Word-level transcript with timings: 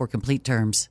complete 0.07 0.43
terms. 0.43 0.90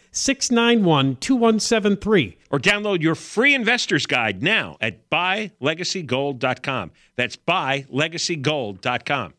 691 0.11 1.15
2173. 1.17 2.37
Or 2.49 2.59
download 2.59 3.01
your 3.01 3.15
free 3.15 3.53
investor's 3.53 4.05
guide 4.05 4.43
now 4.43 4.77
at 4.81 5.09
buylegacygold.com. 5.09 6.91
That's 7.15 7.37
buylegacygold.com. 7.37 9.33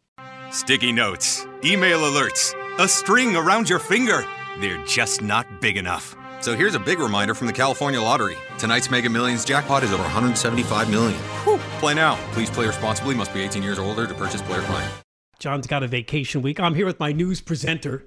Sticky 0.50 0.92
notes, 0.92 1.46
email 1.64 2.00
alerts, 2.00 2.54
a 2.78 2.86
string 2.86 3.36
around 3.36 3.68
your 3.68 3.78
finger. 3.78 4.24
They're 4.60 4.84
just 4.84 5.22
not 5.22 5.60
big 5.60 5.76
enough. 5.76 6.14
So 6.40 6.56
here's 6.56 6.74
a 6.74 6.80
big 6.80 6.98
reminder 6.98 7.34
from 7.34 7.46
the 7.46 7.52
California 7.52 8.00
Lottery. 8.00 8.36
Tonight's 8.58 8.90
Mega 8.90 9.08
Millions 9.08 9.44
jackpot 9.44 9.84
is 9.84 9.92
over 9.92 10.02
175 10.02 10.90
million. 10.90 11.18
Whew. 11.44 11.58
Play 11.78 11.94
now. 11.94 12.16
Please 12.32 12.50
play 12.50 12.66
responsibly. 12.66 13.14
Must 13.14 13.32
be 13.32 13.40
18 13.42 13.62
years 13.62 13.78
or 13.78 13.84
older 13.84 14.06
to 14.06 14.14
purchase 14.14 14.42
player 14.42 14.60
client. 14.62 14.92
John's 15.38 15.66
got 15.66 15.82
a 15.82 15.88
vacation 15.88 16.42
week. 16.42 16.60
I'm 16.60 16.74
here 16.74 16.86
with 16.86 17.00
my 17.00 17.12
news 17.12 17.40
presenter, 17.40 18.06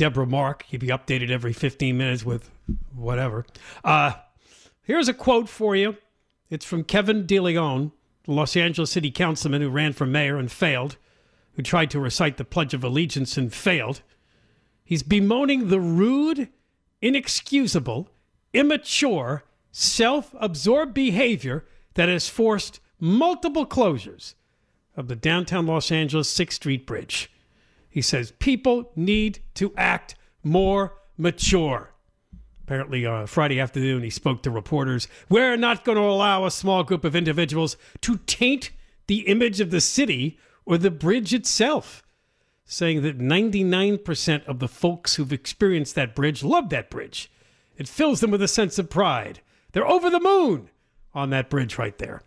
Deborah 0.00 0.26
Mark. 0.26 0.62
He'd 0.62 0.80
be 0.80 0.86
updated 0.86 1.30
every 1.30 1.52
15 1.52 1.94
minutes 1.94 2.24
with 2.24 2.50
whatever. 2.96 3.44
Uh, 3.84 4.12
here's 4.80 5.08
a 5.08 5.12
quote 5.12 5.46
for 5.46 5.76
you. 5.76 5.98
It's 6.48 6.64
from 6.64 6.84
Kevin 6.84 7.26
DeLeon, 7.26 7.92
the 8.24 8.32
Los 8.32 8.56
Angeles 8.56 8.90
City 8.90 9.10
Councilman 9.10 9.60
who 9.60 9.68
ran 9.68 9.92
for 9.92 10.06
mayor 10.06 10.38
and 10.38 10.50
failed, 10.50 10.96
who 11.52 11.62
tried 11.62 11.90
to 11.90 12.00
recite 12.00 12.38
the 12.38 12.46
Pledge 12.46 12.72
of 12.72 12.82
Allegiance 12.82 13.36
and 13.36 13.52
failed. 13.52 14.00
He's 14.82 15.02
bemoaning 15.02 15.68
the 15.68 15.80
rude, 15.80 16.48
inexcusable, 17.02 18.08
immature, 18.54 19.44
self 19.70 20.34
absorbed 20.40 20.94
behavior 20.94 21.66
that 21.92 22.08
has 22.08 22.26
forced 22.26 22.80
multiple 22.98 23.66
closures 23.66 24.32
of 24.96 25.08
the 25.08 25.16
downtown 25.16 25.66
Los 25.66 25.92
Angeles 25.92 26.34
6th 26.34 26.52
Street 26.54 26.86
Bridge. 26.86 27.30
He 27.90 28.00
says 28.00 28.32
people 28.38 28.92
need 28.94 29.40
to 29.54 29.74
act 29.76 30.14
more 30.42 30.94
mature. 31.18 31.92
Apparently, 32.62 33.04
uh, 33.04 33.26
Friday 33.26 33.58
afternoon, 33.58 34.04
he 34.04 34.10
spoke 34.10 34.42
to 34.44 34.50
reporters. 34.50 35.08
We're 35.28 35.56
not 35.56 35.84
going 35.84 35.98
to 35.98 36.04
allow 36.04 36.46
a 36.46 36.52
small 36.52 36.84
group 36.84 37.04
of 37.04 37.16
individuals 37.16 37.76
to 38.02 38.18
taint 38.26 38.70
the 39.08 39.26
image 39.26 39.60
of 39.60 39.72
the 39.72 39.80
city 39.80 40.38
or 40.64 40.78
the 40.78 40.90
bridge 40.90 41.34
itself, 41.34 42.00
saying 42.64 43.02
that 43.02 43.18
99% 43.18 44.46
of 44.46 44.60
the 44.60 44.68
folks 44.68 45.16
who've 45.16 45.32
experienced 45.32 45.96
that 45.96 46.14
bridge 46.14 46.44
love 46.44 46.68
that 46.68 46.90
bridge. 46.90 47.28
It 47.76 47.88
fills 47.88 48.20
them 48.20 48.30
with 48.30 48.42
a 48.42 48.48
sense 48.48 48.78
of 48.78 48.88
pride. 48.88 49.40
They're 49.72 49.86
over 49.86 50.08
the 50.08 50.20
moon 50.20 50.70
on 51.12 51.30
that 51.30 51.50
bridge 51.50 51.76
right 51.76 51.98
there. 51.98 52.22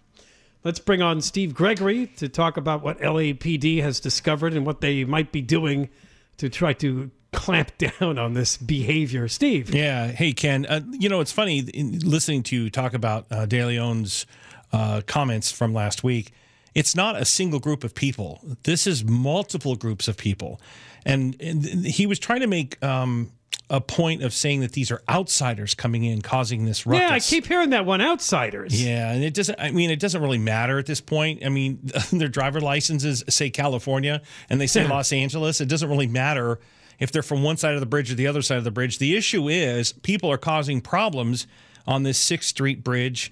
Let's 0.64 0.80
bring 0.80 1.02
on 1.02 1.22
Steve 1.22 1.54
Gregory 1.54 2.08
to 2.18 2.30
talk 2.30 2.58
about 2.58 2.84
what 2.84 3.00
LAPD 3.00 3.82
has 3.82 4.00
discovered 4.00 4.54
and 4.54 4.66
what 4.66 4.82
they 4.82 5.04
might 5.04 5.32
be 5.32 5.42
doing 5.42 5.90
to 6.38 6.50
try 6.50 6.74
to 6.74 7.12
clamp 7.34 7.78
down 8.00 8.18
on 8.18 8.34
this 8.34 8.56
behavior. 8.56 9.28
Steve. 9.28 9.74
Yeah. 9.74 10.08
Hey, 10.08 10.32
Ken. 10.32 10.66
Uh, 10.66 10.82
you 10.92 11.10
know, 11.10 11.20
it's 11.20 11.32
funny 11.32 11.62
listening 11.62 12.44
to 12.44 12.56
you 12.56 12.70
talk 12.70 12.94
about 12.94 13.26
uh, 13.30 13.46
De 13.46 13.64
Leon's 13.66 14.26
uh, 14.72 15.02
comments 15.06 15.52
from 15.52 15.74
last 15.74 16.04
week. 16.04 16.32
It's 16.74 16.96
not 16.96 17.22
a 17.22 17.26
single 17.26 17.60
group 17.60 17.84
of 17.84 17.94
people. 17.94 18.42
This 18.64 18.88
is 18.88 19.04
multiple 19.04 19.76
groups 19.76 20.08
of 20.08 20.18
people. 20.18 20.60
And, 21.06 21.36
and 21.40 21.86
he 21.86 22.06
was 22.06 22.18
trying 22.18 22.40
to 22.40 22.48
make 22.48 22.82
um, 22.84 23.32
a 23.70 23.82
point 23.82 24.22
of 24.22 24.34
saying 24.34 24.60
that 24.60 24.74
these 24.74 24.92
are 24.92 25.02
outsiders 25.10 25.74
coming 25.74 26.04
in 26.04 26.22
causing 26.22 26.66
this 26.66 26.86
ruckus. 26.86 27.02
Yeah, 27.02 27.16
I 27.16 27.20
keep 27.20 27.48
hearing 27.48 27.72
that 27.72 27.86
one 27.86 28.02
outsiders. 28.02 28.82
Yeah, 28.84 29.12
and 29.12 29.24
it 29.24 29.34
doesn't 29.34 29.60
I 29.60 29.72
mean 29.72 29.90
it 29.90 30.00
doesn't 30.00 30.22
really 30.22 30.38
matter 30.38 30.78
at 30.78 30.86
this 30.86 31.02
point. 31.02 31.46
I 31.46 31.50
mean, 31.50 31.80
their 32.12 32.28
driver 32.28 32.62
licenses 32.62 33.24
say 33.30 33.50
California 33.50 34.22
and 34.50 34.60
they 34.60 34.68
say 34.68 34.88
Los 34.88 35.12
Angeles. 35.12 35.62
It 35.62 35.70
doesn't 35.70 35.90
really 35.90 36.08
matter 36.08 36.60
if 37.00 37.12
they're 37.12 37.24
from 37.24 37.42
one 37.42 37.58
side 37.58 37.74
of 37.74 37.80
the 37.80 37.86
bridge 37.86 38.12
or 38.12 38.16
the 38.16 38.28
other 38.28 38.42
side 38.42 38.58
of 38.58 38.64
the 38.64 38.72
bridge. 38.72 39.00
The 39.00 39.16
issue 39.16 39.50
is 39.50 39.94
people 39.94 40.32
are 40.32 40.38
causing 40.38 40.82
problems 40.82 41.48
on 41.88 42.04
this 42.04 42.24
6th 42.24 42.44
Street 42.44 42.84
bridge. 42.84 43.32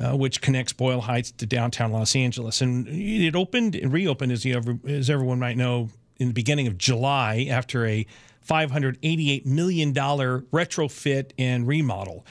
Uh, 0.00 0.16
which 0.16 0.40
connects 0.40 0.72
Boyle 0.72 1.00
Heights 1.00 1.32
to 1.32 1.44
downtown 1.44 1.90
Los 1.90 2.14
Angeles, 2.14 2.60
and 2.60 2.86
it 2.86 3.34
opened 3.34 3.74
and 3.74 3.92
reopened, 3.92 4.30
as 4.30 4.44
you 4.44 4.54
ever, 4.54 4.78
as 4.86 5.10
everyone 5.10 5.40
might 5.40 5.56
know, 5.56 5.88
in 6.18 6.28
the 6.28 6.34
beginning 6.34 6.68
of 6.68 6.78
July 6.78 7.48
after 7.50 7.84
a 7.84 8.06
$588 8.48 9.46
million 9.46 9.92
retrofit 9.92 11.32
and 11.38 11.66
remodel. 11.66 12.24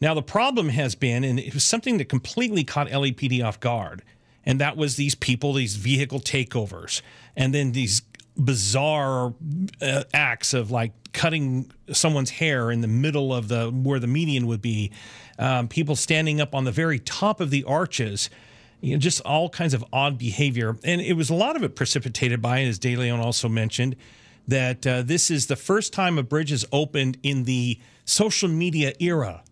Now, 0.00 0.12
the 0.14 0.22
problem 0.22 0.68
has 0.70 0.94
been, 0.94 1.24
and 1.24 1.38
it 1.38 1.54
was 1.54 1.64
something 1.64 1.98
that 1.98 2.08
completely 2.08 2.64
caught 2.64 2.88
LAPD 2.88 3.42
off 3.42 3.60
guard, 3.60 4.02
and 4.44 4.60
that 4.60 4.76
was 4.76 4.96
these 4.96 5.14
people, 5.14 5.54
these 5.54 5.76
vehicle 5.76 6.20
takeovers, 6.20 7.00
and 7.36 7.54
then 7.54 7.72
these 7.72 8.02
bizarre 8.36 9.32
uh, 9.80 10.04
acts 10.12 10.52
of 10.52 10.70
like 10.70 10.92
cutting 11.12 11.70
someone's 11.92 12.30
hair 12.30 12.70
in 12.70 12.80
the 12.80 12.88
middle 12.88 13.32
of 13.32 13.46
the 13.48 13.70
where 13.70 14.00
the 14.00 14.06
median 14.06 14.46
would 14.46 14.60
be, 14.60 14.90
um, 15.38 15.68
people 15.68 15.94
standing 15.94 16.40
up 16.40 16.54
on 16.54 16.64
the 16.64 16.72
very 16.72 16.98
top 16.98 17.40
of 17.40 17.50
the 17.50 17.64
arches. 17.64 18.28
You 18.80 18.92
know, 18.92 18.98
just 18.98 19.22
all 19.22 19.48
kinds 19.48 19.72
of 19.72 19.82
odd 19.94 20.18
behavior. 20.18 20.76
And 20.84 21.00
it 21.00 21.14
was 21.14 21.30
a 21.30 21.34
lot 21.34 21.56
of 21.56 21.62
it 21.62 21.74
precipitated 21.74 22.42
by, 22.42 22.64
as 22.64 22.78
De 22.78 22.94
Leon 22.96 23.18
also 23.18 23.48
mentioned, 23.48 23.96
that 24.48 24.86
uh, 24.86 25.02
this 25.02 25.30
is 25.30 25.46
the 25.46 25.56
first 25.56 25.92
time 25.92 26.18
a 26.18 26.22
bridge 26.22 26.50
has 26.50 26.64
opened 26.72 27.18
in 27.22 27.44
the 27.44 27.78
social 28.04 28.48
media 28.48 28.92
era. 29.00 29.42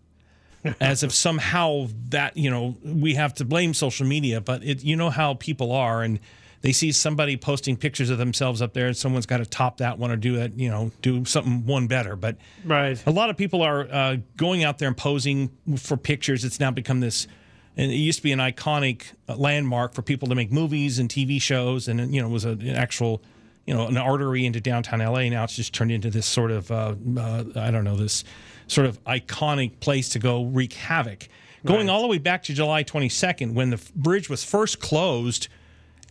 as 0.79 1.03
if 1.03 1.11
somehow 1.11 1.87
that, 2.07 2.37
you 2.37 2.49
know, 2.49 2.77
we 2.85 3.15
have 3.15 3.33
to 3.33 3.43
blame 3.43 3.73
social 3.73 4.05
media, 4.05 4.39
but 4.39 4.63
it, 4.63 4.81
you 4.81 4.95
know 4.95 5.09
how 5.09 5.33
people 5.33 5.73
are. 5.73 6.01
And 6.03 6.21
They 6.61 6.71
see 6.71 6.93
somebody 6.93 7.35
posting 7.35 7.75
pictures 7.75 8.09
of 8.09 8.17
themselves 8.17 8.61
up 8.61 8.71
there, 8.71 8.87
and 8.87 8.95
someone's 8.95 9.25
got 9.25 9.39
to 9.39 9.45
top 9.45 9.79
that 9.79 9.99
one 9.99 10.09
or 10.09 10.15
do 10.15 10.35
it, 10.39 10.53
you 10.55 10.69
know, 10.69 10.89
do 11.01 11.25
something 11.25 11.65
one 11.65 11.87
better. 11.87 12.15
But 12.15 12.37
Right. 12.63 12.97
a 13.05 13.11
lot 13.11 13.29
of 13.29 13.35
people 13.35 13.61
are 13.61 13.81
uh, 13.91 14.17
going 14.37 14.63
out 14.63 14.77
there 14.77 14.87
and 14.87 14.95
posing 14.95 15.49
for 15.75 15.97
pictures. 15.97 16.45
It's 16.45 16.61
now 16.61 16.71
become 16.71 17.01
this, 17.01 17.27
and 17.75 17.91
it 17.91 17.95
used 17.95 18.19
to 18.19 18.23
be 18.23 18.31
an 18.31 18.39
iconic 18.39 19.07
landmark 19.27 19.93
for 19.93 20.01
people 20.01 20.29
to 20.29 20.35
make 20.35 20.49
movies 20.49 20.97
and 20.97 21.09
TV 21.09 21.41
shows, 21.41 21.89
and 21.89 22.15
you 22.15 22.21
know, 22.21 22.29
it 22.29 22.31
was 22.31 22.45
an 22.45 22.69
actual, 22.69 23.21
you 23.65 23.73
know, 23.73 23.87
an 23.87 23.97
artery 23.97 24.45
into 24.45 24.59
downtown 24.59 24.99
LA. 24.99 25.29
Now 25.29 25.43
it's 25.43 25.55
just 25.55 25.73
turned 25.73 25.91
into 25.91 26.09
this 26.09 26.25
sort 26.25 26.51
of, 26.51 26.71
uh, 26.71 26.95
uh, 27.17 27.43
I 27.55 27.71
don't 27.71 27.83
know, 27.83 27.95
this 27.95 28.23
sort 28.67 28.87
of 28.87 29.03
iconic 29.05 29.79
place 29.79 30.09
to 30.09 30.19
go 30.19 30.43
wreak 30.43 30.73
havoc. 30.73 31.27
Going 31.65 31.89
all 31.89 32.01
the 32.01 32.07
way 32.07 32.17
back 32.17 32.43
to 32.43 32.53
July 32.53 32.83
22nd, 32.83 33.53
when 33.53 33.69
the 33.69 33.81
bridge 33.95 34.29
was 34.29 34.43
first 34.43 34.81
closed 34.81 35.47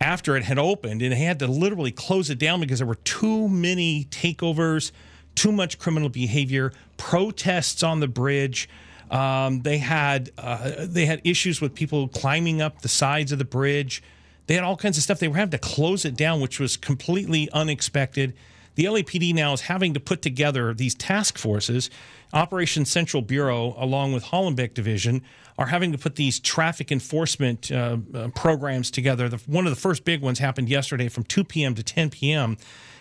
after 0.01 0.35
it 0.35 0.43
had 0.43 0.57
opened, 0.57 1.03
and 1.03 1.11
they 1.11 1.17
had 1.17 1.37
to 1.39 1.47
literally 1.47 1.91
close 1.91 2.31
it 2.31 2.39
down 2.39 2.59
because 2.59 2.79
there 2.79 2.87
were 2.87 2.95
too 2.95 3.47
many 3.47 4.05
takeovers, 4.05 4.91
too 5.35 5.51
much 5.51 5.77
criminal 5.77 6.09
behavior, 6.09 6.73
protests 6.97 7.83
on 7.83 7.99
the 7.99 8.07
bridge. 8.07 8.67
Um, 9.11 9.61
they 9.61 9.77
had 9.77 10.31
uh, 10.39 10.71
they 10.79 11.05
had 11.05 11.21
issues 11.23 11.61
with 11.61 11.75
people 11.75 12.07
climbing 12.07 12.61
up 12.61 12.81
the 12.81 12.89
sides 12.89 13.31
of 13.31 13.37
the 13.37 13.45
bridge. 13.45 14.01
They 14.47 14.55
had 14.55 14.63
all 14.63 14.77
kinds 14.77 14.97
of 14.97 15.03
stuff. 15.03 15.19
They 15.19 15.27
were 15.27 15.37
having 15.37 15.51
to 15.51 15.57
close 15.57 16.05
it 16.05 16.15
down, 16.15 16.41
which 16.41 16.59
was 16.59 16.77
completely 16.77 17.49
unexpected. 17.51 18.33
The 18.75 18.85
LAPD 18.85 19.33
now 19.33 19.53
is 19.53 19.61
having 19.61 19.93
to 19.93 19.99
put 19.99 20.21
together 20.21 20.73
these 20.73 20.95
task 20.95 21.37
forces. 21.37 21.89
Operation 22.33 22.85
Central 22.85 23.21
Bureau, 23.21 23.75
along 23.77 24.13
with 24.13 24.25
Hollenbeck 24.25 24.73
Division, 24.73 25.21
are 25.57 25.67
having 25.67 25.91
to 25.91 25.97
put 25.97 26.15
these 26.15 26.39
traffic 26.39 26.91
enforcement 26.91 27.71
uh, 27.71 27.97
uh, 28.13 28.29
programs 28.29 28.89
together. 28.89 29.29
The, 29.29 29.37
one 29.45 29.67
of 29.67 29.71
the 29.71 29.79
first 29.79 30.03
big 30.03 30.21
ones 30.21 30.39
happened 30.39 30.69
yesterday 30.69 31.09
from 31.09 31.23
2 31.23 31.43
p.m. 31.43 31.75
to 31.75 31.83
10 31.83 32.09
p.m. 32.09 32.57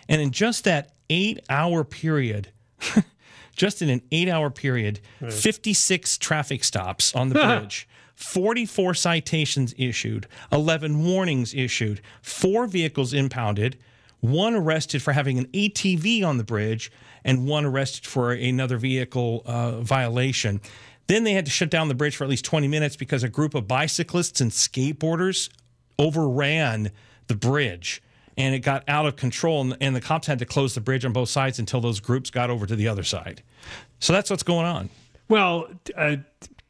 And 0.08 0.20
in 0.20 0.30
just 0.30 0.64
that 0.64 0.92
eight 1.08 1.40
hour 1.48 1.84
period, 1.84 2.48
just 3.56 3.80
in 3.80 3.88
an 3.88 4.02
eight 4.12 4.28
hour 4.28 4.50
period, 4.50 5.00
56 5.30 6.18
traffic 6.18 6.64
stops 6.64 7.14
on 7.14 7.30
the 7.30 7.34
bridge. 7.60 7.88
44 8.14 8.94
citations 8.94 9.74
issued, 9.76 10.26
11 10.50 11.04
warnings 11.04 11.54
issued, 11.54 12.00
four 12.20 12.66
vehicles 12.66 13.12
impounded, 13.12 13.78
one 14.20 14.54
arrested 14.54 15.02
for 15.02 15.12
having 15.12 15.38
an 15.38 15.46
ATV 15.46 16.24
on 16.24 16.38
the 16.38 16.44
bridge, 16.44 16.92
and 17.24 17.46
one 17.46 17.64
arrested 17.64 18.06
for 18.06 18.32
another 18.32 18.76
vehicle 18.76 19.42
uh, 19.46 19.80
violation. 19.80 20.60
Then 21.08 21.24
they 21.24 21.32
had 21.32 21.44
to 21.46 21.50
shut 21.50 21.70
down 21.70 21.88
the 21.88 21.94
bridge 21.94 22.16
for 22.16 22.24
at 22.24 22.30
least 22.30 22.44
20 22.44 22.68
minutes 22.68 22.96
because 22.96 23.22
a 23.22 23.28
group 23.28 23.54
of 23.54 23.66
bicyclists 23.66 24.40
and 24.40 24.50
skateboarders 24.50 25.50
overran 25.98 26.90
the 27.26 27.34
bridge 27.34 28.02
and 28.38 28.54
it 28.54 28.60
got 28.60 28.82
out 28.88 29.04
of 29.06 29.16
control 29.16 29.60
and, 29.60 29.76
and 29.80 29.94
the 29.94 30.00
cops 30.00 30.26
had 30.26 30.38
to 30.38 30.46
close 30.46 30.74
the 30.74 30.80
bridge 30.80 31.04
on 31.04 31.12
both 31.12 31.28
sides 31.28 31.58
until 31.58 31.80
those 31.80 32.00
groups 32.00 32.30
got 32.30 32.48
over 32.48 32.66
to 32.66 32.74
the 32.74 32.88
other 32.88 33.02
side 33.02 33.42
so 34.00 34.12
that's 34.12 34.30
what's 34.30 34.42
going 34.42 34.66
on 34.66 34.88
Well, 35.28 35.68
uh, 35.96 36.16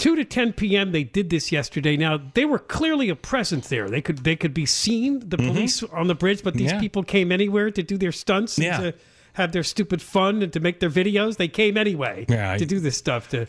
two 0.03 0.17
to 0.17 0.25
ten 0.25 0.53
p.m. 0.53 0.91
They 0.93 1.05
did 1.05 1.31
this 1.31 1.53
yesterday. 1.53 1.97
Now 1.97 2.21
they 2.35 2.45
were 2.45 2.59
clearly 2.59 3.09
a 3.09 3.17
presence 3.17 3.69
there. 3.69 3.89
They 3.89 4.01
could 4.03 4.19
they 4.25 4.37
could 4.37 4.53
be 4.53 4.67
seen, 4.67 5.21
the 5.29 5.37
police 5.37 5.83
on 5.85 6.07
the 6.09 6.15
bridge, 6.15 6.43
but 6.43 6.55
these 6.55 6.69
Mm-hmm. 6.69 6.77
Yeah. 6.77 6.81
people 6.81 7.03
came 7.05 7.31
anywhere 7.33 7.71
to 7.71 7.83
do 7.83 7.97
their 7.97 8.13
stunts 8.13 8.59
Yeah. 8.59 8.75
and 8.81 8.83
to 8.95 8.99
have 9.35 9.53
their 9.53 9.63
stupid 9.63 10.03
fun 10.03 10.43
and 10.43 10.53
to 10.53 10.61
make 10.61 10.81
their 10.81 10.91
videos. 10.91 11.37
They 11.37 11.49
came 11.49 11.77
anyway 11.77 12.27
Yeah, 12.29 12.53
I- 12.53 12.59
to 12.59 12.67
do 12.67 12.81
this 12.81 12.97
stuff. 12.97 13.29
To 13.31 13.47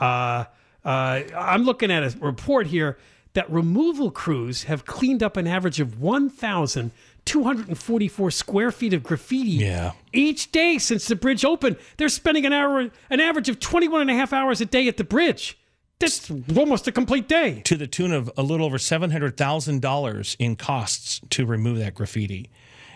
uh, 0.00 0.44
uh, 0.84 1.22
I'm 1.36 1.64
looking 1.64 1.90
at 1.90 2.02
a 2.02 2.18
report 2.20 2.66
here 2.66 2.98
that 3.34 3.48
removal 3.50 4.10
crews 4.10 4.64
have 4.64 4.84
cleaned 4.86 5.22
up 5.22 5.36
an 5.36 5.46
average 5.46 5.78
of 5.80 6.00
one 6.00 6.28
thousand. 6.30 6.90
244 7.26 8.30
square 8.30 8.72
feet 8.72 8.94
of 8.94 9.02
graffiti 9.02 9.50
Yeah. 9.50 9.92
each 10.12 10.50
day 10.52 10.78
since 10.78 11.06
the 11.06 11.14
bridge 11.14 11.44
opened. 11.44 11.76
They're 11.98 12.08
spending 12.08 12.46
an 12.46 12.54
hour, 12.54 12.88
an 13.10 13.20
average 13.20 13.50
of 13.50 13.60
21 13.60 14.00
and 14.00 14.10
a 14.10 14.14
half 14.14 14.32
hours 14.32 14.62
a 14.62 14.64
day 14.64 14.88
at 14.88 14.96
the 14.96 15.04
bridge. 15.04 15.58
That's 16.00 16.30
almost 16.56 16.88
a 16.88 16.92
complete 16.92 17.28
day. 17.28 17.60
to 17.66 17.76
the 17.76 17.86
tune 17.86 18.12
of 18.12 18.30
a 18.36 18.42
little 18.42 18.66
over 18.66 18.78
$700,000 18.78 20.36
in 20.38 20.56
costs 20.56 21.20
to 21.30 21.46
remove 21.46 21.78
that 21.78 21.94
graffiti. 21.94 22.50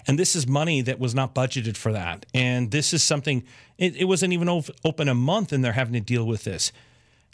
And 0.06 0.18
this 0.18 0.34
is 0.34 0.46
money 0.46 0.80
that 0.82 0.98
was 0.98 1.14
not 1.14 1.34
budgeted 1.34 1.76
for 1.76 1.92
that. 1.92 2.26
And 2.34 2.70
this 2.70 2.92
is 2.92 3.02
something, 3.02 3.44
it, 3.78 3.96
it 3.96 4.04
wasn't 4.04 4.32
even 4.32 4.48
open 4.84 5.08
a 5.08 5.14
month 5.14 5.52
and 5.52 5.64
they're 5.64 5.72
having 5.72 5.94
to 5.94 6.00
deal 6.00 6.26
with 6.26 6.44
this. 6.44 6.72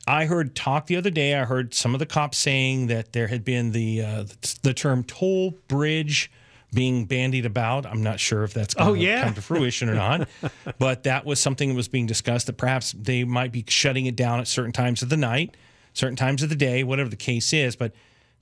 I 0.07 0.27
heard 0.27 0.57
talk 0.57 0.87
the 0.87 0.97
other 0.97 1.11
day, 1.11 1.35
I 1.35 1.45
heard 1.45 1.73
some 1.73 1.95
of 1.95 1.99
the 1.99 2.07
cops 2.07 2.39
saying 2.39 2.89
that 2.89 3.13
there 3.13 3.29
had 3.29 3.45
been 3.45 3.73
the, 3.73 4.03
uh, 4.03 4.25
the 4.63 4.75
term 4.75 5.05
toll 5.05 5.53
bridge 5.69 6.31
being 6.73 7.05
bandied 7.07 7.47
about. 7.47 7.87
I'm 7.87 8.03
not 8.03 8.21
sure 8.21 8.45
if 8.45 8.55
that's 8.55 8.75
going 8.75 8.89
Oh, 8.89 8.95
to 8.95 9.01
yeah? 9.01 9.25
come 9.25 9.35
to 9.35 9.43
fruition 9.43 9.89
or 9.89 9.95
not, 9.95 10.29
but 10.79 11.03
that 11.05 11.25
was 11.25 11.41
something 11.41 11.69
that 11.71 11.75
was 11.75 11.89
being 11.89 12.07
discussed 12.07 12.47
that 12.47 12.55
perhaps 12.57 12.93
they 12.93 13.25
might 13.25 13.53
be 13.53 13.65
shutting 13.69 14.07
it 14.07 14.17
down 14.17 14.41
at 14.41 14.47
certain 14.49 14.73
times 14.73 15.03
of 15.03 15.09
the 15.09 15.17
night, 15.17 15.57
certain 15.95 16.17
times 16.17 16.43
of 16.43 16.49
the 16.49 16.55
day, 16.57 16.85
whatever 16.85 17.09
the 17.11 17.17
case 17.17 17.53
is. 17.53 17.75
But 17.77 17.93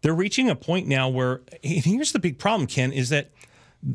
they're 0.03 0.15
reaching 0.15 0.49
a 0.51 0.55
point 0.55 0.87
now 0.87 1.09
where, 1.09 1.41
and 1.65 1.85
here's 1.85 2.13
the 2.13 2.19
big 2.19 2.39
problem, 2.39 2.67
Ken, 2.67 2.93
is 2.93 3.09
that 3.09 3.31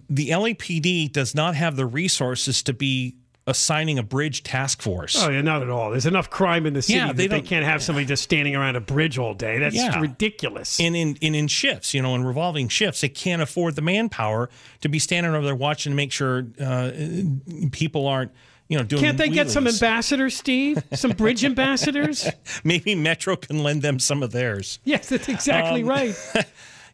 the 0.10 0.30
LAPD 0.30 1.12
does 1.12 1.36
not 1.36 1.56
have 1.56 1.76
the 1.76 1.86
resources 1.86 2.64
to 2.64 2.74
be 2.74 3.16
assigning 3.46 4.00
a 4.00 4.04
bridge 4.04 4.42
task 4.44 4.82
force. 4.82 5.22
Oh, 5.22 5.30
yeah, 5.30 5.42
not 5.42 5.62
at 5.62 5.70
all. 5.70 5.92
There's 5.92 6.06
enough 6.06 6.30
crime 6.30 6.66
in 6.66 6.74
the 6.74 6.82
city 6.82 6.98
Yeah, 6.98 7.08
that 7.08 7.18
they 7.18 7.28
they, 7.28 7.42
can't 7.42 7.66
have 7.66 7.84
somebody 7.84 8.06
just 8.06 8.24
standing 8.24 8.56
around 8.56 8.78
a 8.78 8.80
bridge 8.82 9.18
all 9.18 9.34
day. 9.34 9.60
That's 9.60 9.76
Yeah. 9.76 10.00
ridiculous. 10.00 10.80
in, 10.80 10.96
in, 10.96 11.18
in, 11.20 11.36
in 11.36 11.48
shifts, 11.48 11.94
you 11.94 12.02
know, 12.02 12.16
in 12.16 12.24
revolving 12.24 12.70
shifts. 12.70 13.02
They 13.02 13.10
can't 13.10 13.42
afford 13.42 13.76
the 13.76 13.82
manpower 13.82 14.50
to 14.82 14.88
be 14.90 14.98
standing 15.00 15.34
over 15.34 15.46
there 15.46 15.56
watching 15.56 15.92
to 15.92 15.96
make 15.96 16.12
sure 16.14 16.46
uh, 16.60 16.92
people 17.72 18.08
aren't, 18.08 18.32
you 18.70 18.78
know, 18.78 18.84
doing. 18.84 19.02
can't 19.02 19.18
they 19.18 19.28
get 19.30 19.50
some 19.50 19.68
ambassadors, 19.74 20.38
Steve? 20.38 20.82
Some 20.94 21.12
bridge 21.12 21.44
ambassadors? 21.54 22.28
Maybe 22.64 22.96
Metro 22.96 23.36
can 23.36 23.62
lend 23.62 23.82
them 23.82 24.00
some 24.00 24.24
of 24.24 24.32
theirs. 24.32 24.80
Yes, 24.86 25.10
that's 25.10 25.28
exactly 25.30 25.82
Um, 25.84 25.90
right. 25.90 26.16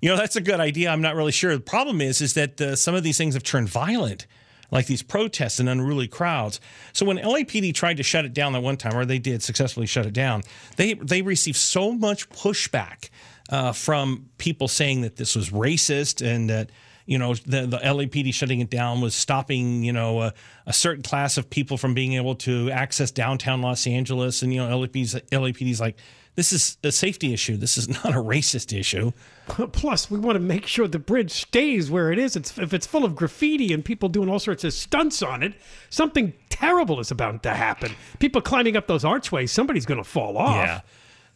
You 0.01 0.07
know, 0.07 0.15
that's 0.15 0.37
a 0.37 0.41
good 0.41 0.61
idea. 0.61 0.89
I'm 0.91 1.01
not 1.01 1.15
really 1.17 1.33
sure. 1.33 1.53
The 1.53 1.59
problem 1.59 1.99
is, 1.99 2.21
is 2.21 2.33
that 2.35 2.61
uh, 2.61 2.77
some 2.77 2.95
of 2.95 3.03
these 3.03 3.17
things 3.17 3.33
have 3.33 3.43
turned 3.43 3.67
violent, 3.67 4.27
like 4.71 4.85
these 4.85 5.01
protests 5.01 5.59
and 5.59 5.67
unruly 5.69 6.07
crowds. 6.07 6.59
So 6.93 7.05
when 7.05 7.17
LAPD 7.17 7.73
tried 7.73 7.97
to 7.97 8.03
shut 8.03 8.25
it 8.25 8.33
down 8.33 8.53
that 8.53 8.61
one 8.61 8.77
time, 8.77 8.95
or 8.95 9.05
they 9.05 9.19
did 9.19 9.41
successfully 9.41 9.85
shut 9.85 10.05
it 10.05 10.13
down, 10.13 10.43
they 10.77 10.93
they 10.93 11.21
received 11.21 11.57
so 11.57 11.91
much 11.91 12.29
pushback 12.29 13.09
uh, 13.49 13.71
from 13.71 14.29
people 14.37 14.67
saying 14.67 15.01
that 15.01 15.15
this 15.15 15.35
was 15.35 15.49
racist 15.49 16.25
and 16.25 16.49
that 16.49 16.69
you 17.05 17.17
know 17.17 17.33
the, 17.33 17.65
the 17.65 17.77
LAPD 17.77 18.33
shutting 18.33 18.59
it 18.59 18.69
down 18.69 19.01
was 19.01 19.15
stopping 19.15 19.83
you 19.83 19.91
know 19.91 20.21
a, 20.21 20.33
a 20.67 20.73
certain 20.73 21.01
class 21.01 21.37
of 21.37 21.49
people 21.49 21.77
from 21.77 21.93
being 21.93 22.13
able 22.13 22.35
to 22.35 22.69
access 22.69 23.09
downtown 23.11 23.61
Los 23.61 23.87
Angeles, 23.87 24.43
and 24.43 24.53
you 24.53 24.59
know 24.59 24.79
LAPD's 24.79 25.15
LAPD's 25.31 25.81
like. 25.81 25.97
This 26.35 26.53
is 26.53 26.77
a 26.83 26.91
safety 26.91 27.33
issue. 27.33 27.57
This 27.57 27.77
is 27.77 27.89
not 28.03 28.13
a 28.13 28.19
racist 28.19 28.77
issue. 28.77 29.11
Plus, 29.47 30.09
we 30.09 30.19
want 30.19 30.35
to 30.35 30.39
make 30.39 30.65
sure 30.65 30.87
the 30.87 30.99
bridge 30.99 31.31
stays 31.31 31.89
where 31.91 32.11
it 32.11 32.19
is. 32.19 32.35
It's, 32.35 32.57
if 32.57 32.73
it's 32.73 32.87
full 32.87 33.03
of 33.03 33.15
graffiti 33.15 33.73
and 33.73 33.83
people 33.83 34.09
doing 34.09 34.29
all 34.29 34.39
sorts 34.39 34.63
of 34.63 34.73
stunts 34.73 35.21
on 35.21 35.43
it, 35.43 35.53
something 35.89 36.33
terrible 36.49 36.99
is 36.99 37.11
about 37.11 37.43
to 37.43 37.51
happen. 37.51 37.91
People 38.19 38.41
climbing 38.41 38.77
up 38.77 38.87
those 38.87 39.03
archways, 39.03 39.51
somebody's 39.51 39.85
going 39.85 40.01
to 40.01 40.09
fall 40.09 40.37
off. 40.37 40.55
Yeah. 40.65 40.81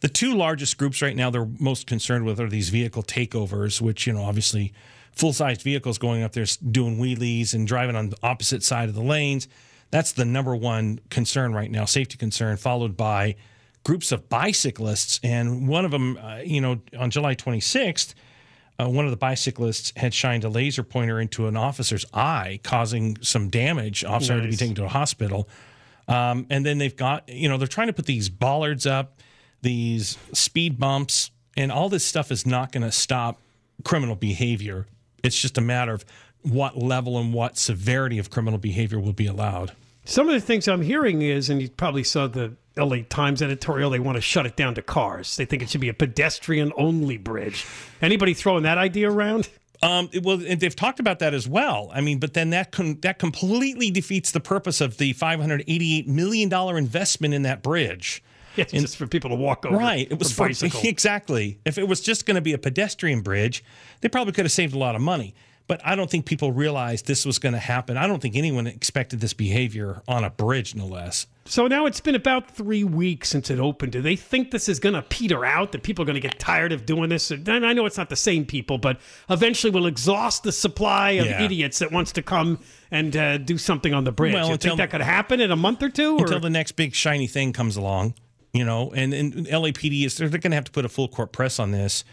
The 0.00 0.08
two 0.08 0.34
largest 0.34 0.76
groups 0.76 1.00
right 1.00 1.16
now 1.16 1.30
they're 1.30 1.48
most 1.58 1.86
concerned 1.86 2.26
with 2.26 2.38
are 2.40 2.48
these 2.48 2.68
vehicle 2.68 3.02
takeovers, 3.02 3.80
which, 3.80 4.06
you 4.06 4.12
know, 4.12 4.22
obviously 4.22 4.72
full 5.12 5.32
sized 5.32 5.62
vehicles 5.62 5.98
going 5.98 6.22
up 6.22 6.32
there 6.32 6.44
doing 6.70 6.98
wheelies 6.98 7.54
and 7.54 7.66
driving 7.66 7.96
on 7.96 8.10
the 8.10 8.16
opposite 8.22 8.62
side 8.62 8.88
of 8.88 8.94
the 8.94 9.02
lanes. 9.02 9.48
That's 9.90 10.12
the 10.12 10.24
number 10.24 10.56
one 10.56 11.00
concern 11.08 11.54
right 11.54 11.70
now, 11.70 11.84
safety 11.84 12.16
concern, 12.16 12.56
followed 12.56 12.96
by 12.96 13.36
groups 13.84 14.12
of 14.12 14.28
bicyclists. 14.28 15.20
And 15.22 15.68
one 15.68 15.84
of 15.84 15.90
them, 15.90 16.16
uh, 16.16 16.38
you 16.38 16.60
know, 16.60 16.80
on 16.98 17.10
July 17.10 17.34
26th, 17.34 18.14
uh, 18.80 18.88
one 18.88 19.04
of 19.04 19.12
the 19.12 19.16
bicyclists 19.16 19.92
had 19.96 20.12
shined 20.12 20.42
a 20.42 20.48
laser 20.48 20.82
pointer 20.82 21.20
into 21.20 21.46
an 21.46 21.56
officer's 21.56 22.04
eye, 22.12 22.58
causing 22.64 23.16
some 23.20 23.48
damage. 23.48 24.04
Officer 24.04 24.34
had 24.34 24.42
to 24.42 24.48
be 24.48 24.56
taken 24.56 24.74
to 24.74 24.84
a 24.84 24.88
hospital. 24.88 25.48
Um, 26.08 26.46
and 26.50 26.66
then 26.66 26.78
they've 26.78 26.96
got, 26.96 27.28
you 27.28 27.48
know, 27.48 27.56
they're 27.56 27.68
trying 27.68 27.86
to 27.86 27.92
put 27.92 28.06
these 28.06 28.28
bollards 28.28 28.84
up, 28.84 29.20
these 29.62 30.18
speed 30.32 30.78
bumps, 30.78 31.30
and 31.56 31.70
all 31.70 31.88
this 31.88 32.04
stuff 32.04 32.32
is 32.32 32.46
not 32.46 32.72
going 32.72 32.82
to 32.82 32.92
stop 32.92 33.40
criminal 33.84 34.16
behavior. 34.16 34.86
It's 35.22 35.40
just 35.40 35.56
a 35.56 35.60
matter 35.60 35.92
of 35.92 36.04
what 36.42 36.76
level 36.76 37.18
and 37.18 37.32
what 37.32 37.56
severity 37.56 38.18
of 38.18 38.28
criminal 38.28 38.58
behavior 38.58 38.98
will 38.98 39.12
be 39.12 39.26
allowed. 39.26 39.72
Some 40.04 40.28
of 40.28 40.34
the 40.34 40.40
things 40.40 40.68
I'm 40.68 40.82
hearing 40.82 41.22
is, 41.22 41.48
and 41.48 41.62
you 41.62 41.70
probably 41.70 42.04
saw 42.04 42.26
the 42.26 42.56
LA 42.76 42.98
Times 43.08 43.40
editorial, 43.42 43.90
they 43.90 43.98
want 43.98 44.16
to 44.16 44.20
shut 44.20 44.46
it 44.46 44.56
down 44.56 44.74
to 44.74 44.82
cars. 44.82 45.36
They 45.36 45.44
think 45.44 45.62
it 45.62 45.70
should 45.70 45.80
be 45.80 45.88
a 45.88 45.94
pedestrian 45.94 46.72
only 46.76 47.16
bridge. 47.16 47.64
Anybody 48.02 48.34
throwing 48.34 48.64
that 48.64 48.78
idea 48.78 49.10
around? 49.10 49.48
Um, 49.82 50.08
it- 50.12 50.22
well, 50.22 50.40
and 50.44 50.60
they've 50.60 50.74
talked 50.74 50.98
about 51.00 51.18
that 51.20 51.34
as 51.34 51.46
well. 51.46 51.90
I 51.94 52.00
mean, 52.00 52.18
but 52.18 52.34
then 52.34 52.50
that 52.50 52.72
con- 52.72 52.98
that 53.02 53.18
completely 53.18 53.90
defeats 53.90 54.30
the 54.30 54.40
purpose 54.40 54.80
of 54.80 54.96
the 54.98 55.12
588 55.12 56.08
million 56.08 56.48
dollar 56.48 56.78
investment 56.78 57.34
in 57.34 57.42
that 57.42 57.62
bridge. 57.62 58.22
It's 58.56 58.72
And- 58.72 58.82
just 58.82 58.96
for 58.96 59.08
people 59.08 59.30
to 59.30 59.36
walk 59.36 59.66
over. 59.66 59.76
Right. 59.76 60.06
It 60.08 60.16
was 60.16 60.30
for, 60.30 60.48
exactly. 60.84 61.58
If 61.64 61.76
it 61.76 61.88
was 61.88 62.00
just 62.00 62.24
going 62.24 62.36
to 62.36 62.40
be 62.40 62.52
a 62.52 62.58
pedestrian 62.58 63.20
bridge, 63.20 63.64
they 64.00 64.08
probably 64.08 64.32
could 64.32 64.44
have 64.44 64.52
saved 64.52 64.74
a 64.74 64.78
lot 64.78 64.94
of 64.94 65.00
money. 65.00 65.34
But 65.66 65.80
I 65.82 65.94
don't 65.96 66.10
think 66.10 66.26
people 66.26 66.52
realized 66.52 67.06
this 67.06 67.24
was 67.24 67.38
going 67.38 67.54
to 67.54 67.58
happen. 67.58 67.96
I 67.96 68.06
don't 68.06 68.20
think 68.20 68.36
anyone 68.36 68.66
expected 68.66 69.20
this 69.20 69.32
behavior 69.32 70.02
on 70.06 70.22
a 70.22 70.28
bridge, 70.28 70.74
no 70.74 70.84
less. 70.84 71.26
So 71.46 71.66
now 71.66 71.86
it's 71.86 72.00
been 72.00 72.14
about 72.14 72.50
three 72.50 72.84
weeks 72.84 73.30
since 73.30 73.48
it 73.48 73.58
opened. 73.58 73.92
Do 73.92 74.02
they 74.02 74.14
think 74.14 74.50
this 74.50 74.68
is 74.68 74.78
going 74.78 74.94
to 74.94 75.00
peter 75.00 75.42
out? 75.42 75.72
That 75.72 75.82
people 75.82 76.02
are 76.02 76.06
going 76.06 76.16
to 76.16 76.20
get 76.20 76.38
tired 76.38 76.72
of 76.72 76.84
doing 76.84 77.08
this? 77.08 77.30
And 77.30 77.48
I 77.48 77.72
know 77.72 77.86
it's 77.86 77.96
not 77.96 78.10
the 78.10 78.16
same 78.16 78.44
people, 78.44 78.76
but 78.76 79.00
eventually 79.30 79.70
we'll 79.70 79.86
exhaust 79.86 80.42
the 80.42 80.52
supply 80.52 81.12
of 81.12 81.24
Yeah. 81.26 81.42
idiots 81.42 81.78
that 81.78 81.90
wants 81.90 82.12
to 82.12 82.22
come 82.22 82.58
and 82.90 83.16
uh, 83.16 83.38
do 83.38 83.56
something 83.56 83.94
on 83.94 84.04
the 84.04 84.12
bridge. 84.12 84.34
Well, 84.34 84.48
you 84.48 84.52
until- 84.52 84.76
think 84.76 84.78
that 84.78 84.90
could 84.90 85.00
happen 85.00 85.40
in 85.40 85.50
a 85.50 85.56
month 85.56 85.82
or 85.82 85.88
two? 85.88 86.18
Until 86.18 86.36
or? 86.36 86.40
the 86.40 86.50
next 86.50 86.72
big 86.72 86.94
shiny 86.94 87.26
thing 87.26 87.54
comes 87.54 87.76
along, 87.78 88.14
you 88.52 88.66
know, 88.66 88.92
and, 88.94 89.14
and 89.14 89.32
LAPD 89.46 90.04
is 90.04 90.18
they're, 90.18 90.28
they're 90.28 90.40
going 90.40 90.50
to 90.50 90.56
have 90.56 90.64
to 90.64 90.72
put 90.72 90.84
a 90.84 90.90
full 90.90 91.08
court 91.08 91.32
press 91.32 91.58
on 91.58 91.70
this. 91.70 92.04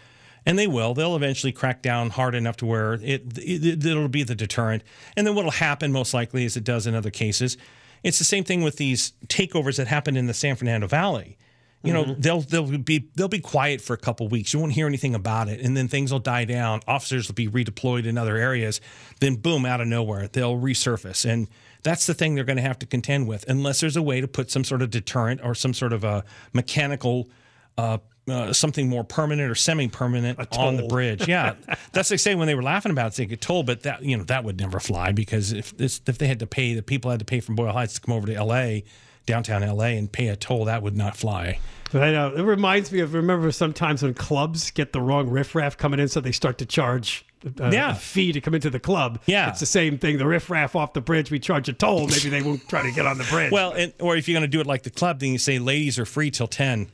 And 0.44 0.58
they 0.58 0.66
will. 0.66 0.94
They'll 0.94 1.16
eventually 1.16 1.52
crack 1.52 1.82
down 1.82 2.10
hard 2.10 2.34
enough 2.34 2.56
to 2.58 2.66
where 2.66 2.94
it, 2.94 3.38
it 3.38 3.84
it'll 3.84 4.08
be 4.08 4.24
the 4.24 4.34
deterrent. 4.34 4.82
And 5.16 5.26
then 5.26 5.34
what'll 5.34 5.52
happen 5.52 5.92
most 5.92 6.12
likely, 6.14 6.44
as 6.44 6.56
it 6.56 6.64
does 6.64 6.86
in 6.86 6.94
other 6.94 7.10
cases, 7.10 7.56
it's 8.02 8.18
the 8.18 8.24
same 8.24 8.44
thing 8.44 8.62
with 8.62 8.76
these 8.76 9.12
takeovers 9.28 9.76
that 9.76 9.86
happened 9.86 10.18
in 10.18 10.26
the 10.26 10.34
San 10.34 10.56
Fernando 10.56 10.88
Valley. 10.88 11.38
You 11.84 11.92
know, 11.92 12.14
they'll 12.16 12.42
they'll 12.42 12.78
be 12.78 13.08
they'll 13.16 13.26
be 13.26 13.40
quiet 13.40 13.80
for 13.80 13.92
a 13.92 13.98
couple 13.98 14.28
weeks. 14.28 14.52
You 14.52 14.60
won't 14.60 14.72
hear 14.72 14.86
anything 14.86 15.16
about 15.16 15.48
it, 15.48 15.60
and 15.60 15.76
then 15.76 15.88
things 15.88 16.12
will 16.12 16.20
die 16.20 16.44
down. 16.44 16.80
Officers 16.86 17.26
will 17.26 17.34
be 17.34 17.48
redeployed 17.48 18.06
in 18.06 18.16
other 18.16 18.36
areas. 18.36 18.80
Then 19.18 19.34
boom, 19.34 19.66
out 19.66 19.80
of 19.80 19.88
nowhere, 19.88 20.28
they'll 20.28 20.56
resurface, 20.56 21.28
and 21.28 21.48
that's 21.82 22.06
the 22.06 22.14
thing 22.14 22.36
they're 22.36 22.44
going 22.44 22.56
to 22.56 22.62
have 22.62 22.78
to 22.80 22.86
contend 22.86 23.26
with, 23.26 23.44
unless 23.48 23.80
there's 23.80 23.96
a 23.96 24.02
way 24.02 24.20
to 24.20 24.28
put 24.28 24.48
some 24.48 24.62
sort 24.62 24.80
of 24.80 24.90
deterrent 24.90 25.40
or 25.42 25.56
some 25.56 25.74
sort 25.74 25.92
of 25.92 26.04
a 26.04 26.24
mechanical. 26.52 27.28
Uh, 27.76 27.98
uh, 28.28 28.52
something 28.52 28.88
more 28.88 29.02
permanent 29.04 29.50
or 29.50 29.54
semi-permanent 29.54 30.38
on 30.56 30.76
the 30.76 30.84
bridge. 30.84 31.26
Yeah, 31.26 31.54
that's 31.92 32.10
like 32.10 32.20
say 32.20 32.34
when 32.34 32.46
they 32.46 32.54
were 32.54 32.62
laughing 32.62 32.92
about 32.92 33.12
it, 33.12 33.16
they 33.16 33.26
get 33.26 33.40
told, 33.40 33.66
but 33.66 33.82
that 33.82 34.02
you 34.02 34.16
know 34.16 34.24
that 34.24 34.44
would 34.44 34.60
never 34.60 34.78
fly 34.80 35.12
because 35.12 35.52
if 35.52 35.76
this, 35.76 36.00
if 36.06 36.18
they 36.18 36.26
had 36.28 36.38
to 36.40 36.46
pay, 36.46 36.74
the 36.74 36.82
people 36.82 37.10
had 37.10 37.18
to 37.20 37.24
pay 37.26 37.40
from 37.40 37.56
Boyle 37.56 37.72
Heights 37.72 37.94
to 37.94 38.00
come 38.00 38.14
over 38.14 38.26
to 38.26 38.34
L.A., 38.34 38.84
downtown 39.26 39.62
L.A. 39.62 39.96
and 39.96 40.10
pay 40.10 40.28
a 40.28 40.36
toll, 40.36 40.64
that 40.66 40.82
would 40.82 40.96
not 40.96 41.16
fly. 41.16 41.58
I 41.94 42.10
know. 42.10 42.34
It 42.34 42.42
reminds 42.42 42.90
me 42.90 43.00
of 43.00 43.12
remember 43.12 43.50
sometimes 43.52 44.02
when 44.02 44.14
clubs 44.14 44.70
get 44.70 44.92
the 44.92 45.00
wrong 45.02 45.28
riffraff 45.28 45.76
coming 45.76 46.00
in, 46.00 46.08
so 46.08 46.20
they 46.20 46.32
start 46.32 46.56
to 46.58 46.66
charge 46.66 47.24
uh, 47.60 47.68
Yeah. 47.70 47.90
a 47.92 47.94
fee 47.94 48.32
to 48.32 48.40
come 48.40 48.54
into 48.54 48.70
the 48.70 48.80
club. 48.80 49.20
Yeah. 49.26 49.50
it's 49.50 49.60
the 49.60 49.66
same 49.66 49.98
thing. 49.98 50.16
The 50.16 50.26
riffraff 50.26 50.74
off 50.74 50.94
the 50.94 51.02
bridge, 51.02 51.30
we 51.30 51.38
charge 51.38 51.68
a 51.68 51.72
toll. 51.74 52.06
Maybe 52.06 52.30
they 52.30 52.40
won't 52.40 52.66
try 52.68 52.82
to 52.82 52.90
get 52.92 53.04
on 53.06 53.18
the 53.18 53.24
bridge. 53.24 53.52
Well, 53.52 53.72
and, 53.72 53.92
or 54.00 54.16
if 54.16 54.26
you're 54.26 54.34
going 54.38 54.48
to 54.50 54.56
do 54.56 54.60
it 54.60 54.66
like 54.66 54.84
the 54.84 54.90
club, 54.90 55.20
then 55.20 55.32
you 55.32 55.38
say 55.38 55.58
ladies 55.58 55.98
are 55.98 56.06
free 56.06 56.30
till 56.30 56.46
ten, 56.46 56.88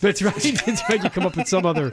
that's 0.00 0.22
right. 0.22 0.34
That's 0.66 0.82
right. 0.88 1.02
You 1.02 1.10
come 1.10 1.26
up 1.26 1.36
with 1.36 1.48
some 1.48 1.66
other 1.66 1.90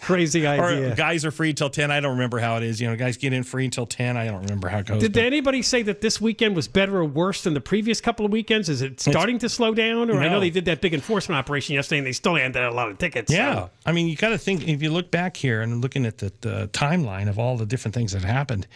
crazy 0.00 0.44
or 0.46 0.50
idea. 0.50 0.94
guys 0.94 1.24
are 1.24 1.30
free 1.30 1.52
till 1.54 1.70
ten. 1.70 1.90
I 1.90 2.00
don't 2.00 2.12
remember 2.12 2.38
how 2.38 2.56
it 2.56 2.62
is. 2.62 2.80
You 2.80 2.88
know, 2.88 2.96
guys 2.96 3.16
get 3.16 3.32
in 3.32 3.42
free 3.42 3.64
until 3.64 3.86
ten. 3.86 4.16
I 4.16 4.26
don't 4.26 4.42
remember 4.42 4.68
how 4.68 4.78
it 4.78 4.86
goes. 4.86 5.00
Did 5.00 5.12
but- 5.14 5.24
anybody 5.24 5.62
say 5.62 5.82
that 5.82 6.00
this 6.00 6.20
weekend 6.20 6.56
was 6.56 6.68
better 6.68 6.96
or 6.98 7.04
worse 7.04 7.42
than 7.42 7.54
the 7.54 7.60
previous 7.60 8.00
couple 8.00 8.24
of 8.26 8.32
weekends? 8.32 8.68
Is 8.68 8.82
it 8.82 9.00
starting 9.00 9.38
to 9.38 9.48
slow 9.48 9.74
down? 9.74 10.10
Or 10.10 10.20
I 10.20 10.28
know 10.28 10.40
they 10.40 10.50
did 10.50 10.64
that 10.66 10.80
big 10.80 10.94
enforcement 10.94 11.38
operation 11.38 11.74
yesterday, 11.74 11.98
and 11.98 12.06
they 12.06 12.12
still 12.12 12.34
handed 12.34 12.60
out 12.62 12.72
a 12.72 12.74
lot 12.74 12.90
of 12.90 12.98
tickets. 12.98 13.30
so- 13.32 13.36
Yeah, 13.38 13.68
I 13.86 13.92
mean, 13.92 14.08
you 14.08 14.16
got 14.16 14.30
to 14.30 14.38
think 14.38 14.66
if 14.68 14.82
you 14.82 14.90
look 14.90 15.10
back 15.10 15.36
here 15.36 15.62
and 15.62 15.80
looking 15.80 16.06
at 16.06 16.18
the, 16.18 16.32
the 16.40 16.68
timeline 16.72 17.28
of 17.28 17.38
all 17.38 17.56
the 17.56 17.66
different 17.66 17.94
things 17.94 18.12
that 18.12 18.22
happened. 18.24 18.66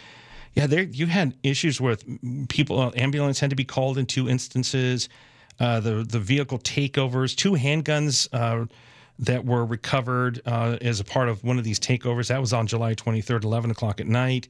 Yeah, 0.55 0.67
there 0.67 0.83
you 0.85 1.07
had 1.07 1.35
issues 1.43 1.81
with 1.83 2.03
people. 2.49 2.91
Ambulance 2.97 3.41
had 3.41 3.51
to 3.51 3.57
be 3.57 3.65
called 3.65 3.99
in 3.99 4.07
two 4.07 4.27
instances. 4.27 5.11
Uh, 5.59 5.81
the 5.81 6.05
the 6.05 6.21
vehicle 6.21 6.59
takeovers, 6.59 7.35
two 7.35 7.53
handguns 7.53 8.29
uh, 8.33 8.67
that 9.19 9.45
were 9.45 9.65
recovered 9.65 10.43
uh, 10.45 10.77
as 10.81 11.01
a 11.01 11.05
part 11.05 11.29
of 11.29 11.43
one 11.45 11.59
of 11.59 11.65
these 11.65 11.81
takeovers. 11.81 12.29
That 12.29 12.41
was 12.41 12.53
on 12.53 12.67
July 12.67 12.95
23rd, 12.95 13.45
11 13.45 13.71
o'clock 13.71 14.01
at 14.01 14.07
night. 14.07 14.49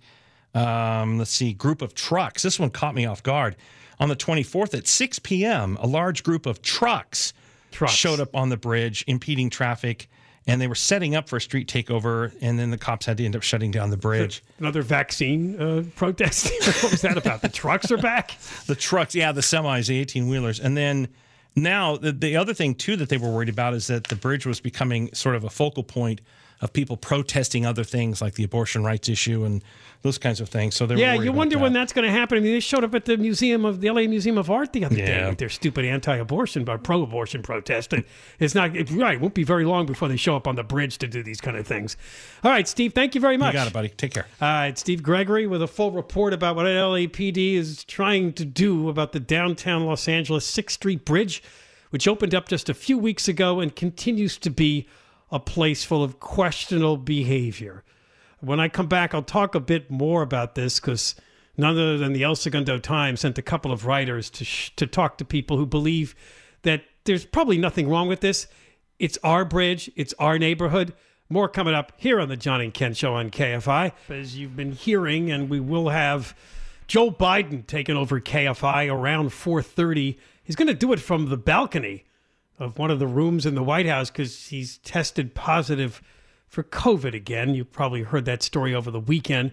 Um, 0.54 1.18
let's 1.18 1.30
see, 1.30 1.52
group 1.52 1.82
of 1.82 1.94
trucks. 1.94 2.42
This 2.42 2.58
one 2.58 2.70
caught 2.70 2.94
me 2.94 3.06
off 3.06 3.22
guard. 3.22 3.56
On 3.98 4.08
the 4.08 4.16
24th 4.16 4.75
at 4.76 4.86
6 4.86 5.18
p.m., 5.20 5.78
a 5.80 5.86
large 5.86 6.22
group 6.22 6.44
of 6.46 6.60
trucks, 6.62 7.32
Trucks. 7.70 7.92
showed 7.94 8.20
up 8.20 8.34
on 8.34 8.48
the 8.48 8.56
bridge, 8.56 9.04
impeding 9.06 9.48
traffic, 9.48 10.08
and 10.46 10.60
they 10.60 10.68
were 10.68 10.74
setting 10.74 11.14
up 11.14 11.28
for 11.28 11.36
a 11.36 11.40
street 11.40 11.68
takeover. 11.68 12.32
And 12.40 12.58
then 12.58 12.70
the 12.70 12.78
cops 12.78 13.06
had 13.06 13.16
to 13.18 13.24
end 13.24 13.34
up 13.34 13.42
shutting 13.42 13.70
down 13.70 13.90
the 13.90 13.96
bridge. 13.96 14.42
Another 14.58 14.82
vaccine 14.82 15.60
uh, 15.60 15.84
protest. 15.96 16.50
what 16.82 16.92
was 16.92 17.02
that 17.02 17.16
about? 17.16 17.42
The 17.42 17.48
trucks 17.48 17.90
are 17.90 17.96
back. 17.96 18.36
the 18.66 18.76
trucks, 18.76 19.14
yeah, 19.14 19.32
the 19.32 19.40
semis, 19.40 19.88
the 19.88 19.98
18 19.98 20.28
wheelers. 20.28 20.60
And 20.60 20.76
then 20.76 21.08
now 21.56 21.96
the, 21.96 22.12
the 22.12 22.36
other 22.36 22.54
thing, 22.54 22.74
too, 22.74 22.96
that 22.96 23.08
they 23.08 23.16
were 23.16 23.30
worried 23.30 23.48
about 23.48 23.74
is 23.74 23.88
that 23.88 24.04
the 24.04 24.16
bridge 24.16 24.46
was 24.46 24.60
becoming 24.60 25.12
sort 25.12 25.34
of 25.34 25.44
a 25.44 25.50
focal 25.50 25.82
point 25.82 26.20
of 26.62 26.72
people 26.72 26.96
protesting 26.96 27.66
other 27.66 27.84
things 27.84 28.22
like 28.22 28.34
the 28.34 28.44
abortion 28.44 28.82
rights 28.82 29.08
issue 29.10 29.44
and 29.44 29.62
those 30.02 30.16
kinds 30.16 30.40
of 30.40 30.48
things. 30.48 30.75
So 30.75 30.86
they're 30.86 30.96
Yeah, 30.96 31.14
you 31.14 31.32
wonder 31.32 31.56
that. 31.56 31.62
when 31.62 31.72
that's 31.75 31.92
going 31.92 32.06
to 32.06 32.10
happen. 32.10 32.38
I 32.38 32.40
mean, 32.40 32.52
they 32.52 32.60
showed 32.60 32.82
up 32.82 32.94
at 32.94 33.04
the 33.04 33.16
museum 33.18 33.64
of 33.64 33.80
the 33.80 33.90
LA 33.90 34.02
Museum 34.02 34.38
of 34.38 34.50
Art 34.50 34.72
the 34.72 34.84
other 34.84 34.96
day 34.96 35.28
with 35.28 35.38
their 35.38 35.48
stupid 35.50 35.84
anti-abortion 35.84 36.64
but 36.64 36.82
pro-abortion 36.82 37.42
protest. 37.42 37.92
And 37.92 38.04
it's 38.38 38.54
not 38.54 38.75
it, 38.75 38.90
right. 38.90 39.16
It 39.16 39.20
won't 39.20 39.34
be 39.34 39.44
very 39.44 39.64
long 39.64 39.84
before 39.84 40.08
they 40.08 40.16
show 40.16 40.34
up 40.36 40.46
on 40.46 40.54
the 40.56 40.62
bridge 40.64 40.96
to 40.98 41.06
do 41.06 41.22
these 41.22 41.40
kind 41.40 41.56
of 41.56 41.66
things. 41.66 41.96
All 42.42 42.50
right, 42.50 42.66
Steve. 42.66 42.94
Thank 42.94 43.14
you 43.14 43.20
very 43.20 43.36
much. 43.36 43.52
You 43.52 43.60
got 43.60 43.66
it, 43.66 43.72
buddy. 43.75 43.88
Take 43.90 44.14
care. 44.14 44.26
All 44.40 44.48
right, 44.48 44.78
Steve 44.78 45.02
Gregory 45.02 45.46
with 45.46 45.60
a 45.60 45.66
full 45.68 45.90
report 45.90 46.32
about 46.32 46.56
what 46.56 46.66
LAPD 46.66 47.54
is 47.54 47.84
trying 47.84 48.32
to 48.34 48.44
do 48.46 48.88
about 48.88 49.12
the 49.12 49.20
downtown 49.20 49.84
Los 49.84 50.08
Angeles 50.08 50.50
6th 50.50 50.70
Street 50.70 51.04
Bridge, 51.04 51.42
which 51.90 52.08
opened 52.08 52.34
up 52.34 52.48
just 52.48 52.68
a 52.70 52.75
few 52.75 52.96
weeks 52.96 53.28
ago 53.28 53.60
and 53.60 53.76
continues 53.76 54.38
to 54.38 54.50
be 54.50 54.86
a 55.30 55.40
place 55.40 55.85
full 55.85 56.02
of 56.02 56.21
questionable 56.21 56.97
behavior. 56.97 57.85
When 58.40 58.61
I 58.61 58.68
come 58.68 58.87
back, 58.87 59.14
I'll 59.14 59.23
talk 59.23 59.54
a 59.54 59.61
bit 59.61 59.90
more 59.90 60.23
about 60.23 60.54
this 60.54 60.78
because 60.78 61.16
none 61.56 61.73
other 61.73 61.99
than 61.99 62.12
the 62.12 62.23
El 62.23 62.37
Segundo 62.37 62.78
Times 62.78 63.21
sent 63.21 63.38
a 63.38 63.42
couple 63.42 63.73
of 63.73 63.87
writers 63.87 64.30
to, 64.30 64.45
sh- 64.45 64.73
to 64.76 64.87
talk 64.87 65.18
to 65.18 65.25
people 65.25 65.56
who 65.56 65.66
believe 65.66 66.14
that 66.62 66.85
there's 67.04 67.25
probably 67.25 67.59
nothing 67.59 67.88
wrong 67.88 68.09
with 68.09 68.21
this. 68.21 68.47
It's 68.99 69.18
our 69.23 69.45
bridge, 69.45 69.90
it's 69.97 70.14
our 70.18 70.38
neighborhood. 70.38 70.95
More 71.28 71.49
coming 71.49 71.75
up 71.75 71.92
here 71.97 72.21
on 72.21 72.28
the 72.28 72.37
John 72.37 72.61
and 72.61 72.73
Ken 72.73 72.95
Show 72.95 73.14
on 73.14 73.30
KFI. 73.30 73.92
As 74.09 74.38
you've 74.38 74.54
been 74.54 74.73
hearing, 74.73 75.30
and 75.33 75.50
we 75.50 75.59
will 75.59 75.88
have 75.88 76.37
Joe 76.87 77.11
Biden 77.11 77.66
taking 77.66 77.97
over 77.97 78.21
KFI 78.21 78.92
around 78.92 79.30
4:30. 79.30 80.18
He's 80.45 80.54
going 80.54 80.68
to 80.68 80.75
do 80.75 80.92
it 80.92 81.00
from 81.00 81.28
the 81.28 81.37
balcony 81.37 82.04
of 82.58 82.78
one 82.78 82.90
of 82.90 82.98
the 82.98 83.06
rooms 83.06 83.46
in 83.46 83.54
the 83.54 83.62
White 83.62 83.86
House 83.86 84.10
because 84.10 84.48
he's 84.48 84.78
tested 84.78 85.34
positive 85.34 86.02
for 86.48 86.62
COVID 86.62 87.14
again. 87.14 87.54
You 87.54 87.64
probably 87.64 88.02
heard 88.02 88.25
that 88.25 88.42
story 88.42 88.75
over 88.75 88.90
the 88.90 89.00
weekend. 89.00 89.52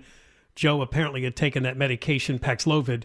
Joe 0.56 0.82
apparently 0.82 1.24
had 1.24 1.36
taken 1.36 1.64
that 1.64 1.78
medication, 1.78 2.40
Paxlovid. 2.40 3.04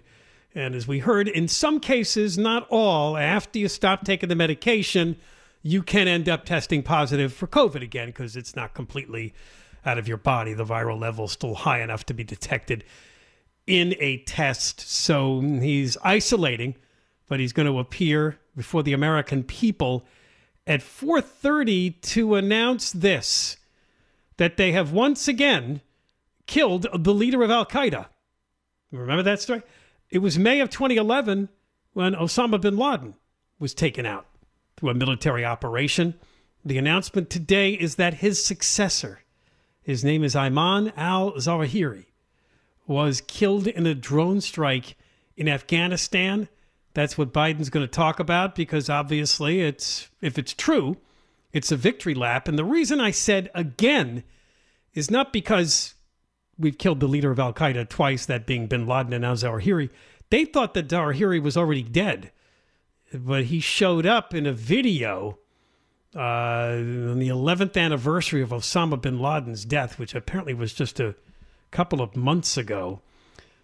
And 0.54 0.74
as 0.74 0.86
we 0.86 1.00
heard, 1.00 1.28
in 1.28 1.48
some 1.48 1.80
cases, 1.80 2.38
not 2.38 2.66
all, 2.70 3.16
after 3.16 3.58
you 3.58 3.68
stop 3.68 4.04
taking 4.04 4.28
the 4.28 4.34
medication, 4.34 5.16
you 5.62 5.82
can 5.82 6.08
end 6.08 6.28
up 6.28 6.44
testing 6.44 6.82
positive 6.82 7.32
for 7.32 7.46
COVID 7.46 7.82
again 7.82 8.08
because 8.08 8.36
it's 8.36 8.54
not 8.54 8.74
completely 8.74 9.34
out 9.84 9.98
of 9.98 10.08
your 10.08 10.16
body. 10.16 10.54
The 10.54 10.64
viral 10.64 10.98
level 10.98 11.26
is 11.26 11.32
still 11.32 11.54
high 11.54 11.80
enough 11.80 12.04
to 12.06 12.14
be 12.14 12.24
detected 12.24 12.84
in 13.66 13.94
a 13.98 14.18
test. 14.24 14.80
So 14.80 15.40
he's 15.40 15.96
isolating, 16.02 16.76
but 17.28 17.40
he's 17.40 17.52
going 17.52 17.68
to 17.68 17.78
appear 17.78 18.38
before 18.58 18.82
the 18.82 18.92
American 18.92 19.44
people 19.44 20.04
at 20.66 20.82
4:30 20.82 21.92
to 22.02 22.34
announce 22.34 22.90
this 22.92 23.56
that 24.36 24.56
they 24.56 24.72
have 24.72 24.92
once 24.92 25.28
again 25.28 25.80
killed 26.46 26.86
the 26.92 27.14
leader 27.14 27.42
of 27.42 27.50
Al 27.50 27.64
Qaeda. 27.64 28.06
Remember 28.90 29.22
that 29.22 29.40
story? 29.40 29.62
It 30.10 30.18
was 30.18 30.38
May 30.38 30.60
of 30.60 30.70
2011 30.70 31.48
when 31.92 32.14
Osama 32.14 32.60
bin 32.60 32.76
Laden 32.76 33.14
was 33.58 33.74
taken 33.74 34.04
out 34.04 34.26
through 34.76 34.90
a 34.90 34.94
military 34.94 35.44
operation. 35.44 36.14
The 36.64 36.78
announcement 36.78 37.30
today 37.30 37.72
is 37.72 37.94
that 37.94 38.14
his 38.14 38.44
successor, 38.44 39.22
his 39.82 40.04
name 40.04 40.24
is 40.24 40.34
Ayman 40.34 40.92
al 40.96 41.32
Zawahiri, 41.32 42.06
was 42.86 43.20
killed 43.20 43.68
in 43.68 43.86
a 43.86 43.94
drone 43.94 44.40
strike 44.40 44.96
in 45.36 45.48
Afghanistan. 45.48 46.48
That's 46.98 47.16
what 47.16 47.32
Biden's 47.32 47.70
going 47.70 47.86
to 47.86 47.92
talk 47.92 48.18
about 48.18 48.56
because 48.56 48.90
obviously 48.90 49.60
it's 49.60 50.08
if 50.20 50.36
it's 50.36 50.52
true, 50.52 50.96
it's 51.52 51.70
a 51.70 51.76
victory 51.76 52.12
lap. 52.12 52.48
And 52.48 52.58
the 52.58 52.64
reason 52.64 53.00
I 53.00 53.12
said 53.12 53.52
again 53.54 54.24
is 54.94 55.08
not 55.08 55.32
because 55.32 55.94
we've 56.58 56.76
killed 56.76 56.98
the 56.98 57.06
leader 57.06 57.30
of 57.30 57.38
Al 57.38 57.52
Qaeda 57.52 57.88
twice, 57.88 58.26
that 58.26 58.46
being 58.46 58.66
bin 58.66 58.84
Laden 58.84 59.12
and 59.12 59.22
now 59.22 59.34
Zawahiri. 59.34 59.90
They 60.30 60.44
thought 60.44 60.74
that 60.74 60.88
Zawahiri 60.88 61.40
was 61.40 61.56
already 61.56 61.84
dead, 61.84 62.32
but 63.14 63.44
he 63.44 63.60
showed 63.60 64.04
up 64.04 64.34
in 64.34 64.44
a 64.44 64.52
video 64.52 65.38
uh, 66.16 66.18
on 66.18 67.20
the 67.20 67.28
11th 67.28 67.80
anniversary 67.80 68.42
of 68.42 68.50
Osama 68.50 69.00
bin 69.00 69.20
Laden's 69.20 69.64
death, 69.64 70.00
which 70.00 70.16
apparently 70.16 70.52
was 70.52 70.72
just 70.72 70.98
a 70.98 71.14
couple 71.70 72.02
of 72.02 72.16
months 72.16 72.56
ago. 72.56 73.02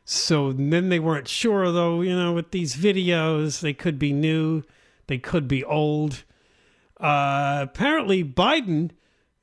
So 0.04 0.52
then 0.52 0.90
they 0.90 1.00
weren't 1.00 1.28
sure, 1.28 1.72
though, 1.72 2.02
you 2.02 2.14
know, 2.14 2.32
with 2.32 2.50
these 2.50 2.76
videos, 2.76 3.60
they 3.60 3.72
could 3.72 3.98
be 3.98 4.12
new, 4.12 4.62
they 5.06 5.18
could 5.18 5.48
be 5.48 5.64
old. 5.64 6.24
Uh, 7.00 7.60
apparently, 7.62 8.22
Biden, 8.22 8.90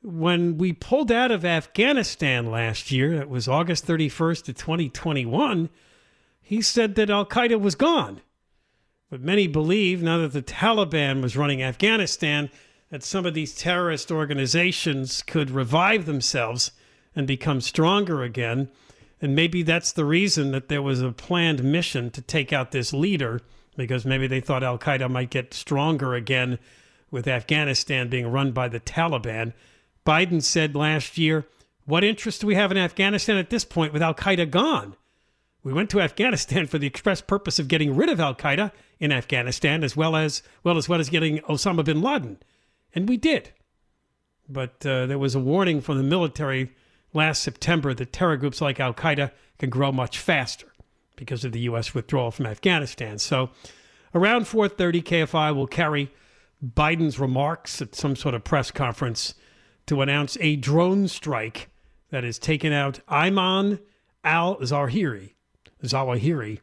when 0.03 0.57
we 0.57 0.71
pulled 0.71 1.11
out 1.11 1.31
of 1.31 1.43
Afghanistan 1.43 2.49
last 2.49 2.91
year, 2.91 3.13
it 3.13 3.29
was 3.29 3.47
August 3.47 3.87
31st 3.87 4.49
of 4.49 4.55
2021, 4.55 5.69
he 6.41 6.61
said 6.61 6.95
that 6.95 7.09
Al 7.09 7.25
Qaeda 7.25 7.59
was 7.59 7.75
gone. 7.75 8.21
But 9.09 9.21
many 9.21 9.47
believe 9.47 10.01
now 10.01 10.19
that 10.19 10.31
the 10.31 10.41
Taliban 10.41 11.21
was 11.21 11.35
running 11.35 11.61
Afghanistan 11.61 12.49
that 12.89 13.03
some 13.03 13.25
of 13.25 13.33
these 13.33 13.55
terrorist 13.55 14.11
organizations 14.11 15.23
could 15.23 15.49
revive 15.49 16.05
themselves 16.05 16.71
and 17.15 17.25
become 17.25 17.61
stronger 17.61 18.21
again. 18.21 18.69
And 19.21 19.35
maybe 19.35 19.61
that's 19.61 19.91
the 19.91 20.05
reason 20.05 20.51
that 20.51 20.67
there 20.67 20.81
was 20.81 21.01
a 21.01 21.11
planned 21.11 21.63
mission 21.63 22.09
to 22.11 22.21
take 22.21 22.51
out 22.51 22.71
this 22.71 22.91
leader, 22.91 23.39
because 23.77 24.03
maybe 24.03 24.25
they 24.27 24.41
thought 24.41 24.63
Al 24.63 24.79
Qaeda 24.79 25.09
might 25.09 25.29
get 25.29 25.53
stronger 25.53 26.15
again 26.15 26.57
with 27.11 27.27
Afghanistan 27.27 28.09
being 28.09 28.27
run 28.27 28.51
by 28.51 28.67
the 28.67 28.79
Taliban. 28.79 29.53
Biden 30.05 30.41
said 30.41 30.75
last 30.75 31.17
year, 31.17 31.45
What 31.85 32.03
interest 32.03 32.41
do 32.41 32.47
we 32.47 32.55
have 32.55 32.71
in 32.71 32.77
Afghanistan 32.77 33.37
at 33.37 33.51
this 33.51 33.65
point 33.65 33.93
with 33.93 34.01
Al 34.01 34.15
Qaeda 34.15 34.49
gone? 34.49 34.95
We 35.63 35.73
went 35.73 35.91
to 35.91 36.01
Afghanistan 36.01 36.65
for 36.65 36.79
the 36.79 36.87
express 36.87 37.21
purpose 37.21 37.59
of 37.59 37.67
getting 37.67 37.95
rid 37.95 38.09
of 38.09 38.19
Al 38.19 38.33
Qaeda 38.33 38.71
in 38.99 39.11
Afghanistan, 39.11 39.83
as 39.83 39.95
well 39.95 40.15
as 40.15 40.41
well 40.63 40.77
as 40.77 40.89
well 40.89 40.99
as 40.99 41.09
getting 41.09 41.39
Osama 41.41 41.85
bin 41.85 42.01
Laden, 42.01 42.37
and 42.95 43.07
we 43.07 43.17
did. 43.17 43.51
But 44.49 44.83
uh, 44.85 45.05
there 45.05 45.19
was 45.19 45.35
a 45.35 45.39
warning 45.39 45.81
from 45.81 45.97
the 45.97 46.03
military 46.03 46.71
last 47.13 47.43
September 47.43 47.93
that 47.93 48.13
terror 48.13 48.37
groups 48.37 48.61
like 48.61 48.79
Al 48.79 48.93
Qaeda 48.93 49.31
can 49.59 49.69
grow 49.69 49.91
much 49.91 50.17
faster 50.17 50.67
because 51.15 51.45
of 51.45 51.51
the 51.51 51.59
U.S. 51.61 51.93
withdrawal 51.93 52.31
from 52.31 52.45
Afghanistan. 52.45 53.19
So, 53.19 53.49
around 54.15 54.45
4:30, 54.45 55.03
KFI 55.03 55.55
will 55.55 55.67
carry 55.67 56.11
Biden's 56.63 57.19
remarks 57.19 57.81
at 57.81 57.95
some 57.95 58.15
sort 58.15 58.35
of 58.35 58.43
press 58.43 58.71
conference 58.71 59.35
to 59.87 60.01
announce 60.01 60.37
a 60.39 60.55
drone 60.55 61.07
strike 61.07 61.69
that 62.11 62.23
has 62.23 62.37
taken 62.37 62.71
out 62.71 62.99
Ayman 63.07 63.79
al 64.23 64.57
Zawahiri, 64.57 65.33
Zawahiri, 65.83 66.59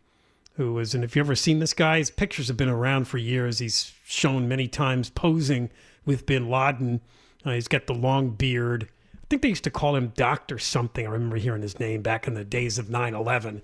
who 0.55 0.73
was, 0.75 0.95
and 0.95 1.03
if 1.03 1.17
you've 1.17 1.27
ever 1.27 1.35
seen 1.35 1.59
this 1.59 1.75
guy, 1.75 1.99
his 1.99 2.11
pictures 2.11 2.49
have 2.49 2.57
been 2.57 2.69
around 2.69 3.07
for 3.07 3.19
years. 3.19 3.59
He's 3.59 3.93
shown 4.05 4.49
many 4.49 4.69
times 4.69 5.11
posing 5.11 5.71
with 6.05 6.27
bin 6.27 6.49
Laden. 6.49 7.01
Uh, 7.45 7.53
he's 7.53 7.69
got 7.69 7.87
the 7.87 7.95
long 7.95 8.31
beard. 8.31 8.89
Think 9.29 9.43
they 9.43 9.49
used 9.49 9.65
to 9.65 9.71
call 9.71 9.95
him 9.95 10.13
Doctor 10.17 10.59
something. 10.59 11.07
I 11.07 11.11
remember 11.11 11.37
hearing 11.37 11.63
his 11.63 11.79
name 11.79 12.03
back 12.03 12.27
in 12.27 12.35
the 12.35 12.45
days 12.45 12.79
of 12.79 12.89
9 12.89 13.15
11. 13.15 13.63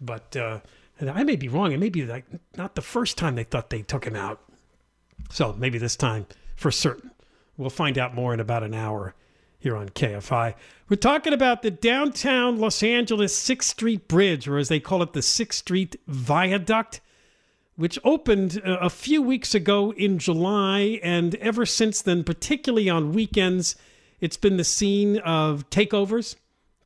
But 0.00 0.36
uh, 0.36 0.60
I 1.00 1.24
may 1.24 1.36
be 1.36 1.48
wrong. 1.48 1.72
It 1.72 1.78
may 1.78 1.90
be 1.90 2.04
like 2.06 2.24
not 2.56 2.74
the 2.74 2.82
first 2.82 3.18
time 3.18 3.34
they 3.34 3.44
thought 3.44 3.70
they 3.70 3.82
took 3.82 4.06
him 4.06 4.16
out. 4.16 4.40
So 5.30 5.52
maybe 5.52 5.78
this 5.78 5.96
time 5.96 6.26
for 6.56 6.70
certain. 6.70 7.10
We'll 7.56 7.70
find 7.70 7.98
out 7.98 8.14
more 8.14 8.32
in 8.32 8.40
about 8.40 8.62
an 8.62 8.74
hour 8.74 9.14
here 9.58 9.76
on 9.76 9.90
KFI. 9.90 10.54
We're 10.88 10.96
talking 10.96 11.32
about 11.32 11.62
the 11.62 11.70
downtown 11.70 12.58
Los 12.58 12.82
Angeles 12.82 13.38
6th 13.38 13.62
Street 13.62 14.08
Bridge, 14.08 14.48
or 14.48 14.58
as 14.58 14.68
they 14.68 14.80
call 14.80 15.02
it, 15.02 15.12
the 15.12 15.20
6th 15.20 15.52
Street 15.52 15.96
Viaduct, 16.08 17.00
which 17.76 17.98
opened 18.02 18.60
uh, 18.64 18.78
a 18.80 18.90
few 18.90 19.22
weeks 19.22 19.54
ago 19.54 19.92
in 19.92 20.18
July. 20.18 20.98
And 21.02 21.36
ever 21.36 21.64
since 21.64 22.02
then, 22.02 22.24
particularly 22.24 22.90
on 22.90 23.12
weekends, 23.12 23.76
it's 24.22 24.36
been 24.36 24.56
the 24.56 24.64
scene 24.64 25.18
of 25.18 25.68
takeovers, 25.68 26.36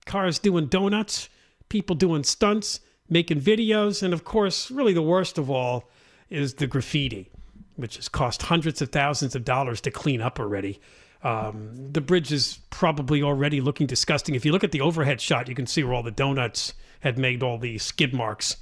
cars 0.06 0.38
doing 0.38 0.66
donuts, 0.66 1.28
people 1.68 1.94
doing 1.94 2.24
stunts, 2.24 2.80
making 3.10 3.42
videos, 3.42 4.02
and 4.02 4.14
of 4.14 4.24
course, 4.24 4.70
really 4.70 4.94
the 4.94 5.02
worst 5.02 5.36
of 5.36 5.50
all 5.50 5.84
is 6.30 6.54
the 6.54 6.66
graffiti, 6.66 7.30
which 7.76 7.96
has 7.96 8.08
cost 8.08 8.42
hundreds 8.42 8.80
of 8.80 8.90
thousands 8.90 9.36
of 9.36 9.44
dollars 9.44 9.82
to 9.82 9.90
clean 9.90 10.22
up 10.22 10.40
already. 10.40 10.80
Um, 11.22 11.92
the 11.92 12.00
bridge 12.00 12.32
is 12.32 12.58
probably 12.70 13.22
already 13.22 13.60
looking 13.60 13.86
disgusting. 13.86 14.34
If 14.34 14.46
you 14.46 14.52
look 14.52 14.64
at 14.64 14.72
the 14.72 14.80
overhead 14.80 15.20
shot, 15.20 15.46
you 15.46 15.54
can 15.54 15.66
see 15.66 15.84
where 15.84 15.92
all 15.92 16.02
the 16.02 16.10
donuts 16.10 16.72
had 17.00 17.18
made 17.18 17.42
all 17.42 17.58
the 17.58 17.76
skid 17.76 18.14
marks 18.14 18.56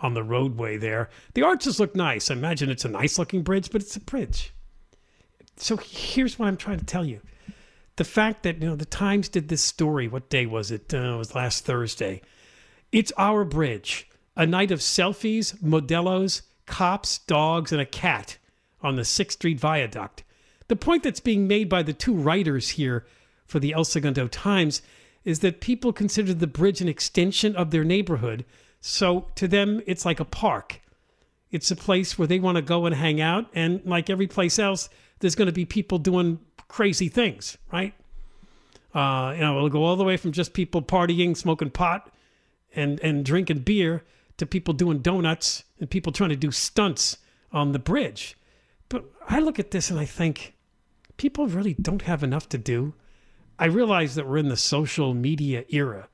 on 0.00 0.14
the 0.14 0.24
roadway 0.24 0.78
there. 0.78 1.10
The 1.34 1.42
arches 1.42 1.78
look 1.78 1.94
nice. 1.94 2.28
I 2.28 2.34
imagine 2.34 2.70
it's 2.70 2.84
a 2.84 2.88
nice 2.88 3.20
looking 3.20 3.42
bridge, 3.42 3.70
but 3.70 3.82
it's 3.82 3.94
a 3.94 4.00
bridge. 4.00 4.52
So 5.58 5.76
here's 5.76 6.40
what 6.40 6.48
I'm 6.48 6.56
trying 6.56 6.80
to 6.80 6.84
tell 6.84 7.04
you. 7.04 7.20
The 7.96 8.04
fact 8.04 8.42
that, 8.42 8.60
you 8.60 8.68
know, 8.68 8.76
the 8.76 8.84
Times 8.84 9.28
did 9.28 9.48
this 9.48 9.62
story. 9.62 10.06
What 10.06 10.28
day 10.28 10.46
was 10.46 10.70
it? 10.70 10.92
Uh, 10.92 11.14
it 11.14 11.16
was 11.18 11.34
last 11.34 11.64
Thursday. 11.64 12.20
It's 12.92 13.12
our 13.16 13.44
bridge. 13.44 14.08
A 14.36 14.46
night 14.46 14.70
of 14.70 14.80
selfies, 14.80 15.58
modelos, 15.62 16.42
cops, 16.66 17.18
dogs, 17.18 17.72
and 17.72 17.80
a 17.80 17.86
cat 17.86 18.36
on 18.82 18.96
the 18.96 19.02
6th 19.02 19.32
Street 19.32 19.58
Viaduct. 19.58 20.24
The 20.68 20.76
point 20.76 21.02
that's 21.02 21.20
being 21.20 21.46
made 21.46 21.68
by 21.68 21.82
the 21.82 21.92
two 21.92 22.14
writers 22.14 22.70
here 22.70 23.06
for 23.46 23.60
the 23.60 23.72
El 23.72 23.84
Segundo 23.84 24.28
Times 24.28 24.82
is 25.24 25.40
that 25.40 25.60
people 25.60 25.92
consider 25.92 26.34
the 26.34 26.46
bridge 26.46 26.80
an 26.80 26.88
extension 26.88 27.56
of 27.56 27.70
their 27.70 27.84
neighborhood. 27.84 28.44
So 28.80 29.28
to 29.36 29.48
them, 29.48 29.80
it's 29.86 30.04
like 30.04 30.20
a 30.20 30.24
park. 30.24 30.80
It's 31.50 31.70
a 31.70 31.76
place 31.76 32.18
where 32.18 32.28
they 32.28 32.40
want 32.40 32.56
to 32.56 32.62
go 32.62 32.86
and 32.86 32.94
hang 32.94 33.20
out. 33.20 33.46
And 33.54 33.80
like 33.84 34.10
every 34.10 34.26
place 34.26 34.58
else, 34.58 34.88
there's 35.20 35.34
going 35.34 35.46
to 35.46 35.52
be 35.52 35.64
people 35.64 35.98
doing 35.98 36.40
crazy 36.68 37.08
things, 37.08 37.58
right? 37.72 37.94
Uh, 38.94 39.32
you 39.34 39.40
know, 39.40 39.56
it'll 39.56 39.68
go 39.68 39.84
all 39.84 39.96
the 39.96 40.04
way 40.04 40.16
from 40.16 40.32
just 40.32 40.52
people 40.54 40.80
partying, 40.82 41.36
smoking 41.36 41.70
pot, 41.70 42.10
and 42.74 43.00
and 43.00 43.24
drinking 43.24 43.60
beer 43.60 44.04
to 44.36 44.46
people 44.46 44.74
doing 44.74 44.98
donuts 44.98 45.64
and 45.80 45.90
people 45.90 46.12
trying 46.12 46.30
to 46.30 46.36
do 46.36 46.50
stunts 46.50 47.18
on 47.52 47.72
the 47.72 47.78
bridge. 47.78 48.36
But 48.88 49.04
I 49.28 49.40
look 49.40 49.58
at 49.58 49.70
this 49.70 49.90
and 49.90 49.98
I 49.98 50.04
think 50.04 50.54
people 51.16 51.46
really 51.46 51.74
don't 51.74 52.02
have 52.02 52.22
enough 52.22 52.48
to 52.50 52.58
do. 52.58 52.94
I 53.58 53.66
realize 53.66 54.14
that 54.14 54.26
we're 54.26 54.36
in 54.38 54.48
the 54.48 54.56
social 54.56 55.14
media 55.14 55.64
era 55.68 56.08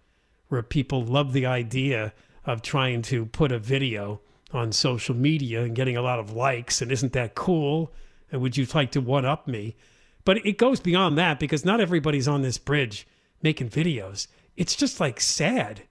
where 0.49 0.62
people 0.62 1.05
love 1.05 1.33
the 1.33 1.47
idea 1.47 2.12
of 2.45 2.62
trying 2.62 3.03
to 3.03 3.27
put 3.27 3.53
a 3.53 3.59
video 3.59 4.21
on 4.53 4.71
social 4.71 5.15
media 5.15 5.62
and 5.62 5.75
getting 5.75 5.97
a 5.97 6.03
lot 6.03 6.19
of 6.19 6.33
likes 6.33 6.83
and 6.83 6.93
isn't 6.93 7.12
that 7.15 7.35
cool? 7.35 7.93
And 8.31 8.41
would 8.41 8.57
you 8.57 8.67
like 8.75 8.93
to 8.93 9.01
one 9.01 9.25
up 9.25 9.49
me? 9.49 9.77
But 10.25 10.45
it 10.47 10.59
goes 10.59 10.81
beyond 10.81 11.19
that 11.19 11.41
because 11.41 11.65
not 11.65 11.81
everybody's 11.81 12.29
on 12.29 12.43
this 12.43 12.59
bridge 12.59 13.07
making 13.43 13.71
videos. 13.71 14.29
It's 14.57 14.77
just 14.77 15.01
like 15.01 15.21
sad 15.21 15.83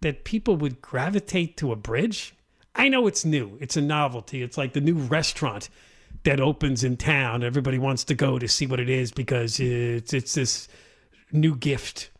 that 0.00 0.24
people 0.24 0.56
would 0.56 0.82
gravitate 0.82 1.56
to 1.56 1.72
a 1.72 1.76
bridge. 1.76 2.34
I 2.74 2.88
know 2.88 3.06
it's 3.06 3.24
new, 3.24 3.56
it's 3.60 3.76
a 3.76 3.80
novelty. 3.80 4.42
It's 4.42 4.58
like 4.58 4.72
the 4.72 4.80
new 4.80 4.96
restaurant 4.96 5.68
that 6.24 6.40
opens 6.40 6.84
in 6.84 6.96
town. 6.96 7.42
Everybody 7.42 7.78
wants 7.78 8.04
to 8.04 8.14
go 8.14 8.38
to 8.38 8.48
see 8.48 8.66
what 8.66 8.80
it 8.80 8.90
is 8.90 9.12
because 9.12 9.58
it's 9.60 10.12
it's 10.12 10.34
this 10.34 10.68
new 11.32 11.56
gift, 11.56 12.10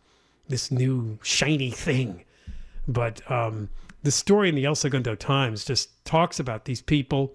this 0.48 0.70
new 0.70 1.18
shiny 1.22 1.70
thing. 1.70 2.24
But 2.88 3.28
um, 3.30 3.68
the 4.02 4.10
story 4.10 4.48
in 4.48 4.54
the 4.54 4.64
El 4.64 4.74
Segundo 4.74 5.14
Times 5.14 5.64
just 5.64 6.04
talks 6.04 6.40
about 6.40 6.64
these 6.64 6.82
people, 6.82 7.34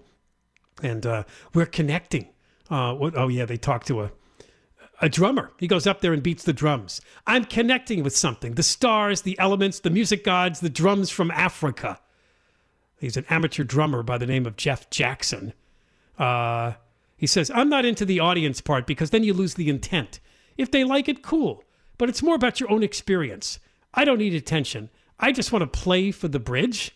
and 0.82 1.06
uh, 1.06 1.24
we're 1.54 1.66
connecting. 1.66 2.28
Uh, 2.70 2.94
what, 2.94 3.16
oh 3.16 3.28
yeah, 3.28 3.44
they 3.44 3.56
talk 3.56 3.84
to 3.84 4.02
a 4.02 4.10
a 5.00 5.08
drummer. 5.08 5.52
He 5.58 5.68
goes 5.68 5.86
up 5.86 6.00
there 6.00 6.12
and 6.12 6.22
beats 6.22 6.42
the 6.42 6.52
drums. 6.52 7.00
I'm 7.26 7.44
connecting 7.44 8.02
with 8.02 8.16
something: 8.16 8.54
the 8.54 8.62
stars, 8.62 9.22
the 9.22 9.38
elements, 9.38 9.80
the 9.80 9.90
music 9.90 10.24
gods, 10.24 10.60
the 10.60 10.70
drums 10.70 11.10
from 11.10 11.30
Africa. 11.30 12.00
He's 12.98 13.16
an 13.16 13.26
amateur 13.30 13.64
drummer 13.64 14.02
by 14.02 14.18
the 14.18 14.26
name 14.26 14.44
of 14.44 14.56
Jeff 14.56 14.90
Jackson. 14.90 15.52
Uh, 16.18 16.72
he 17.16 17.26
says, 17.26 17.50
I'm 17.54 17.68
not 17.68 17.84
into 17.84 18.04
the 18.04 18.20
audience 18.20 18.60
part 18.60 18.86
because 18.86 19.10
then 19.10 19.24
you 19.24 19.32
lose 19.32 19.54
the 19.54 19.68
intent. 19.68 20.20
If 20.56 20.70
they 20.70 20.84
like 20.84 21.08
it, 21.08 21.22
cool. 21.22 21.62
But 21.96 22.08
it's 22.08 22.22
more 22.22 22.34
about 22.34 22.60
your 22.60 22.70
own 22.70 22.82
experience. 22.82 23.58
I 23.94 24.04
don't 24.04 24.18
need 24.18 24.34
attention. 24.34 24.90
I 25.18 25.32
just 25.32 25.52
want 25.52 25.62
to 25.62 25.78
play 25.80 26.10
for 26.10 26.28
the 26.28 26.38
bridge. 26.38 26.92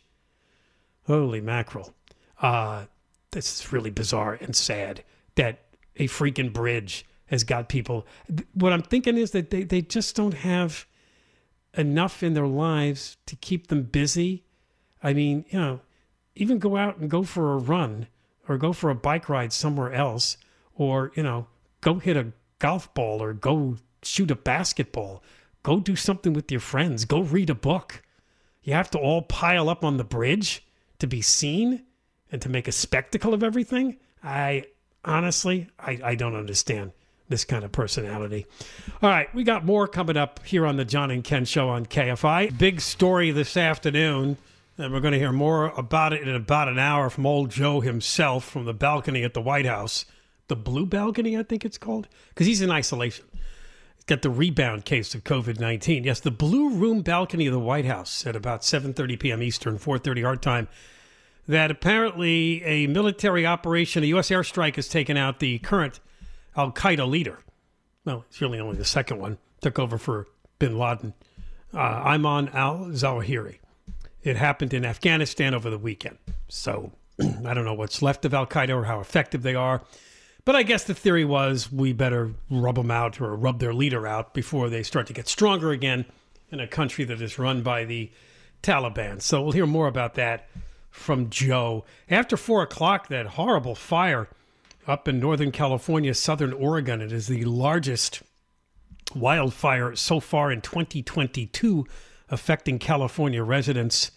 Holy 1.07 1.41
mackerel. 1.41 1.95
Uh, 2.41 2.87
this 3.33 3.61
is 3.61 3.73
really 3.73 3.91
bizarre 3.91 4.35
and 4.35 4.55
sad 4.55 5.03
that 5.37 5.61
a 5.97 6.09
freaking 6.09 6.53
bridge 6.53 7.05
has 7.27 7.45
got 7.45 7.69
people. 7.69 8.07
What 8.55 8.73
I'm 8.73 8.83
thinking 8.83 9.17
is 9.17 9.31
that 9.33 9.51
they, 9.51 9.65
they 9.65 9.83
just 9.83 10.15
don't 10.15 10.35
have 10.35 10.87
enough 11.75 12.23
in 12.23 12.35
their 12.35 12.47
lives 12.47 13.17
to 13.27 13.37
keep 13.37 13.69
them 13.69 13.85
busy. 13.85 14.45
I 15.03 15.15
mean, 15.15 15.45
you 15.49 15.59
know, 15.59 15.81
even 16.35 16.59
go 16.59 16.77
out 16.77 16.99
and 16.99 17.11
go 17.11 17.23
for 17.23 17.53
a 17.53 17.59
run 17.59 18.09
or 18.49 18.59
go 18.59 18.73
for 18.73 18.91
a 18.91 18.95
bike 18.95 19.29
ride 19.29 19.53
somewhere 19.53 19.93
else 19.93 20.37
or 20.75 21.13
you 21.15 21.23
know 21.23 21.47
go 21.81 21.99
hit 21.99 22.17
a 22.17 22.33
golf 22.59 22.93
ball 22.95 23.23
or 23.23 23.33
go 23.33 23.77
shoot 24.03 24.31
a 24.31 24.37
basketball 24.37 25.23
go 25.63 25.79
do 25.81 25.97
something 25.97 26.33
with 26.33 26.51
your 26.51 26.61
friends 26.61 27.05
go 27.05 27.21
read 27.21 27.51
a 27.51 27.55
book 27.55 28.03
you 28.63 28.73
have 28.73 28.91
to 28.91 28.99
all 28.99 29.23
pile 29.23 29.69
up 29.69 29.85
on 29.85 29.97
the 29.97 30.05
bridge 30.05 30.65
to 30.99 31.07
be 31.07 31.21
seen 31.21 31.85
and 32.31 32.41
to 32.41 32.49
make 32.49 32.69
a 32.69 32.73
spectacle 32.73 33.35
of 33.35 33.43
everything 33.43 33.97
i 34.23 34.65
honestly 35.05 35.69
i, 35.79 35.99
I 36.03 36.15
don't 36.15 36.37
understand 36.37 36.93
this 37.29 37.45
kind 37.47 37.65
of 37.65 37.73
personality. 37.73 38.45
All 39.01 39.09
right, 39.09 39.35
we 39.35 39.43
got 39.43 39.65
more 39.65 39.89
coming 39.89 40.19
up 40.19 40.45
here 40.45 40.67
on 40.67 40.77
the 40.77 40.85
John 40.85 41.11
and 41.11 41.25
Ken 41.25 41.47
show 41.47 41.71
on 41.71 41.87
KFI. 41.87 42.59
Big 42.59 42.83
story 42.83 43.31
this 43.31 43.57
afternoon 43.57 44.37
and 44.79 44.93
we're 44.93 45.01
going 45.01 45.13
to 45.13 45.19
hear 45.19 45.33
more 45.33 45.67
about 45.77 46.13
it 46.13 46.27
in 46.27 46.35
about 46.35 46.69
an 46.69 46.79
hour 46.79 47.11
from 47.11 47.27
old 47.27 47.51
Joe 47.51 47.81
himself 47.81 48.45
from 48.45 48.65
the 48.65 48.75
balcony 48.75 49.23
at 49.23 49.35
the 49.35 49.41
White 49.41 49.67
House. 49.67 50.05
the 50.49 50.57
blue 50.57 50.85
balcony, 50.87 51.39
I 51.39 51.43
think 51.45 51.65
it's 51.65 51.79
called, 51.79 52.09
because 52.31 52.47
he's 52.47 52.61
in 52.61 52.71
isolation. 52.71 53.25
He's 53.95 54.05
got 54.05 54.23
the 54.23 54.31
rebound 54.31 54.85
case 54.85 55.15
of 55.15 55.25
COVID 55.25 55.61
nineteen. 55.61 56.05
Yes, 56.05 56.21
the 56.21 56.31
blue 56.31 56.71
room 56.71 57.03
balcony 57.03 57.47
of 57.47 57.53
the 57.53 57.61
White 57.61 57.85
House 57.87 58.27
at 58.27 58.37
about 58.37 58.65
seven 58.65 58.93
thirty 58.93 59.17
p.m. 59.17 59.43
Eastern, 59.43 59.79
four 59.79 59.99
thirty 59.99 60.25
our 60.25 60.37
time. 60.37 60.69
That 61.49 61.71
apparently 61.71 62.63
a 62.65 62.87
military 62.87 63.45
operation, 63.45 64.03
a 64.05 64.07
U.S. 64.07 64.31
airstrike, 64.31 64.77
has 64.77 64.89
taken 64.89 65.17
out 65.17 65.41
the 65.41 65.59
current 65.59 66.01
Al 66.57 66.73
Qaeda 66.73 67.09
leader. 67.09 67.39
Well, 68.05 68.25
it's 68.29 68.41
really 68.41 68.61
only 68.61 68.77
the 68.77 68.85
second 68.85 69.19
one. 69.19 69.39
Took 69.61 69.79
over 69.79 69.99
for 69.99 70.27
Bin 70.59 70.79
Laden. 70.79 71.15
Uh, 71.75 72.05
Ayman 72.05 72.53
al 72.55 72.87
Zawahiri. 72.91 73.59
It 74.23 74.37
happened 74.37 74.75
in 74.75 74.85
Afghanistan 74.85 75.55
over 75.55 75.71
the 75.71 75.79
weekend. 75.79 76.19
So 76.49 76.93
I 77.21 77.55
don't 77.55 77.65
know 77.65 77.75
what's 77.75 78.03
left 78.03 78.25
of 78.25 78.35
Al 78.35 78.47
Qaeda 78.47 78.71
or 78.71 78.85
how 78.85 79.01
effective 79.01 79.43
they 79.43 79.55
are. 79.55 79.83
But 80.45 80.57
I 80.57 80.65
guess 80.65 80.85
the 80.85 80.95
theory 80.95 81.25
was 81.25 81.71
we 81.71 81.93
better 81.93 82.33
rub 82.51 82.75
them 82.75 82.91
out 82.91 83.21
or 83.21 83.35
rub 83.37 83.61
their 83.61 83.73
leader 83.73 84.07
out 84.07 84.35
before 84.35 84.69
they 84.69 84.83
start 84.83 85.07
to 85.07 85.13
get 85.13 85.29
stronger 85.29 85.71
again 85.71 86.05
in 86.51 86.59
a 86.61 86.67
country 86.67 87.05
that 87.05 87.23
is 87.23 87.39
run 87.39 87.63
by 87.63 87.85
the 87.85 88.11
Taliban. 88.63 89.23
So 89.23 89.43
we'll 89.43 89.53
hear 89.53 89.67
more 89.67 89.87
about 89.87 90.15
that 90.15 90.49
from 90.93 91.31
Joe. 91.31 91.85
After 92.09 92.37
four 92.37 92.63
o'clock, 92.63 93.09
that 93.09 93.27
horrible 93.27 93.75
fire 93.75 94.29
up 94.87 95.09
in 95.09 95.19
Northern 95.19 95.51
California, 95.51 96.15
Southern 96.15 96.53
Oregon, 96.53 97.01
it 97.01 97.11
is 97.11 97.27
the 97.27 97.45
largest 97.45 98.23
wildfire 99.15 99.97
so 99.97 100.21
far 100.21 100.53
in 100.53 100.61
2022 100.61 101.87
affecting 102.29 102.79
California 102.79 103.43
residents. 103.43 104.11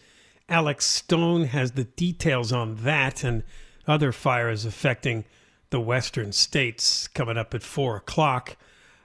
Alex 0.48 0.86
Stone 0.86 1.46
has 1.46 1.72
the 1.72 1.86
details 1.86 2.52
on 2.52 2.76
that 2.84 3.24
and 3.24 3.44
other 3.88 4.12
fires 4.12 4.66
affecting 4.66 5.26
the 5.70 5.80
western 5.80 6.32
states 6.32 7.08
coming 7.08 7.38
up 7.38 7.54
at 7.54 7.64
four 7.64 7.98
o'clock. 7.98 8.58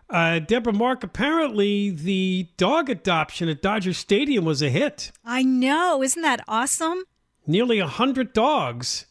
Uh, 0.08 0.40
Deborah 0.40 0.72
Mark, 0.72 1.04
apparently 1.04 1.90
the 1.90 2.48
dog 2.56 2.90
adoption 2.90 3.48
at 3.48 3.62
Dodger 3.62 3.92
Stadium 3.92 4.44
was 4.44 4.60
a 4.60 4.68
hit. 4.68 5.12
I 5.24 5.42
know. 5.42 6.02
Isn't 6.02 6.22
that 6.22 6.40
awesome? 6.48 7.04
Nearly 7.46 7.78
a 7.78 7.86
hundred 7.86 8.32
dogs 8.32 9.06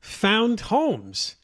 found 0.00 0.60
homes. 0.60 1.36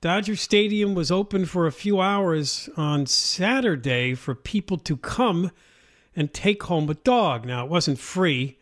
Dodger 0.00 0.36
Stadium 0.36 0.94
was 0.94 1.10
open 1.10 1.44
for 1.44 1.66
a 1.66 1.72
few 1.72 2.00
hours 2.00 2.68
on 2.76 3.06
Saturday 3.06 4.14
for 4.14 4.34
people 4.34 4.78
to 4.78 4.96
come 4.96 5.50
and 6.14 6.32
take 6.32 6.62
home 6.64 6.88
a 6.88 6.94
dog. 6.94 7.44
Now, 7.44 7.64
it 7.64 7.70
wasn't 7.70 7.98
free. 7.98 8.58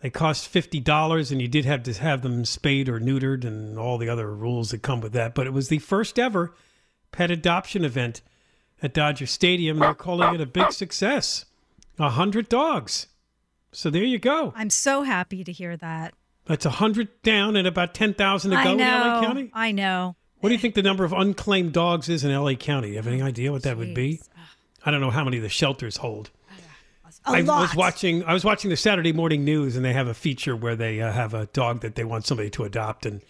They 0.00 0.10
cost 0.10 0.52
$50, 0.52 1.32
and 1.32 1.42
you 1.42 1.48
did 1.48 1.64
have 1.64 1.82
to 1.82 1.92
have 1.94 2.22
them 2.22 2.44
spayed 2.44 2.88
or 2.88 3.00
neutered 3.00 3.44
and 3.44 3.78
all 3.78 3.98
the 3.98 4.08
other 4.08 4.34
rules 4.34 4.70
that 4.70 4.82
come 4.82 5.00
with 5.00 5.12
that. 5.12 5.34
But 5.34 5.46
it 5.46 5.52
was 5.52 5.68
the 5.68 5.78
first 5.78 6.18
ever 6.18 6.54
pet 7.12 7.30
adoption 7.30 7.84
event 7.84 8.22
at 8.82 8.94
Dodger 8.94 9.26
Stadium. 9.26 9.78
They're 9.80 9.94
calling 9.94 10.34
it 10.34 10.40
a 10.40 10.46
big 10.46 10.72
success. 10.72 11.44
A 11.98 12.10
hundred 12.10 12.48
dogs. 12.48 13.08
So 13.72 13.90
there 13.90 14.04
you 14.04 14.18
go. 14.18 14.52
I'm 14.56 14.70
so 14.70 15.02
happy 15.02 15.44
to 15.44 15.52
hear 15.52 15.76
that. 15.76 16.14
That's 16.48 16.64
a 16.66 16.70
hundred 16.70 17.08
down 17.22 17.56
and 17.56 17.68
about 17.68 17.94
ten 17.94 18.14
thousand 18.14 18.50
to 18.52 18.56
go 18.64 18.72
in. 18.72 18.78
LA 18.78 19.20
County. 19.20 19.50
I 19.52 19.70
know. 19.72 20.16
What 20.40 20.48
do 20.48 20.54
you 20.54 20.60
think 20.60 20.74
the 20.74 20.82
number 20.82 21.04
of 21.04 21.12
unclaimed 21.12 21.72
dogs 21.72 22.08
is 22.08 22.24
in 22.24 22.34
LA 22.34 22.54
County? 22.54 22.90
You 22.90 22.96
have 22.96 23.06
any 23.06 23.20
idea 23.20 23.52
what 23.52 23.62
that 23.62 23.76
would 23.76 23.94
be? 23.94 24.20
I 24.84 24.90
don't 24.90 25.00
know 25.00 25.10
how 25.10 25.24
many 25.24 25.38
the 25.38 25.48
shelters 25.48 25.98
hold. 25.98 26.30
A 27.26 27.30
I 27.30 27.40
lot. 27.40 27.60
was 27.62 27.74
watching. 27.74 28.24
I 28.24 28.32
was 28.32 28.44
watching 28.44 28.70
the 28.70 28.76
Saturday 28.76 29.12
morning 29.12 29.44
news, 29.44 29.76
and 29.76 29.84
they 29.84 29.92
have 29.92 30.06
a 30.08 30.14
feature 30.14 30.56
where 30.56 30.76
they 30.76 31.00
uh, 31.00 31.12
have 31.12 31.34
a 31.34 31.46
dog 31.46 31.80
that 31.80 31.94
they 31.94 32.04
want 32.04 32.24
somebody 32.24 32.48
to 32.50 32.64
adopt, 32.64 33.04
and 33.04 33.20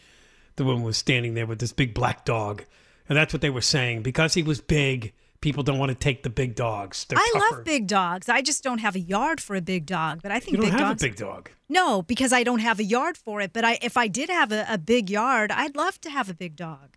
the 0.56 0.64
woman 0.64 0.82
was 0.82 0.96
standing 0.96 1.34
there 1.34 1.46
with 1.46 1.58
this 1.58 1.72
big 1.72 1.94
black 1.94 2.24
dog, 2.24 2.64
and 3.08 3.16
that's 3.16 3.32
what 3.32 3.40
they 3.40 3.50
were 3.50 3.60
saying 3.60 4.02
because 4.02 4.34
he 4.34 4.42
was 4.42 4.60
big. 4.60 5.12
People 5.40 5.62
don't 5.62 5.78
want 5.78 5.90
to 5.90 5.94
take 5.94 6.24
the 6.24 6.30
big 6.30 6.54
dogs. 6.56 7.04
They're 7.08 7.18
I 7.18 7.30
tougher. 7.32 7.56
love 7.56 7.64
big 7.64 7.86
dogs. 7.86 8.28
I 8.28 8.42
just 8.42 8.64
don't 8.64 8.78
have 8.78 8.96
a 8.96 9.00
yard 9.00 9.40
for 9.40 9.54
a 9.54 9.60
big 9.60 9.86
dog. 9.86 10.20
But 10.22 10.32
I 10.32 10.40
think 10.40 10.52
You 10.56 10.62
don't 10.62 10.70
big 10.72 10.78
have 10.80 10.88
dogs. 10.90 11.02
a 11.02 11.06
big 11.06 11.16
dog. 11.16 11.50
No, 11.68 12.02
because 12.02 12.32
I 12.32 12.42
don't 12.42 12.58
have 12.58 12.80
a 12.80 12.84
yard 12.84 13.16
for 13.16 13.40
it. 13.40 13.52
But 13.52 13.64
I, 13.64 13.78
if 13.80 13.96
I 13.96 14.08
did 14.08 14.30
have 14.30 14.50
a, 14.50 14.66
a 14.68 14.78
big 14.78 15.08
yard, 15.10 15.52
I'd 15.52 15.76
love 15.76 16.00
to 16.00 16.10
have 16.10 16.28
a 16.28 16.34
big 16.34 16.56
dog. 16.56 16.96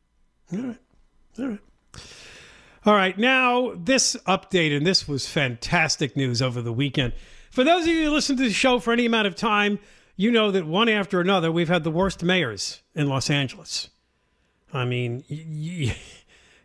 All 0.51 0.59
right. 0.59 0.77
All 1.39 1.47
right. 1.49 1.59
All 2.83 2.93
right. 2.95 3.15
Now, 3.17 3.73
this 3.75 4.15
update, 4.27 4.75
and 4.75 4.87
this 4.87 5.07
was 5.07 5.27
fantastic 5.27 6.17
news 6.17 6.41
over 6.41 6.63
the 6.63 6.73
weekend. 6.73 7.13
For 7.51 7.63
those 7.63 7.83
of 7.83 7.89
you 7.89 8.05
who 8.05 8.09
listen 8.11 8.37
to 8.37 8.43
the 8.43 8.51
show 8.51 8.79
for 8.79 8.91
any 8.91 9.05
amount 9.05 9.27
of 9.27 9.35
time, 9.35 9.77
you 10.15 10.31
know 10.31 10.49
that 10.49 10.65
one 10.65 10.89
after 10.89 11.21
another, 11.21 11.51
we've 11.51 11.67
had 11.69 11.83
the 11.83 11.91
worst 11.91 12.23
mayors 12.23 12.81
in 12.95 13.07
Los 13.07 13.29
Angeles. 13.29 13.89
I 14.73 14.85
mean, 14.85 15.23
y- 15.29 15.45
y- 15.47 15.95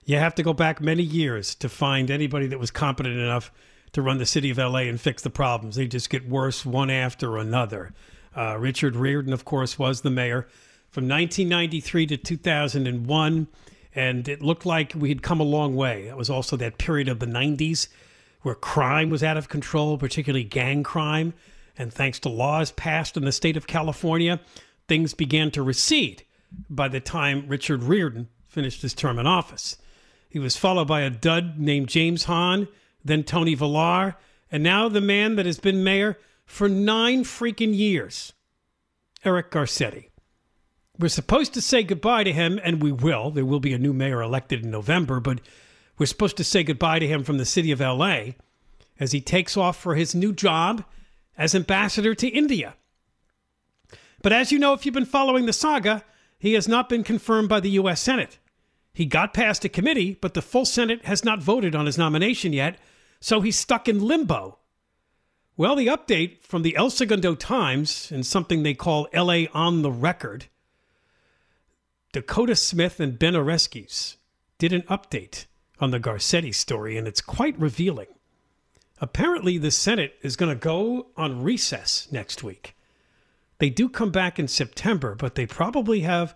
you 0.07 0.17
have 0.17 0.37
to 0.37 0.43
go 0.45 0.53
back 0.53 0.81
many 0.81 1.03
years 1.03 1.55
to 1.57 1.69
find 1.69 2.11
anybody 2.11 2.47
that 2.47 2.61
was 2.61 2.71
competent 2.71 3.17
enough 3.19 3.53
to 3.93 4.01
run 4.01 4.19
the 4.19 4.27
city 4.27 4.51
of 4.51 4.57
LA 4.57 4.81
and 4.81 5.01
fix 5.01 5.21
the 5.21 5.31
problems. 5.31 5.75
They 5.75 5.89
just 5.89 6.11
get 6.11 6.29
worse 6.29 6.65
one 6.65 6.91
after 6.91 7.37
another. 7.37 7.93
Uh, 8.35 8.57
Richard 8.57 8.95
Riordan, 8.95 9.33
of 9.33 9.45
course, 9.45 9.79
was 9.79 10.03
the 10.03 10.11
mayor 10.11 10.47
from 10.89 11.09
1993 11.09 12.07
to 12.07 12.17
2001, 12.17 13.49
and 13.97 14.29
it 14.29 14.43
looked 14.43 14.65
like 14.65 14.93
we 14.95 15.09
had 15.09 15.23
come 15.23 15.41
a 15.41 15.45
long 15.45 15.75
way. 15.75 16.07
That 16.07 16.17
was 16.17 16.31
also 16.31 16.57
that 16.57 16.79
period 16.79 17.09
of 17.09 17.19
the 17.19 17.27
90s 17.27 17.89
where 18.43 18.55
crime 18.55 19.11
was 19.11 19.25
out 19.25 19.37
of 19.37 19.49
control, 19.49 19.99
particularly 19.99 20.45
gang 20.45 20.85
crime. 20.85 21.35
And 21.77 21.93
thanks 21.93 22.21
to 22.21 22.29
laws 22.29 22.71
passed 22.71 23.17
in 23.17 23.25
the 23.25 23.33
state 23.33 23.57
of 23.57 23.67
California, 23.67 24.41
things 24.87 25.15
began 25.15 25.51
to 25.51 25.63
recede 25.63 26.23
by 26.71 26.87
the 26.87 27.01
time 27.01 27.49
Richard 27.49 27.83
Riordan 27.83 28.29
finished 28.49 28.83
his 28.83 28.95
term 28.95 29.19
in 29.19 29.27
office. 29.27 29.77
He 30.37 30.41
was 30.41 30.55
followed 30.55 30.87
by 30.87 31.01
a 31.01 31.09
dud 31.09 31.59
named 31.59 31.89
James 31.89 32.25
Hahn, 32.25 32.69
then 33.03 33.25
Tony 33.25 33.55
Villar, 33.55 34.17
and 34.53 34.63
now 34.63 34.87
the 34.87 35.01
man 35.01 35.37
that 35.37 35.47
has 35.47 35.59
been 35.59 35.83
mayor 35.83 36.19
for 36.45 36.69
nine 36.69 37.25
freaking 37.25 37.75
years, 37.75 38.35
Eric 39.25 39.51
Garcetti. 39.51 40.11
We're 40.99 41.09
supposed 41.09 41.55
to 41.55 41.63
say 41.63 41.83
goodbye 41.83 42.25
to 42.25 42.35
him, 42.35 42.61
and 42.63 42.83
we 42.83 42.93
will. 42.93 43.31
There 43.31 43.47
will 43.47 43.61
be 43.61 43.73
a 43.73 43.79
new 43.79 43.95
mayor 43.95 44.21
elected 44.21 44.63
in 44.63 44.71
November, 44.71 45.21
but 45.21 45.41
we're 45.97 46.05
supposed 46.05 46.37
to 46.37 46.45
say 46.45 46.63
goodbye 46.63 46.99
to 46.99 47.09
him 47.09 47.25
from 47.25 47.39
the 47.39 47.47
city 47.47 47.73
of 47.73 47.81
LA 47.81 48.33
as 49.01 49.13
he 49.13 49.23
takes 49.23 49.57
off 49.57 49.79
for 49.79 49.95
his 49.95 50.15
new 50.15 50.35
job 50.35 50.85
as 51.39 51.55
ambassador 51.55 52.15
to 52.15 52.29
India. 52.29 52.75
But 54.21 54.35
as 54.35 54.53
you 54.53 54.59
know, 54.59 54.75
if 54.75 54.85
you've 54.85 54.95
been 54.95 55.07
following 55.07 55.47
the 55.47 55.55
saga, 55.55 56.05
he 56.39 56.53
has 56.53 56.69
not 56.69 56.91
been 56.91 57.05
confirmed 57.05 57.49
by 57.49 57.61
the 57.61 57.71
U.S. 57.71 58.03
Senate. 58.03 58.39
He 58.97 59.05
got 59.05 59.35
past 59.35 59.63
a 59.63 59.69
committee, 59.69 60.17
but 60.19 60.33
the 60.33 60.41
full 60.41 60.65
Senate 60.65 61.05
has 61.05 61.23
not 61.23 61.43
voted 61.43 61.75
on 61.75 61.85
his 61.85 61.99
nomination 61.99 62.55
yet, 62.55 62.79
so 63.21 63.43
he's 63.43 63.59
stuck 63.59 63.91
in 63.91 64.01
limbo. 64.01 64.57
Well, 65.55 65.77
the 65.77 65.89
update 65.89 66.43
from 66.43 66.63
the 66.63 66.75
El 66.77 66.89
Segundo 66.89 67.35
Times 67.35 68.11
and 68.11 68.25
something 68.25 68.63
they 68.63 68.73
call 68.73 69.07
LA 69.13 69.49
on 69.53 69.83
the 69.83 69.93
record 69.93 70.47
Dakota 72.13 72.57
Smith 72.57 72.99
and 72.99 73.19
Ben 73.19 73.35
Oreskes 73.35 74.17
did 74.57 74.73
an 74.73 74.81
update 74.85 75.45
on 75.79 75.91
the 75.91 76.01
Garcetti 76.01 76.55
story, 76.55 76.97
and 76.97 77.07
it's 77.07 77.21
quite 77.21 77.61
revealing. 77.61 78.09
Apparently, 78.99 79.59
the 79.59 79.71
Senate 79.71 80.15
is 80.23 80.37
going 80.37 80.49
to 80.49 80.59
go 80.59 81.09
on 81.19 81.43
recess 81.43 82.09
next 82.11 82.43
week. 82.43 82.75
They 83.59 83.69
do 83.69 83.91
come 83.91 84.11
back 84.11 84.39
in 84.39 84.49
September, 84.49 85.15
but 85.15 85.35
they 85.35 85.45
probably 85.45 86.01
have 86.01 86.35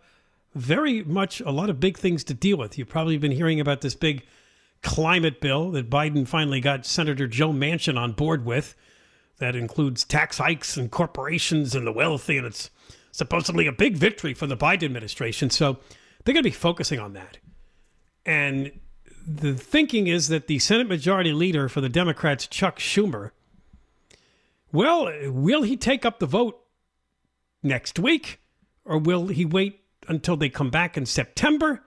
very 0.55 1.05
much 1.05 1.41
a 1.41 1.51
lot 1.51 1.71
of 1.71 1.81
big 1.81 1.99
things 1.99 2.25
to 2.25 2.35
deal 2.35 2.57
with. 2.57 2.77
You've 2.77 2.89
probably 2.89 3.17
been 3.19 3.33
hearing 3.33 3.61
about 3.61 3.81
this 3.81 3.95
big 3.95 4.25
climate 4.83 5.41
bill 5.41 5.71
that 5.73 5.91
Biden 5.91 6.27
finally 6.27 6.61
got 6.61 6.87
Senator 6.87 7.27
Joe 7.27 7.53
Manchin 7.53 7.99
on 7.99 8.13
board 8.13 8.45
with. 8.45 8.75
That 9.39 9.57
includes 9.57 10.05
tax 10.05 10.39
hikes 10.39 10.77
and 10.77 10.91
corporations 10.91 11.75
and 11.75 11.87
the 11.87 11.93
wealthy, 11.93 12.37
and 12.37 12.47
it's 12.47 12.71
supposedly 13.13 13.67
a 13.67 13.73
big 13.73 13.97
victory 13.97 14.35
for 14.35 14.47
the 14.47 14.57
Biden 14.57 14.85
administration. 14.85 15.51
So 15.51 15.79
they're 16.25 16.35
going 16.35 16.43
to 16.43 16.49
be 16.49 16.55
focusing 16.55 16.99
on 16.99 17.15
that. 17.15 17.39
And 18.27 18.73
the 19.27 19.55
thinking 19.55 20.07
is 20.07 20.29
that 20.29 20.47
the 20.47 20.59
Senate 20.59 20.89
Majority 20.89 21.33
Leader 21.33 21.69
for 21.69 21.81
the 21.81 21.89
Democrats, 21.89 22.47
Chuck 22.47 22.79
Schumer, 22.79 23.31
well, 24.73 25.11
will 25.31 25.63
he 25.63 25.77
take 25.77 26.05
up 26.05 26.19
the 26.19 26.27
vote 26.27 26.61
next 27.63 27.99
week 27.99 28.41
or 28.85 28.99
will 28.99 29.29
he 29.29 29.45
wait 29.45 29.80
until 30.09 30.37
they 30.37 30.49
come 30.49 30.71
back 30.71 30.97
in 30.97 31.07
September? 31.07 31.85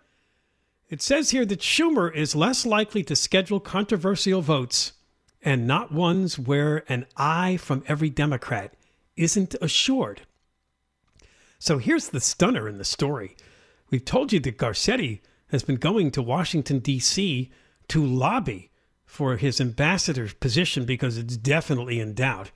It 0.89 1.01
says 1.01 1.31
here 1.31 1.45
that 1.45 1.59
Schumer 1.59 2.13
is 2.13 2.35
less 2.35 2.65
likely 2.65 3.03
to 3.03 3.15
schedule 3.15 3.59
controversial 3.59 4.41
votes 4.41 4.93
and 5.41 5.67
not 5.67 5.91
ones 5.91 6.39
where 6.39 6.83
an 6.87 7.05
aye 7.17 7.57
from 7.57 7.83
every 7.87 8.09
Democrat 8.09 8.73
isn't 9.17 9.55
assured. 9.61 10.21
So 11.59 11.77
here's 11.77 12.09
the 12.09 12.19
stunner 12.19 12.67
in 12.67 12.77
the 12.77 12.85
story. 12.85 13.35
We've 13.89 14.05
told 14.05 14.33
you 14.33 14.39
that 14.41 14.57
Garcetti 14.57 15.21
has 15.47 15.63
been 15.63 15.75
going 15.77 16.11
to 16.11 16.21
Washington, 16.21 16.79
D.C. 16.79 17.51
to 17.87 18.05
lobby 18.05 18.71
for 19.05 19.37
his 19.37 19.61
ambassador's 19.61 20.33
position 20.33 20.85
because 20.85 21.17
it's 21.17 21.37
definitely 21.37 21.99
in 21.99 22.13
doubt. 22.13 22.51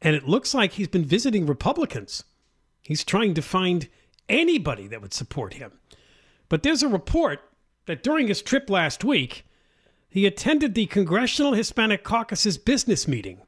And 0.00 0.14
it 0.14 0.28
looks 0.28 0.54
like 0.54 0.72
he's 0.72 0.88
been 0.88 1.04
visiting 1.04 1.46
Republicans. 1.46 2.24
He's 2.82 3.04
trying 3.04 3.34
to 3.34 3.42
find 3.42 3.88
anybody 4.30 4.86
that 4.86 5.02
would 5.02 5.12
support 5.12 5.54
him. 5.54 5.72
But 6.48 6.62
there's 6.62 6.82
a 6.82 6.88
report 6.88 7.40
that 7.86 8.02
during 8.02 8.28
his 8.28 8.40
trip 8.40 8.70
last 8.70 9.04
week, 9.04 9.44
he 10.08 10.24
attended 10.26 10.74
the 10.74 10.86
Congressional 10.86 11.52
Hispanic 11.52 12.02
Caucus's 12.02 12.56
business 12.56 13.06
meeting. 13.06 13.42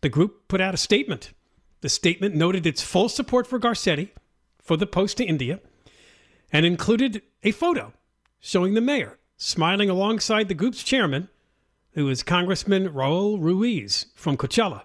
The 0.00 0.08
group 0.08 0.46
put 0.46 0.60
out 0.60 0.74
a 0.74 0.78
statement. 0.78 1.32
The 1.80 1.88
statement 1.88 2.34
noted 2.34 2.66
its 2.66 2.82
full 2.82 3.08
support 3.08 3.46
for 3.46 3.58
Garcetti 3.58 4.10
for 4.62 4.76
the 4.76 4.86
post 4.86 5.16
to 5.16 5.24
India 5.24 5.60
and 6.52 6.64
included 6.64 7.22
a 7.42 7.50
photo 7.50 7.92
showing 8.40 8.74
the 8.74 8.80
mayor 8.80 9.18
smiling 9.36 9.90
alongside 9.90 10.48
the 10.48 10.54
group's 10.54 10.82
chairman, 10.82 11.28
who 11.92 12.08
is 12.08 12.22
Congressman 12.22 12.88
Raul 12.90 13.40
Ruiz 13.40 14.06
from 14.14 14.36
Coachella. 14.36 14.82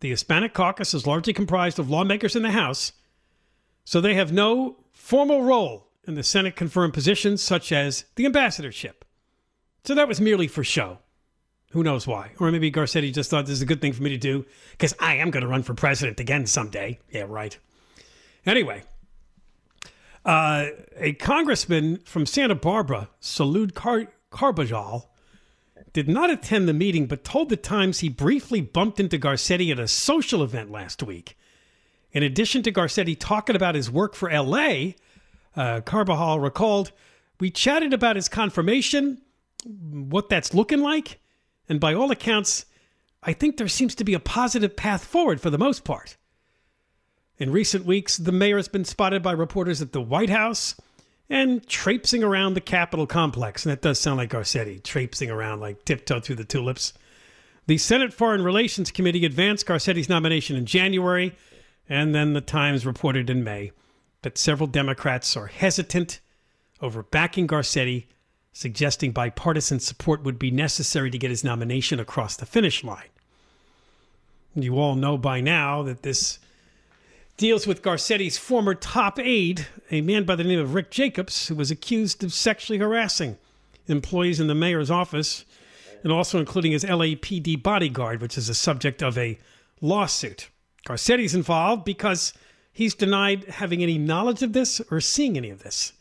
The 0.00 0.10
Hispanic 0.10 0.52
caucus 0.52 0.92
is 0.92 1.06
largely 1.06 1.32
comprised 1.32 1.78
of 1.78 1.88
lawmakers 1.88 2.36
in 2.36 2.42
the 2.42 2.50
House, 2.50 2.92
so 3.84 4.00
they 4.00 4.14
have 4.14 4.32
no 4.32 4.76
formal 4.92 5.42
role 5.42 5.88
in 6.06 6.14
the 6.14 6.22
Senate 6.22 6.56
confirmed 6.56 6.94
positions 6.94 7.42
such 7.42 7.72
as 7.72 8.04
the 8.16 8.26
ambassadorship. 8.26 9.04
So 9.84 9.94
that 9.94 10.08
was 10.08 10.20
merely 10.20 10.48
for 10.48 10.64
show. 10.64 10.98
Who 11.72 11.82
knows 11.82 12.06
why? 12.06 12.32
Or 12.38 12.50
maybe 12.50 12.70
Garcetti 12.70 13.12
just 13.12 13.30
thought 13.30 13.46
this 13.46 13.56
is 13.56 13.62
a 13.62 13.66
good 13.66 13.80
thing 13.80 13.92
for 13.92 14.02
me 14.02 14.10
to 14.10 14.16
do 14.16 14.46
because 14.72 14.94
I 15.00 15.16
am 15.16 15.30
going 15.30 15.42
to 15.42 15.48
run 15.48 15.62
for 15.62 15.74
president 15.74 16.20
again 16.20 16.46
someday. 16.46 17.00
Yeah, 17.10 17.24
right. 17.28 17.58
Anyway, 18.46 18.84
uh, 20.24 20.66
a 20.96 21.14
congressman 21.14 21.98
from 22.04 22.26
Santa 22.26 22.54
Barbara, 22.54 23.10
Salud 23.20 23.74
Car- 23.74 24.12
Carbajal, 24.30 25.10
did 25.92 26.08
not 26.08 26.30
attend 26.30 26.68
the 26.68 26.72
meeting 26.72 27.06
but 27.06 27.24
told 27.24 27.48
the 27.48 27.56
Times 27.56 28.00
he 28.00 28.08
briefly 28.08 28.60
bumped 28.60 29.00
into 29.00 29.18
Garcetti 29.18 29.70
at 29.72 29.78
a 29.78 29.88
social 29.88 30.42
event 30.42 30.70
last 30.70 31.02
week. 31.02 31.36
In 32.14 32.22
addition 32.22 32.62
to 32.62 32.72
Garcetti 32.72 33.18
talking 33.18 33.56
about 33.56 33.74
his 33.74 33.90
work 33.90 34.14
for 34.14 34.30
LA, 34.30 34.92
uh, 35.56 35.80
Carbajal 35.82 36.40
recalled, 36.40 36.92
We 37.40 37.50
chatted 37.50 37.92
about 37.92 38.16
his 38.16 38.28
confirmation, 38.28 39.20
what 39.64 40.28
that's 40.28 40.54
looking 40.54 40.80
like, 40.80 41.18
and 41.68 41.80
by 41.80 41.92
all 41.92 42.10
accounts, 42.12 42.66
I 43.22 43.32
think 43.32 43.56
there 43.56 43.68
seems 43.68 43.94
to 43.96 44.04
be 44.04 44.14
a 44.14 44.20
positive 44.20 44.76
path 44.76 45.04
forward 45.04 45.40
for 45.40 45.50
the 45.50 45.58
most 45.58 45.82
part. 45.84 46.16
In 47.36 47.50
recent 47.50 47.84
weeks, 47.84 48.16
the 48.16 48.32
mayor 48.32 48.56
has 48.56 48.68
been 48.68 48.84
spotted 48.84 49.22
by 49.22 49.32
reporters 49.32 49.82
at 49.82 49.92
the 49.92 50.00
White 50.00 50.30
House 50.30 50.76
and 51.28 51.66
traipsing 51.66 52.22
around 52.22 52.54
the 52.54 52.60
Capitol 52.60 53.06
complex. 53.06 53.64
And 53.64 53.72
that 53.72 53.82
does 53.82 53.98
sound 53.98 54.18
like 54.18 54.30
Garcetti, 54.30 54.82
traipsing 54.82 55.30
around 55.30 55.60
like 55.60 55.84
tiptoe 55.84 56.20
through 56.20 56.36
the 56.36 56.44
tulips. 56.44 56.92
The 57.66 57.78
Senate 57.78 58.12
Foreign 58.12 58.44
Relations 58.44 58.92
Committee 58.92 59.24
advanced 59.24 59.66
Garcetti's 59.66 60.08
nomination 60.08 60.54
in 60.54 60.66
January, 60.66 61.34
and 61.88 62.14
then 62.14 62.32
the 62.32 62.40
Times 62.40 62.86
reported 62.86 63.28
in 63.28 63.44
May 63.44 63.72
that 64.22 64.38
several 64.38 64.66
Democrats 64.66 65.36
are 65.36 65.46
hesitant 65.46 66.20
over 66.80 67.02
backing 67.02 67.46
Garcetti, 67.46 68.06
suggesting 68.52 69.12
bipartisan 69.12 69.80
support 69.80 70.22
would 70.22 70.38
be 70.38 70.50
necessary 70.50 71.10
to 71.10 71.18
get 71.18 71.30
his 71.30 71.44
nomination 71.44 72.00
across 72.00 72.36
the 72.36 72.46
finish 72.46 72.82
line. 72.84 73.08
You 74.54 74.78
all 74.78 74.94
know 74.94 75.18
by 75.18 75.40
now 75.40 75.82
that 75.82 76.02
this 76.02 76.38
deals 77.36 77.66
with 77.66 77.82
Garcetti's 77.82 78.38
former 78.38 78.74
top 78.74 79.18
aide, 79.18 79.66
a 79.90 80.00
man 80.00 80.24
by 80.24 80.36
the 80.36 80.44
name 80.44 80.60
of 80.60 80.74
Rick 80.74 80.90
Jacobs, 80.90 81.48
who 81.48 81.56
was 81.56 81.70
accused 81.70 82.22
of 82.22 82.32
sexually 82.32 82.78
harassing 82.78 83.36
employees 83.88 84.40
in 84.40 84.46
the 84.46 84.54
mayor's 84.54 84.90
office 84.90 85.44
and 86.02 86.12
also 86.12 86.38
including 86.38 86.72
his 86.72 86.84
LAPD 86.84 87.62
bodyguard, 87.62 88.20
which 88.20 88.38
is 88.38 88.46
the 88.46 88.54
subject 88.54 89.02
of 89.02 89.18
a 89.18 89.38
lawsuit. 89.80 90.48
Garcetti's 90.84 91.34
involved 91.34 91.84
because 91.84 92.34
he's 92.72 92.94
denied 92.94 93.44
having 93.44 93.82
any 93.82 93.98
knowledge 93.98 94.42
of 94.42 94.52
this 94.52 94.80
or 94.90 95.00
seeing 95.00 95.36
any 95.36 95.50
of 95.50 95.62
this. 95.62 95.92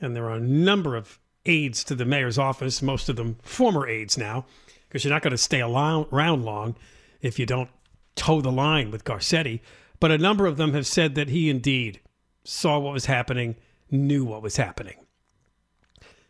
And 0.00 0.14
there 0.14 0.26
are 0.26 0.36
a 0.36 0.40
number 0.40 0.96
of 0.96 1.18
aides 1.46 1.82
to 1.84 1.94
the 1.94 2.04
mayor's 2.04 2.38
office, 2.38 2.82
most 2.82 3.08
of 3.08 3.16
them 3.16 3.36
former 3.42 3.88
aides 3.88 4.16
now, 4.16 4.46
because 4.88 5.04
you're 5.04 5.12
not 5.12 5.22
going 5.22 5.32
to 5.32 5.38
stay 5.38 5.60
around 5.60 6.44
long 6.44 6.76
if 7.20 7.38
you 7.38 7.46
don't 7.46 7.70
toe 8.14 8.40
the 8.40 8.52
line 8.52 8.90
with 8.90 9.04
Garcetti. 9.04 9.60
But 9.98 10.10
a 10.10 10.18
number 10.18 10.46
of 10.46 10.56
them 10.56 10.72
have 10.74 10.86
said 10.86 11.14
that 11.14 11.28
he 11.28 11.50
indeed 11.50 12.00
saw 12.44 12.78
what 12.78 12.92
was 12.92 13.06
happening, 13.06 13.56
knew 13.90 14.24
what 14.24 14.42
was 14.42 14.56
happening. 14.56 14.96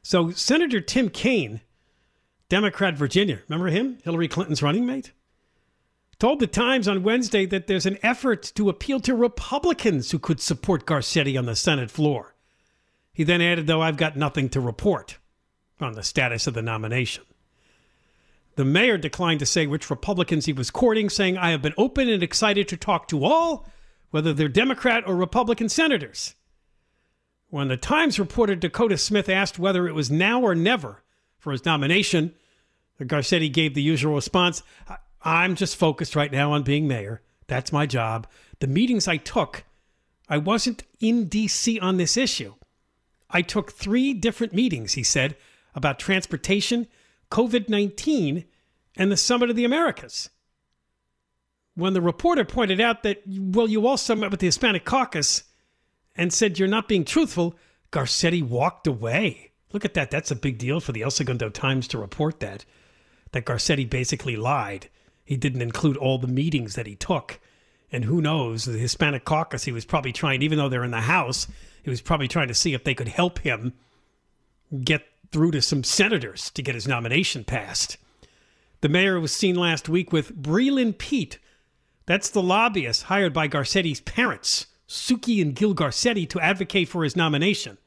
So 0.03 0.31
Senator 0.31 0.81
Tim 0.81 1.11
Kaine, 1.11 1.61
Democrat 2.49 2.97
Virginia, 2.97 3.41
remember 3.49 3.69
him? 3.69 3.99
Hillary 4.03 4.29
Clinton's 4.29 4.63
running 4.63 4.87
mate? 4.87 5.13
Told 6.21 6.39
the 6.39 6.47
Times 6.47 6.87
on 6.87 7.03
Wednesday 7.03 7.47
that 7.47 7.67
there's 7.67 7.87
an 7.87 7.97
effort 8.03 8.53
to 8.55 8.69
appeal 8.69 9.01
to 9.01 9.15
Republicans 9.15 10.11
who 10.11 10.19
could 10.19 10.39
support 10.39 10.85
Garcetti 10.85 11.39
on 11.39 11.47
the 11.47 11.57
Senate 11.57 11.91
floor. 11.91 12.35
He 13.15 13.25
then 13.25 13.41
added, 13.41 13.67
though, 13.67 13.81
I've 13.81 13.97
got 13.97 14.19
nothing 14.19 14.51
to 14.51 14.61
report 14.61 15.17
on 15.81 15.95
the 15.95 16.03
status 16.03 16.47
of 16.47 16.53
the 16.53 16.61
nomination. 16.61 17.25
The 18.57 18.67
mayor 18.67 18.99
declined 18.99 19.41
to 19.41 19.47
say 19.47 19.67
which 19.67 19.89
Republicans 19.89 20.45
he 20.45 20.53
was 20.53 20.71
courting, 20.71 21.09
saying, 21.09 21.39
I 21.39 21.53
have 21.53 21.63
been 21.63 21.73
open 21.79 22.11
and 22.11 22.23
excited 22.23 22.69
to 22.69 22.77
talk 22.77 23.09
to 23.09 23.25
all, 23.25 23.67
whether 24.11 24.35
they're 24.35 24.49
Democrat 24.49 25.05
or 25.07 25.17
Republican 25.17 25.71
senators. 25.71 26.35
When 27.49 27.69
the 27.69 27.79
Times 27.79 28.19
reporter 28.19 28.55
Dakota 28.55 28.99
Smith 28.99 29.31
asked 29.31 29.59
whether 29.59 29.89
it 29.89 29.95
was 29.95 30.11
now 30.11 30.43
or 30.43 30.55
never 30.55 31.03
for 31.39 31.51
his 31.53 31.65
nomination, 31.65 32.35
Garcetti 33.01 33.51
gave 33.51 33.73
the 33.73 33.83
usual 33.83 34.17
response 34.17 34.63
I'm 35.23 35.55
just 35.55 35.77
focused 35.77 36.17
right 36.17 36.33
now 36.33 36.53
on 36.53 36.63
being 36.63 36.89
mayor. 36.89 37.23
That's 37.47 37.73
my 37.73 37.87
job. 37.87 38.27
The 38.61 38.67
meetings 38.67 39.09
I 39.09 39.17
took, 39.17 39.65
I 40.29 40.39
wasn't 40.39 40.85
in 41.01 41.27
D.C. 41.27 41.79
on 41.81 41.97
this 41.97 42.17
issue. 42.17 42.55
I 43.29 43.43
took 43.43 43.73
three 43.73 44.15
different 44.15 44.53
meetings, 44.53 44.95
he 44.95 45.03
said, 45.03 45.37
about 45.75 45.99
transportation 45.99 46.89
COVID 47.31 47.69
19 47.69 48.45
and 48.97 49.13
the 49.13 49.17
Summit 49.17 49.51
of 49.51 49.57
the 49.57 49.65
Americas. 49.65 50.31
When 51.75 51.93
the 51.93 52.01
reporter 52.01 52.45
pointed 52.45 52.81
out 52.81 53.03
that, 53.05 53.23
well, 53.27 53.69
you 53.69 53.87
also 53.87 54.15
met 54.15 54.31
with 54.31 54.41
the 54.41 54.47
Hispanic 54.47 54.85
caucus 54.85 55.45
and 56.17 56.33
said 56.33 56.59
you're 56.59 56.69
not 56.69 56.89
being 56.89 57.05
truthful, 57.05 57.55
Garcetti 57.93 58.43
walked 58.43 58.87
away. 58.87 59.53
Look 59.73 59.85
at 59.85 59.95
that. 59.95 60.11
That's 60.11 60.33
a 60.33 60.37
big 60.37 60.59
deal 60.59 60.81
for 60.81 60.93
the 60.93 61.03
El 61.03 61.11
Segundo 61.11 61.49
Times 61.49 61.87
to 61.89 61.99
report 61.99 62.41
that. 62.41 62.65
That 63.33 63.45
Garcetti 63.45 63.89
basically 63.89 64.37
lied. 64.37 64.89
He 65.31 65.37
didn't 65.37 65.63
include 65.63 65.97
all 65.97 66.19
the 66.19 66.27
meetings 66.27 66.75
that 66.75 66.89
he 66.89 66.97
took. 66.97 67.39
And 67.93 68.05
who 68.05 68.21
knows, 68.21 68.65
the 68.65 68.77
Hispanic 68.77 69.25
caucus, 69.25 69.63
he 69.63 69.71
was 69.71 69.85
probably 69.85 70.11
trying, 70.11 70.43
even 70.43 70.59
though 70.59 70.69
they're 70.69 70.83
in 70.83 70.91
the 70.91 71.03
House, 71.03 71.47
he 71.85 71.89
was 71.89 72.01
probably 72.01 72.27
trying 72.27 72.49
to 72.49 72.55
see 72.55 72.75
if 72.75 72.83
they 72.83 72.95
could 72.95 73.07
help 73.07 73.39
him 73.39 73.75
get 74.83 75.07
through 75.31 75.53
to 75.53 75.63
some 75.63 75.85
senators 75.85 76.51
to 76.51 76.63
get 76.63 76.75
his 76.75 76.89
nomination 76.89 77.45
passed. 77.45 77.97
The 78.81 78.89
mayor 78.89 79.21
was 79.21 79.31
seen 79.31 79.55
last 79.55 79.89
week 79.89 80.13
with 80.13 80.37
Breland 80.37 80.99
Pete. 80.99 81.39
That's 82.07 82.29
the 82.29 82.43
lobbyist 82.43 83.05
hired 83.05 83.33
by 83.33 83.47
Garcetti's 83.47 84.01
parents, 84.01 84.67
Sukey 84.89 85.41
and 85.41 85.55
Gil 85.55 85.77
Garcetti, 85.77 86.29
to 86.29 86.41
advocate 86.41 86.89
for 86.89 87.05
his 87.05 87.15
nomination. 87.15 87.79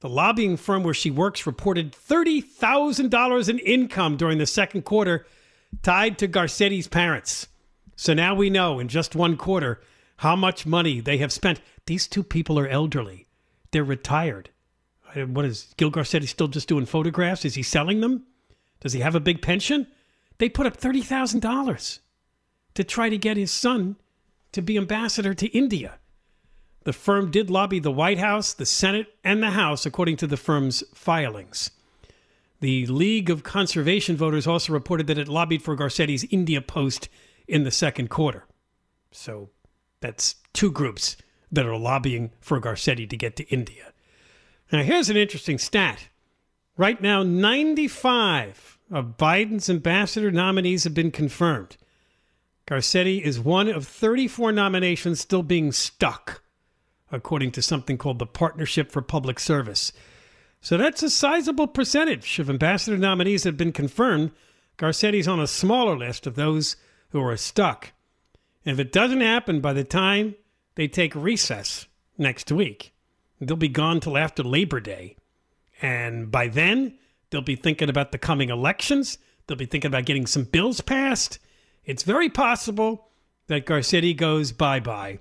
The 0.00 0.08
lobbying 0.08 0.56
firm 0.56 0.82
where 0.82 0.94
she 0.94 1.12
works 1.12 1.46
reported 1.46 1.92
$30,000 1.92 3.48
in 3.48 3.58
income 3.60 4.16
during 4.16 4.38
the 4.38 4.46
second 4.46 4.82
quarter 4.82 5.24
tied 5.82 6.18
to 6.18 6.28
Garcetti's 6.28 6.88
parents. 6.88 7.48
So 7.96 8.14
now 8.14 8.34
we 8.34 8.50
know 8.50 8.78
in 8.78 8.88
just 8.88 9.14
one 9.14 9.36
quarter 9.36 9.80
how 10.18 10.36
much 10.36 10.66
money 10.66 11.00
they 11.00 11.18
have 11.18 11.32
spent. 11.32 11.60
These 11.86 12.06
two 12.08 12.22
people 12.22 12.58
are 12.58 12.68
elderly. 12.68 13.26
They're 13.70 13.84
retired. 13.84 14.50
What 15.14 15.44
is 15.44 15.74
Gil 15.76 15.92
Garcetti 15.92 16.28
still 16.28 16.48
just 16.48 16.68
doing 16.68 16.86
photographs? 16.86 17.44
Is 17.44 17.54
he 17.54 17.62
selling 17.62 18.00
them? 18.00 18.24
Does 18.80 18.92
he 18.92 19.00
have 19.00 19.14
a 19.14 19.20
big 19.20 19.42
pension? 19.42 19.86
They 20.38 20.48
put 20.48 20.66
up 20.66 20.76
$30,000 20.76 21.98
to 22.74 22.84
try 22.84 23.08
to 23.08 23.18
get 23.18 23.36
his 23.36 23.52
son 23.52 23.96
to 24.52 24.60
be 24.60 24.76
ambassador 24.76 25.34
to 25.34 25.46
India. 25.56 25.98
The 26.82 26.92
firm 26.92 27.30
did 27.30 27.48
lobby 27.48 27.78
the 27.78 27.90
White 27.92 28.18
House, 28.18 28.52
the 28.52 28.66
Senate, 28.66 29.06
and 29.22 29.42
the 29.42 29.50
House, 29.50 29.86
according 29.86 30.16
to 30.18 30.26
the 30.26 30.36
firm's 30.36 30.82
filings. 30.94 31.70
The 32.64 32.86
League 32.86 33.28
of 33.28 33.42
Conservation 33.42 34.16
Voters 34.16 34.46
also 34.46 34.72
reported 34.72 35.06
that 35.08 35.18
it 35.18 35.28
lobbied 35.28 35.60
for 35.60 35.76
Garcetti's 35.76 36.24
India 36.30 36.62
post 36.62 37.10
in 37.46 37.62
the 37.62 37.70
second 37.70 38.08
quarter. 38.08 38.46
So 39.12 39.50
that's 40.00 40.36
two 40.54 40.72
groups 40.72 41.18
that 41.52 41.66
are 41.66 41.76
lobbying 41.76 42.30
for 42.40 42.58
Garcetti 42.58 43.06
to 43.10 43.18
get 43.18 43.36
to 43.36 43.44
India. 43.50 43.92
Now, 44.72 44.82
here's 44.82 45.10
an 45.10 45.16
interesting 45.18 45.58
stat. 45.58 46.08
Right 46.78 47.02
now, 47.02 47.22
95 47.22 48.78
of 48.90 49.18
Biden's 49.18 49.68
ambassador 49.68 50.30
nominees 50.30 50.84
have 50.84 50.94
been 50.94 51.10
confirmed. 51.10 51.76
Garcetti 52.66 53.20
is 53.20 53.38
one 53.38 53.68
of 53.68 53.86
34 53.86 54.52
nominations 54.52 55.20
still 55.20 55.42
being 55.42 55.70
stuck, 55.70 56.42
according 57.12 57.50
to 57.50 57.60
something 57.60 57.98
called 57.98 58.18
the 58.18 58.24
Partnership 58.24 58.90
for 58.90 59.02
Public 59.02 59.38
Service. 59.38 59.92
So 60.64 60.76
that's 60.76 61.02
a 61.02 61.10
sizable 61.10 61.68
percentage 61.68 62.40
of 62.40 62.50
ambassador 62.50 62.96
nominees 62.96 63.44
that 63.44 63.50
have 63.50 63.56
been 63.56 63.72
confirmed. 63.72 64.32
Garcetti's 64.76 65.28
on 65.28 65.38
a 65.38 65.46
smaller 65.46 65.96
list 65.96 66.26
of 66.26 66.34
those 66.34 66.74
who 67.10 67.22
are 67.22 67.36
stuck. 67.36 67.92
And 68.66 68.72
if 68.72 68.84
it 68.84 68.92
doesn't 68.92 69.20
happen 69.20 69.60
by 69.60 69.72
the 69.72 69.84
time 69.84 70.34
they 70.74 70.88
take 70.88 71.14
recess 71.14 71.86
next 72.18 72.50
week, 72.50 72.94
They'll 73.40 73.56
be 73.56 73.68
gone 73.68 74.00
till 74.00 74.16
after 74.16 74.42
Labor 74.42 74.80
Day. 74.80 75.16
And 75.82 76.30
by 76.30 76.48
then, 76.48 76.98
they'll 77.30 77.42
be 77.42 77.56
thinking 77.56 77.88
about 77.88 78.12
the 78.12 78.18
coming 78.18 78.50
elections. 78.50 79.18
They'll 79.46 79.56
be 79.56 79.66
thinking 79.66 79.88
about 79.88 80.06
getting 80.06 80.26
some 80.26 80.44
bills 80.44 80.80
passed. 80.80 81.38
It's 81.84 82.02
very 82.02 82.30
possible 82.30 83.08
that 83.48 83.66
Garcetti 83.66 84.16
goes 84.16 84.52
bye 84.52 84.80
bye. 84.80 85.18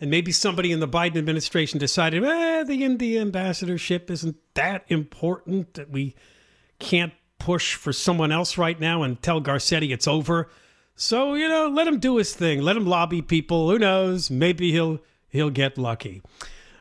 And 0.00 0.10
maybe 0.10 0.32
somebody 0.32 0.72
in 0.72 0.80
the 0.80 0.88
Biden 0.88 1.16
administration 1.16 1.78
decided, 1.78 2.24
eh, 2.24 2.64
the 2.64 2.84
India 2.84 3.20
ambassadorship 3.20 4.10
isn't 4.10 4.36
that 4.54 4.84
important 4.88 5.74
that 5.74 5.90
we 5.90 6.14
can't 6.78 7.12
push 7.38 7.74
for 7.74 7.92
someone 7.92 8.32
else 8.32 8.56
right 8.56 8.80
now 8.80 9.02
and 9.02 9.20
tell 9.22 9.40
Garcetti 9.40 9.90
it's 9.90 10.08
over. 10.08 10.48
So, 10.94 11.34
you 11.34 11.48
know, 11.48 11.68
let 11.68 11.86
him 11.86 11.98
do 11.98 12.16
his 12.16 12.34
thing. 12.34 12.60
Let 12.62 12.76
him 12.76 12.86
lobby 12.86 13.22
people. 13.22 13.70
Who 13.70 13.78
knows? 13.78 14.30
Maybe 14.30 14.72
he'll 14.72 15.00
he'll 15.28 15.50
get 15.50 15.78
lucky. 15.78 16.22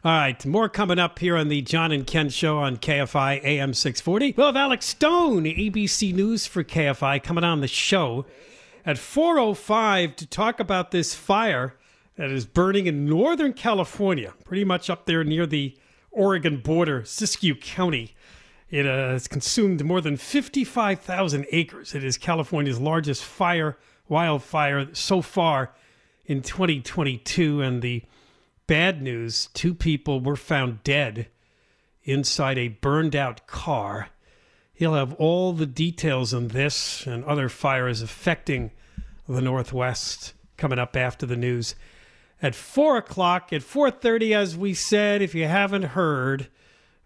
All 0.04 0.14
right, 0.14 0.46
more 0.46 0.70
coming 0.70 0.98
up 0.98 1.20
here 1.20 1.36
on 1.36 1.50
the 1.50 1.62
John 1.62 1.92
and 1.92 2.08
Ken 2.08 2.30
show 2.30 2.58
on 2.58 2.78
KFI 2.78 3.44
AM 3.44 3.74
640. 3.74 4.34
We'll 4.38 4.48
have 4.48 4.56
Alex 4.56 4.86
Stone, 4.86 5.44
ABC 5.44 6.14
News 6.14 6.46
for 6.46 6.64
KFI, 6.64 7.22
coming 7.22 7.44
on 7.44 7.60
the 7.60 7.68
show 7.68 8.26
at 8.86 8.98
4:05 8.98 10.16
to 10.16 10.26
talk 10.26 10.62
about 10.62 10.92
this 10.92 11.14
fire 11.14 11.76
that 12.20 12.32
is 12.32 12.46
burning 12.46 12.86
in 12.86 13.06
Northern 13.06 13.54
California, 13.54 14.34
pretty 14.44 14.66
much 14.66 14.90
up 14.90 15.06
there 15.06 15.24
near 15.24 15.46
the 15.46 15.78
Oregon 16.12 16.58
border, 16.58 17.04
Siskiyou 17.04 17.62
County. 17.62 18.14
It 18.70 18.86
uh, 18.86 19.12
has 19.12 19.30
consumed 19.30 19.86
more 19.86 20.02
than 20.02 20.18
55,000 20.18 21.46
acres. 21.54 21.96
It 21.96 22.04
is 22.04 22.18
California's 22.18 22.78
largest 22.78 23.24
fire, 23.24 23.78
wildfire 24.10 24.94
so 24.94 25.22
far 25.22 25.74
in 26.26 26.42
2022. 26.42 27.62
And 27.62 27.82
the 27.82 28.04
bad 28.68 29.02
news 29.02 29.48
two 29.54 29.74
people 29.74 30.20
were 30.20 30.36
found 30.36 30.84
dead 30.84 31.30
inside 32.04 32.58
a 32.58 32.68
burned 32.68 33.16
out 33.16 33.48
car. 33.48 34.10
He'll 34.74 34.96
have 34.96 35.14
all 35.14 35.54
the 35.54 35.66
details 35.66 36.34
on 36.34 36.50
this 36.50 37.08
and 37.08 37.24
other 37.24 37.48
fires 37.48 38.02
affecting 38.02 38.72
the 39.26 39.42
Northwest 39.42 40.34
coming 40.58 40.80
up 40.80 40.98
after 40.98 41.26
the 41.26 41.38
news 41.38 41.76
at 42.42 42.56
four 42.56 42.98
o'clock. 42.98 43.52
At 43.54 43.64
four 43.64 43.92
thirty, 43.92 44.34
as 44.34 44.58
we 44.58 44.74
said, 44.74 45.22
if 45.22 45.36
you 45.36 45.46
haven't 45.46 45.84
heard, 45.84 46.48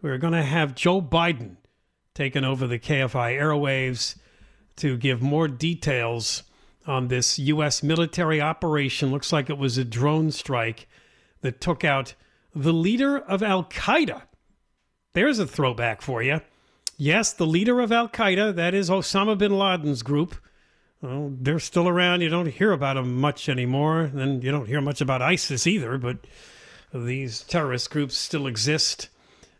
we're 0.01 0.17
going 0.17 0.33
to 0.33 0.43
have 0.43 0.75
Joe 0.75 1.01
Biden 1.01 1.57
taking 2.13 2.43
over 2.43 2.67
the 2.67 2.79
KFI 2.79 3.39
airwaves 3.39 4.17
to 4.77 4.97
give 4.97 5.21
more 5.21 5.47
details 5.47 6.43
on 6.85 7.07
this 7.07 7.39
U.S. 7.39 7.81
military 7.81 8.41
operation. 8.41 9.11
Looks 9.11 9.31
like 9.31 9.49
it 9.49 9.57
was 9.57 9.77
a 9.77 9.85
drone 9.85 10.31
strike 10.31 10.87
that 11.41 11.61
took 11.61 11.83
out 11.83 12.15
the 12.55 12.73
leader 12.73 13.17
of 13.17 13.41
Al 13.41 13.63
Qaeda. 13.65 14.23
There's 15.13 15.39
a 15.39 15.47
throwback 15.47 16.01
for 16.01 16.21
you. 16.21 16.41
Yes, 16.97 17.33
the 17.33 17.47
leader 17.47 17.79
of 17.79 17.91
Al 17.91 18.07
Qaeda, 18.07 18.55
that 18.55 18.73
is 18.73 18.89
Osama 18.89 19.37
bin 19.37 19.57
Laden's 19.57 20.03
group. 20.03 20.35
Well, 21.03 21.33
they're 21.37 21.59
still 21.59 21.89
around. 21.89 22.21
You 22.21 22.29
don't 22.29 22.47
hear 22.47 22.71
about 22.71 22.93
them 22.93 23.19
much 23.19 23.49
anymore. 23.49 24.03
And 24.03 24.41
you 24.41 24.51
don't 24.51 24.67
hear 24.67 24.79
much 24.79 25.01
about 25.01 25.21
ISIS 25.21 25.67
either, 25.67 25.97
but 25.97 26.19
these 26.93 27.43
terrorist 27.43 27.91
groups 27.91 28.15
still 28.15 28.47
exist. 28.47 29.09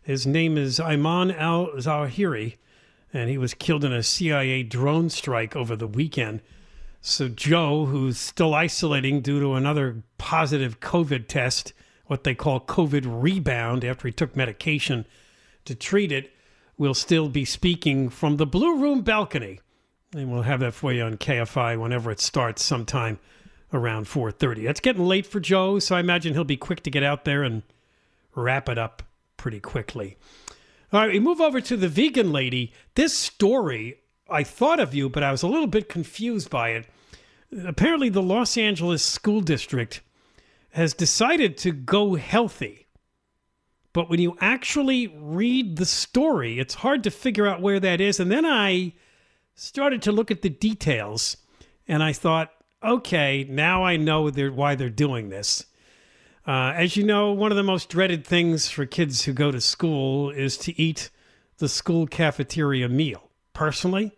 His 0.02 0.26
name 0.26 0.56
is 0.56 0.78
Ayman 0.78 1.36
al 1.38 1.66
Zawahiri, 1.76 2.56
and 3.12 3.28
he 3.28 3.36
was 3.36 3.52
killed 3.52 3.84
in 3.84 3.92
a 3.92 4.02
CIA 4.02 4.62
drone 4.62 5.10
strike 5.10 5.54
over 5.54 5.76
the 5.76 5.86
weekend. 5.86 6.40
So, 7.02 7.28
Joe, 7.28 7.84
who's 7.84 8.18
still 8.18 8.54
isolating 8.54 9.20
due 9.20 9.38
to 9.40 9.52
another 9.52 10.02
positive 10.16 10.80
COVID 10.80 11.28
test, 11.28 11.74
what 12.06 12.24
they 12.24 12.34
call 12.34 12.58
COVID 12.58 13.04
rebound 13.06 13.84
after 13.84 14.08
he 14.08 14.12
took 14.12 14.34
medication 14.34 15.04
to 15.66 15.74
treat 15.74 16.10
it, 16.10 16.32
will 16.78 16.94
still 16.94 17.28
be 17.28 17.44
speaking 17.44 18.08
from 18.08 18.38
the 18.38 18.46
Blue 18.46 18.80
Room 18.80 19.02
balcony. 19.02 19.60
And 20.14 20.30
we'll 20.30 20.42
have 20.42 20.60
that 20.60 20.74
for 20.74 20.92
you 20.92 21.02
on 21.02 21.16
KFI 21.16 21.78
whenever 21.78 22.10
it 22.10 22.20
starts 22.20 22.62
sometime 22.62 23.18
around 23.72 24.06
4.30. 24.06 24.70
It's 24.70 24.78
getting 24.78 25.04
late 25.04 25.26
for 25.26 25.40
Joe, 25.40 25.80
so 25.80 25.96
I 25.96 26.00
imagine 26.00 26.34
he'll 26.34 26.44
be 26.44 26.56
quick 26.56 26.84
to 26.84 26.90
get 26.90 27.02
out 27.02 27.24
there 27.24 27.42
and 27.42 27.64
wrap 28.36 28.68
it 28.68 28.78
up 28.78 29.02
pretty 29.36 29.58
quickly. 29.58 30.16
All 30.92 31.00
right, 31.00 31.10
we 31.10 31.18
move 31.18 31.40
over 31.40 31.60
to 31.60 31.76
the 31.76 31.88
vegan 31.88 32.30
lady. 32.30 32.72
This 32.94 33.12
story, 33.12 33.98
I 34.30 34.44
thought 34.44 34.78
of 34.78 34.94
you, 34.94 35.08
but 35.08 35.24
I 35.24 35.32
was 35.32 35.42
a 35.42 35.48
little 35.48 35.66
bit 35.66 35.88
confused 35.88 36.48
by 36.48 36.70
it. 36.70 36.86
Apparently, 37.66 38.08
the 38.08 38.22
Los 38.22 38.56
Angeles 38.56 39.02
School 39.02 39.40
District 39.40 40.00
has 40.70 40.94
decided 40.94 41.58
to 41.58 41.72
go 41.72 42.14
healthy. 42.14 42.86
But 43.92 44.08
when 44.08 44.20
you 44.20 44.36
actually 44.40 45.08
read 45.08 45.76
the 45.76 45.86
story, 45.86 46.60
it's 46.60 46.74
hard 46.74 47.02
to 47.02 47.10
figure 47.10 47.48
out 47.48 47.60
where 47.60 47.80
that 47.80 48.00
is. 48.00 48.20
And 48.20 48.30
then 48.30 48.44
I 48.44 48.92
started 49.54 50.02
to 50.02 50.12
look 50.12 50.30
at 50.30 50.42
the 50.42 50.48
details 50.48 51.36
and 51.86 52.02
I 52.02 52.12
thought, 52.12 52.52
okay, 52.82 53.46
now 53.48 53.84
I 53.84 53.96
know 53.96 54.30
they're, 54.30 54.52
why 54.52 54.74
they're 54.74 54.88
doing 54.88 55.28
this. 55.28 55.66
Uh, 56.46 56.72
as 56.76 56.96
you 56.96 57.04
know, 57.04 57.32
one 57.32 57.50
of 57.50 57.56
the 57.56 57.62
most 57.62 57.88
dreaded 57.88 58.26
things 58.26 58.68
for 58.68 58.84
kids 58.84 59.22
who 59.22 59.32
go 59.32 59.50
to 59.50 59.60
school 59.60 60.30
is 60.30 60.58
to 60.58 60.78
eat 60.80 61.10
the 61.58 61.68
school 61.68 62.06
cafeteria 62.06 62.88
meal. 62.88 63.30
Personally, 63.54 64.12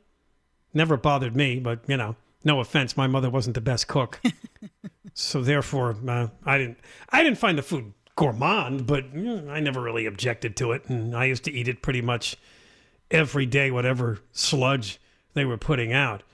never 0.75 0.97
bothered 0.97 1.37
me, 1.37 1.61
but 1.61 1.81
you 1.87 1.97
know, 1.97 2.17
no 2.45 2.61
offense, 2.61 2.97
my 2.97 3.07
mother 3.07 3.31
wasn't 3.31 3.55
the 3.55 3.61
best 3.61 3.87
cook, 3.87 4.21
so 5.15 5.43
therefore, 5.43 5.97
uh, 6.09 6.29
I 6.45 6.59
didn't. 6.59 6.79
I 7.11 7.23
didn't 7.23 7.39
find 7.39 7.59
the 7.59 7.63
food 7.63 7.93
gourmand, 8.17 8.87
but 8.87 9.13
mm, 9.15 9.49
I 9.49 9.61
never 9.61 9.81
really 9.81 10.07
objected 10.07 10.57
to 10.57 10.73
it, 10.73 10.89
and 10.89 11.15
I 11.15 11.27
used 11.27 11.45
to 11.45 11.53
eat 11.53 11.69
it 11.69 11.83
pretty 11.83 12.03
much 12.03 12.37
every 13.11 13.47
day, 13.47 13.71
whatever 13.71 14.21
sludge 14.33 14.99
they 15.37 15.45
were 15.45 15.57
putting 15.57 15.93
out. 15.93 16.25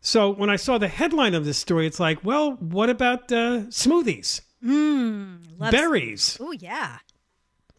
So 0.00 0.30
when 0.30 0.50
I 0.50 0.56
saw 0.56 0.78
the 0.78 0.88
headline 0.88 1.34
of 1.34 1.44
this 1.44 1.58
story, 1.58 1.86
it's 1.86 1.98
like, 2.00 2.24
well, 2.24 2.52
what 2.52 2.90
about 2.90 3.32
uh, 3.32 3.66
smoothies? 3.70 4.40
Mm, 4.64 5.38
berries. 5.70 6.36
Oh 6.40 6.52
yeah. 6.52 6.98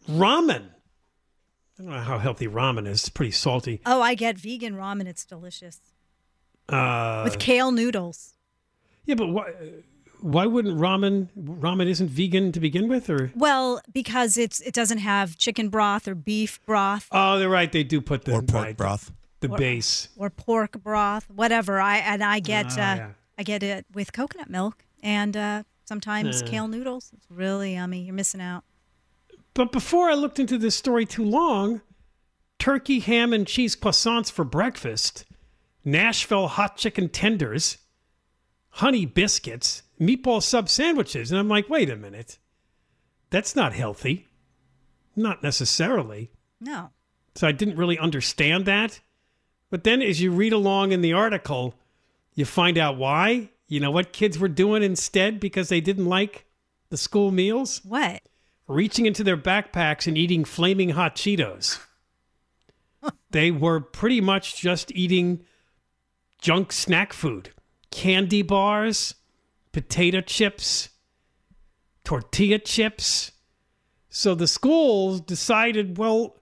Ramen. 0.08 0.66
I 1.78 1.82
don't 1.82 1.90
know 1.92 1.98
how 2.00 2.18
healthy 2.18 2.46
ramen 2.46 2.86
is. 2.86 3.00
It's 3.00 3.08
pretty 3.08 3.32
salty. 3.32 3.80
Oh, 3.86 4.00
I 4.02 4.14
get 4.14 4.36
vegan 4.38 4.74
ramen. 4.74 5.06
It's 5.06 5.24
delicious 5.24 5.80
Uh, 6.68 7.22
with 7.24 7.38
kale 7.38 7.72
noodles. 7.72 8.34
yeah, 9.06 9.14
but 9.14 9.28
why? 9.28 9.50
Why 10.20 10.46
wouldn't 10.46 10.78
ramen? 10.78 11.28
Ramen 11.38 11.86
isn't 11.86 12.08
vegan 12.08 12.52
to 12.52 12.60
begin 12.60 12.88
with, 12.88 13.10
or 13.10 13.30
Well, 13.34 13.82
because 13.92 14.38
it's 14.38 14.60
it 14.60 14.72
doesn't 14.72 14.98
have 14.98 15.36
chicken 15.36 15.68
broth 15.68 16.08
or 16.08 16.14
beef 16.14 16.60
broth 16.64 17.08
oh, 17.12 17.38
they're 17.38 17.50
right. 17.50 17.70
They 17.70 17.82
do 17.84 18.00
put 18.00 18.24
the 18.24 18.32
or 18.32 18.42
pork 18.42 18.64
right, 18.64 18.76
broth. 18.76 19.12
The 19.48 19.54
Or- 19.54 19.58
base. 19.58 20.08
or 20.16 20.30
pork 20.30 20.82
broth, 20.82 21.30
whatever. 21.30 21.80
I 21.80 21.98
and 21.98 22.22
I 22.22 22.40
get 22.40 22.66
Ah, 22.78 22.92
uh, 22.92 22.96
yeah. 22.96 23.10
I 23.38 23.42
get 23.42 23.62
it 23.62 23.86
with 23.92 24.12
coconut 24.12 24.48
milk 24.50 24.84
and 25.02 25.36
uh, 25.36 25.62
sometimes 25.84 26.42
Yeah. 26.42 26.48
kale 26.48 26.68
noodles. 26.68 27.10
It's 27.14 27.26
really 27.30 27.74
yummy. 27.74 28.02
You're 28.04 28.14
missing 28.14 28.40
out. 28.40 28.64
But 29.54 29.70
before 29.72 30.08
I 30.10 30.14
looked 30.14 30.38
into 30.38 30.58
this 30.58 30.74
story 30.76 31.06
too 31.06 31.24
long, 31.24 31.80
turkey, 32.58 33.00
ham, 33.00 33.32
and 33.32 33.46
cheese 33.46 33.76
croissants 33.76 34.30
for 34.30 34.44
breakfast, 34.44 35.24
Nashville 35.84 36.48
hot 36.48 36.76
chicken 36.76 37.08
tenders, 37.08 37.76
honey 38.70 39.06
biscuits, 39.06 39.82
meatball 40.00 40.42
sub 40.42 40.68
sandwiches. 40.68 41.30
And 41.30 41.38
I'm 41.38 41.48
like, 41.48 41.68
wait 41.68 41.90
a 41.90 41.96
minute. 41.96 42.38
That's 43.30 43.54
not 43.54 43.72
healthy. 43.74 44.26
Not 45.16 45.42
necessarily. 45.42 46.30
No. 46.60 46.90
So 47.36 47.46
I 47.46 47.52
didn't 47.52 47.76
really 47.76 47.98
understand 47.98 48.64
that. 48.66 49.00
But 49.74 49.82
then 49.82 50.02
as 50.02 50.22
you 50.22 50.30
read 50.30 50.52
along 50.52 50.92
in 50.92 51.00
the 51.00 51.14
article, 51.14 51.74
you 52.36 52.44
find 52.44 52.78
out 52.78 52.96
why. 52.96 53.48
You 53.66 53.80
know 53.80 53.90
what 53.90 54.12
kids 54.12 54.38
were 54.38 54.46
doing 54.46 54.84
instead 54.84 55.40
because 55.40 55.68
they 55.68 55.80
didn't 55.80 56.06
like 56.06 56.44
the 56.90 56.96
school 56.96 57.32
meals? 57.32 57.80
What? 57.82 58.22
reaching 58.68 59.04
into 59.04 59.24
their 59.24 59.36
backpacks 59.36 60.06
and 60.06 60.16
eating 60.16 60.44
flaming 60.44 60.90
hot 60.90 61.16
Cheetos. 61.16 61.80
they 63.32 63.50
were 63.50 63.80
pretty 63.80 64.20
much 64.20 64.60
just 64.60 64.92
eating 64.92 65.44
junk 66.40 66.70
snack 66.70 67.12
food, 67.12 67.50
candy 67.90 68.42
bars, 68.42 69.16
potato 69.72 70.20
chips, 70.20 70.90
tortilla 72.04 72.60
chips. 72.60 73.32
So 74.08 74.36
the 74.36 74.46
schools 74.46 75.20
decided, 75.20 75.98
well, 75.98 76.36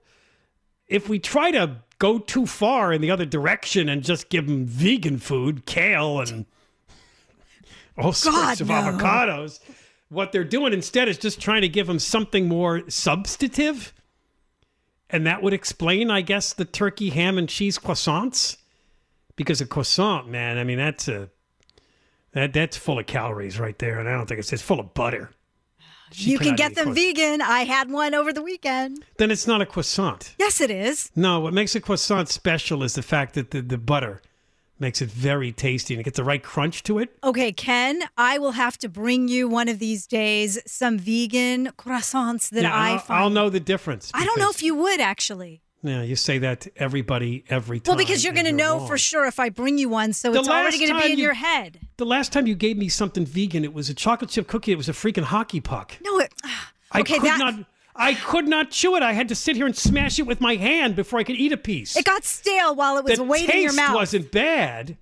if 0.87 1.09
we 1.09 1.17
try 1.17 1.49
to 1.49 1.77
go 2.03 2.19
too 2.19 2.45
far 2.45 2.91
in 2.91 2.99
the 2.99 3.09
other 3.09 3.25
direction 3.25 3.87
and 3.87 4.03
just 4.03 4.27
give 4.27 4.45
them 4.45 4.65
vegan 4.65 5.17
food, 5.17 5.65
kale 5.65 6.19
and 6.19 6.45
all 7.97 8.11
sorts 8.11 8.59
of 8.59 8.67
no. 8.67 8.73
avocados, 8.73 9.61
what 10.09 10.33
they're 10.33 10.43
doing 10.43 10.73
instead 10.73 11.07
is 11.07 11.17
just 11.17 11.39
trying 11.39 11.61
to 11.61 11.69
give 11.69 11.87
them 11.87 11.99
something 11.99 12.45
more 12.45 12.81
substantive. 12.89 13.93
And 15.09 15.25
that 15.25 15.41
would 15.41 15.53
explain, 15.53 16.11
I 16.11 16.19
guess, 16.19 16.51
the 16.51 16.65
turkey, 16.65 17.11
ham, 17.11 17.37
and 17.37 17.47
cheese 17.47 17.79
croissants. 17.79 18.57
Because 19.37 19.61
a 19.61 19.65
croissant, 19.65 20.27
man, 20.27 20.57
I 20.57 20.65
mean, 20.65 20.79
that's 20.79 21.07
a 21.07 21.29
that 22.33 22.51
that's 22.51 22.75
full 22.75 22.99
of 22.99 23.05
calories 23.05 23.57
right 23.57 23.79
there, 23.79 23.97
and 23.99 24.09
I 24.09 24.11
don't 24.11 24.27
think 24.27 24.39
it's 24.39 24.51
it's 24.51 24.61
full 24.61 24.81
of 24.81 24.93
butter. 24.93 25.31
She 26.11 26.31
you 26.31 26.39
can 26.39 26.55
get 26.55 26.75
them 26.75 26.93
vegan. 26.93 27.41
I 27.41 27.61
had 27.61 27.89
one 27.89 28.13
over 28.13 28.31
the 28.31 28.41
weekend. 28.43 29.03
Then 29.17 29.31
it's 29.31 29.47
not 29.47 29.61
a 29.61 29.65
croissant. 29.65 30.35
Yes, 30.37 30.61
it 30.61 30.69
is. 30.69 31.11
No, 31.15 31.39
what 31.39 31.53
makes 31.53 31.75
a 31.75 31.81
croissant 31.81 32.29
special 32.29 32.83
is 32.83 32.93
the 32.93 33.01
fact 33.01 33.33
that 33.33 33.51
the, 33.51 33.61
the 33.61 33.77
butter 33.77 34.21
makes 34.79 35.01
it 35.01 35.09
very 35.09 35.51
tasty 35.51 35.93
and 35.93 36.01
it 36.01 36.03
gets 36.03 36.17
the 36.17 36.23
right 36.23 36.43
crunch 36.43 36.83
to 36.83 36.99
it. 36.99 37.15
Okay, 37.23 37.51
Ken, 37.51 38.03
I 38.17 38.37
will 38.37 38.51
have 38.51 38.77
to 38.79 38.89
bring 38.89 39.27
you 39.27 39.47
one 39.47 39.69
of 39.69 39.79
these 39.79 40.05
days 40.05 40.59
some 40.65 40.99
vegan 40.99 41.67
croissants 41.77 42.49
that 42.49 42.63
Yeah, 42.63 42.73
I 42.75 42.91
I'll, 42.91 42.99
find. 42.99 43.23
I'll 43.23 43.29
know 43.29 43.49
the 43.49 43.59
difference. 43.59 44.11
I 44.13 44.25
don't 44.25 44.37
know 44.37 44.49
if 44.49 44.61
you 44.61 44.75
would 44.75 44.99
actually. 44.99 45.62
Yeah, 45.83 46.01
you 46.01 46.15
say 46.15 46.37
that 46.39 46.61
to 46.61 46.71
everybody 46.77 47.43
every 47.49 47.79
time. 47.79 47.91
Well, 47.95 48.03
because 48.05 48.23
you're 48.23 48.33
going 48.33 48.45
to 48.45 48.51
know 48.53 48.77
wrong. 48.77 48.87
for 48.87 48.97
sure 48.97 49.25
if 49.25 49.37
I 49.39 49.49
bring 49.49 49.77
you 49.77 49.89
one, 49.89 50.13
so 50.13 50.31
The 50.31 50.39
it's 50.39 50.47
already 50.47 50.79
going 50.79 50.93
to 50.99 51.05
be 51.05 51.11
in 51.11 51.17
you- 51.19 51.25
your 51.25 51.33
head. 51.33 51.79
The 51.97 52.05
last 52.05 52.31
time 52.31 52.47
you 52.47 52.55
gave 52.55 52.77
me 52.77 52.87
something 52.89 53.25
vegan, 53.25 53.63
it 53.65 53.73
was 53.73 53.89
a 53.89 53.93
chocolate 53.93 54.29
chip 54.31 54.47
cookie. 54.47 54.71
It 54.71 54.77
was 54.77 54.87
a 54.89 54.93
freaking 54.93 55.23
hockey 55.23 55.59
puck. 55.59 55.97
No, 56.03 56.19
it. 56.19 56.33
I 56.91 57.01
Okay, 57.01 57.15
could 57.15 57.23
that 57.23 57.37
not. 57.39 57.65
I 57.95 58.13
could 58.15 58.47
not 58.47 58.71
chew 58.71 58.95
it. 58.95 59.03
I 59.03 59.13
had 59.13 59.27
to 59.29 59.35
sit 59.35 59.55
here 59.55 59.65
and 59.67 59.75
smash 59.75 60.17
it 60.17 60.23
with 60.23 60.41
my 60.41 60.55
hand 60.55 60.95
before 60.95 61.19
I 61.19 61.23
could 61.23 61.35
eat 61.35 61.51
a 61.51 61.57
piece. 61.57 61.95
it 61.95 62.05
got 62.05 62.23
stale 62.23 62.73
while 62.75 62.97
it 62.97 63.03
was 63.03 63.17
the 63.19 63.23
waiting 63.23 63.55
in 63.57 63.61
your 63.63 63.73
mouth. 63.73 63.87
Taste 63.89 63.95
wasn't 63.95 64.31
bad. 64.31 64.97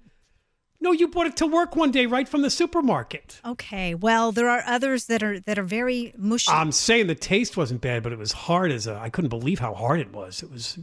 No, 0.83 0.91
you 0.91 1.07
brought 1.07 1.27
it 1.27 1.37
to 1.37 1.45
work 1.45 1.75
one 1.75 1.91
day 1.91 2.07
right 2.07 2.27
from 2.27 2.41
the 2.41 2.49
supermarket. 2.49 3.39
Okay, 3.45 3.93
well, 3.93 4.31
there 4.31 4.49
are 4.49 4.63
others 4.65 5.05
that 5.05 5.21
are 5.21 5.39
that 5.41 5.59
are 5.59 5.63
very 5.63 6.11
mushy. 6.17 6.51
I'm 6.51 6.71
saying 6.71 7.05
the 7.05 7.13
taste 7.13 7.55
wasn't 7.55 7.81
bad, 7.81 8.01
but 8.01 8.11
it 8.11 8.17
was 8.17 8.31
hard 8.31 8.71
as 8.71 8.87
a. 8.87 8.95
I 8.95 9.09
couldn't 9.11 9.29
believe 9.29 9.59
how 9.59 9.75
hard 9.75 9.99
it 9.99 10.11
was. 10.11 10.41
It 10.41 10.51
was 10.51 10.79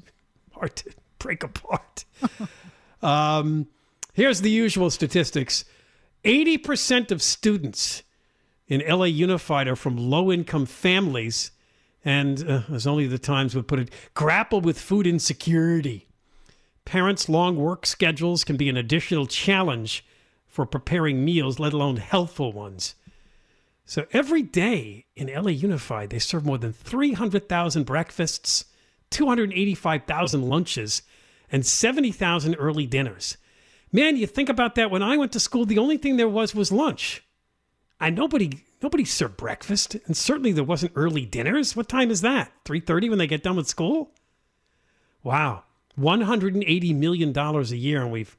hard 0.53 0.76
to 0.76 0.90
break 1.18 1.42
apart. 1.42 2.05
um, 3.03 3.66
here's 4.14 4.40
the 4.40 4.51
usual 4.51 4.88
statistics: 4.90 5.64
eighty 6.24 6.57
percent 6.57 7.11
of 7.11 7.20
students 7.20 8.05
in 8.68 8.82
LA 8.86 9.07
Unified 9.07 9.66
are 9.66 9.76
from 9.76 9.96
low-income 9.96 10.66
families, 10.66 11.51
and 12.05 12.49
uh, 12.49 12.62
as 12.72 12.86
only 12.86 13.09
the 13.09 13.18
Times 13.18 13.57
would 13.57 13.66
put 13.66 13.80
it, 13.80 13.90
grapple 14.14 14.61
with 14.61 14.78
food 14.78 15.09
insecurity. 15.09 16.08
Parents' 16.89 17.28
long 17.28 17.57
work 17.57 17.84
schedules 17.84 18.45
can 18.45 18.57
be 18.57 18.70
an 18.70 18.78
additional 18.78 19.26
challenge 19.26 20.07
for 20.47 20.64
preparing 20.64 21.22
meals, 21.22 21.59
let 21.59 21.74
alone 21.74 21.99
healthful 21.99 22.51
ones. 22.51 22.95
So 23.84 24.07
every 24.11 24.41
day 24.41 25.05
in 25.14 25.26
LA 25.26 25.51
Unified, 25.51 26.09
they 26.09 26.18
serve 26.18 26.47
more 26.47 26.57
than 26.57 26.72
300,000 26.72 27.84
breakfasts, 27.84 28.64
285,000 29.11 30.49
lunches, 30.49 31.03
and 31.53 31.66
70,000 31.66 32.55
early 32.55 32.86
dinners. 32.86 33.36
Man, 33.93 34.16
you 34.16 34.26
think 34.26 34.49
about 34.49 34.74
that. 34.76 34.91
When 34.91 35.03
I 35.03 35.18
went 35.18 35.32
to 35.32 35.41
school, 35.41 35.66
the 35.66 35.76
only 35.76 35.99
thing 35.99 36.16
there 36.16 36.26
was 36.26 36.55
was 36.55 36.72
lunch. 36.72 37.22
And 38.01 38.16
nobody 38.16 38.64
nobody 38.80 39.05
served 39.05 39.36
breakfast, 39.36 39.95
and 40.07 40.16
certainly 40.16 40.53
there 40.53 40.64
wasn't 40.64 40.93
early 40.95 41.26
dinners. 41.26 41.76
What 41.76 41.91
time 41.91 42.11
is 42.11 42.22
that? 42.22 42.51
3:30 42.64 43.11
when 43.11 43.18
they 43.18 43.26
get 43.26 43.43
done 43.43 43.57
with 43.57 43.68
school? 43.68 44.14
Wow. 45.22 45.64
180 45.99 46.92
million 46.94 47.32
dollars 47.32 47.72
a 47.72 47.76
year 47.76 48.03
and 48.03 48.12
we've 48.12 48.36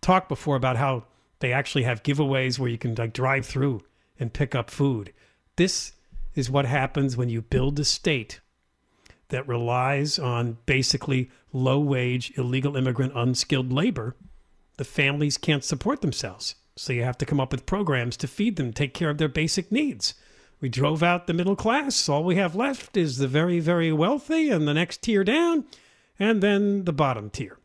talked 0.00 0.28
before 0.28 0.56
about 0.56 0.76
how 0.76 1.04
they 1.40 1.52
actually 1.52 1.84
have 1.84 2.02
giveaways 2.02 2.58
where 2.58 2.68
you 2.68 2.78
can 2.78 2.94
like 2.94 3.12
drive 3.12 3.46
through 3.46 3.82
and 4.18 4.32
pick 4.32 4.54
up 4.54 4.70
food. 4.70 5.12
This 5.56 5.92
is 6.34 6.50
what 6.50 6.66
happens 6.66 7.16
when 7.16 7.28
you 7.28 7.42
build 7.42 7.78
a 7.78 7.84
state 7.84 8.40
that 9.28 9.48
relies 9.48 10.18
on 10.18 10.58
basically 10.66 11.30
low 11.52 11.78
wage, 11.78 12.32
illegal 12.36 12.76
immigrant, 12.76 13.12
unskilled 13.14 13.72
labor. 13.72 14.16
The 14.76 14.84
families 14.84 15.38
can't 15.38 15.64
support 15.64 16.00
themselves. 16.00 16.54
So 16.76 16.92
you 16.92 17.02
have 17.02 17.18
to 17.18 17.26
come 17.26 17.40
up 17.40 17.52
with 17.52 17.66
programs 17.66 18.16
to 18.18 18.28
feed 18.28 18.56
them, 18.56 18.72
take 18.72 18.94
care 18.94 19.10
of 19.10 19.18
their 19.18 19.28
basic 19.28 19.70
needs. 19.70 20.14
We 20.60 20.68
drove 20.68 21.02
out 21.02 21.26
the 21.26 21.34
middle 21.34 21.56
class. 21.56 22.08
All 22.08 22.22
we 22.22 22.36
have 22.36 22.54
left 22.54 22.96
is 22.96 23.18
the 23.18 23.28
very, 23.28 23.60
very 23.60 23.92
wealthy 23.92 24.50
and 24.50 24.68
the 24.68 24.74
next 24.74 25.02
tier 25.02 25.24
down, 25.24 25.64
and 26.20 26.42
then 26.42 26.84
the 26.84 26.92
bottom 26.92 27.30
tier. 27.30 27.58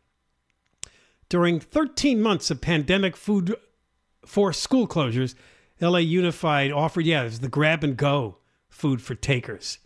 During 1.28 1.60
13 1.60 2.20
months 2.22 2.50
of 2.50 2.60
pandemic 2.60 3.16
food 3.16 3.54
forced 4.24 4.62
school 4.62 4.88
closures, 4.88 5.34
LA 5.80 5.98
Unified 5.98 6.72
offered, 6.72 7.04
yeah, 7.04 7.22
it 7.22 7.24
was 7.24 7.40
the 7.40 7.48
grab 7.48 7.84
and 7.84 7.96
go 7.96 8.38
food 8.68 9.02
for 9.02 9.14
takers. 9.14 9.78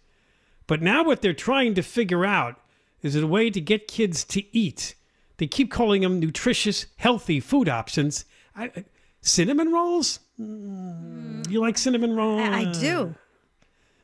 But 0.66 0.80
now 0.80 1.02
what 1.02 1.20
they're 1.20 1.34
trying 1.34 1.74
to 1.74 1.82
figure 1.82 2.24
out 2.24 2.60
is 3.02 3.16
a 3.16 3.26
way 3.26 3.50
to 3.50 3.60
get 3.60 3.88
kids 3.88 4.22
to 4.24 4.56
eat. 4.56 4.94
They 5.38 5.46
keep 5.46 5.70
calling 5.70 6.02
them 6.02 6.20
nutritious, 6.20 6.86
healthy 6.96 7.40
food 7.40 7.68
options. 7.68 8.24
I, 8.54 8.84
cinnamon 9.20 9.72
rolls? 9.72 10.20
Mm, 10.40 11.50
you 11.50 11.60
like 11.60 11.78
cinnamon 11.78 12.14
rolls? 12.14 12.42
I, 12.42 12.60
I 12.60 12.72
do. 12.72 13.14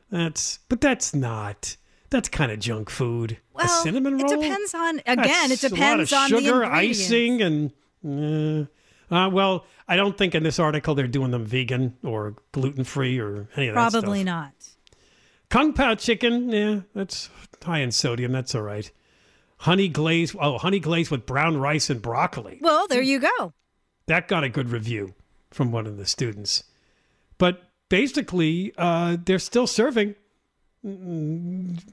That's, 0.09 0.59
but 0.67 0.81
that's 0.81 1.13
not. 1.13 1.77
That's 2.09 2.29
kind 2.29 2.51
of 2.51 2.59
junk 2.59 2.89
food. 2.89 3.37
Well, 3.53 3.65
a 3.65 3.69
cinnamon 3.83 4.19
it 4.19 4.27
depends 4.27 4.73
on 4.73 4.99
again. 4.99 5.49
That's 5.49 5.63
it 5.63 5.69
depends 5.69 6.11
a 6.11 6.15
lot 6.15 6.31
on 6.31 6.37
of 6.37 6.43
sugar, 6.43 6.59
the 6.59 6.63
ingredients. 6.63 6.99
icing, 7.01 7.41
and 7.41 8.69
uh, 9.11 9.13
uh, 9.13 9.29
well, 9.29 9.65
I 9.87 9.95
don't 9.95 10.17
think 10.17 10.33
in 10.35 10.43
this 10.43 10.59
article 10.59 10.95
they're 10.95 11.07
doing 11.07 11.31
them 11.31 11.45
vegan 11.45 11.97
or 12.03 12.35
gluten 12.51 12.83
free 12.83 13.19
or 13.19 13.49
any 13.55 13.67
of 13.67 13.75
that 13.75 13.89
stuff. 13.89 14.03
Probably 14.03 14.23
not. 14.23 14.53
Kung 15.49 15.73
Pao 15.73 15.95
chicken, 15.95 16.49
yeah, 16.49 16.81
that's 16.93 17.29
high 17.63 17.79
in 17.79 17.91
sodium. 17.91 18.31
That's 18.31 18.53
all 18.55 18.61
right. 18.61 18.89
Honey 19.59 19.87
glaze, 19.87 20.35
oh, 20.39 20.57
honey 20.57 20.79
glaze 20.79 21.09
with 21.09 21.25
brown 21.25 21.57
rice 21.57 21.89
and 21.89 22.01
broccoli. 22.01 22.59
Well, 22.61 22.87
there 22.87 23.01
you 23.01 23.19
go. 23.19 23.53
That 24.05 24.27
got 24.27 24.43
a 24.43 24.49
good 24.49 24.69
review 24.69 25.15
from 25.51 25.71
one 25.71 25.87
of 25.87 25.97
the 25.97 26.05
students. 26.05 26.63
But 27.37 27.63
basically, 27.89 28.73
uh, 28.77 29.17
they're 29.23 29.39
still 29.39 29.67
serving 29.67 30.15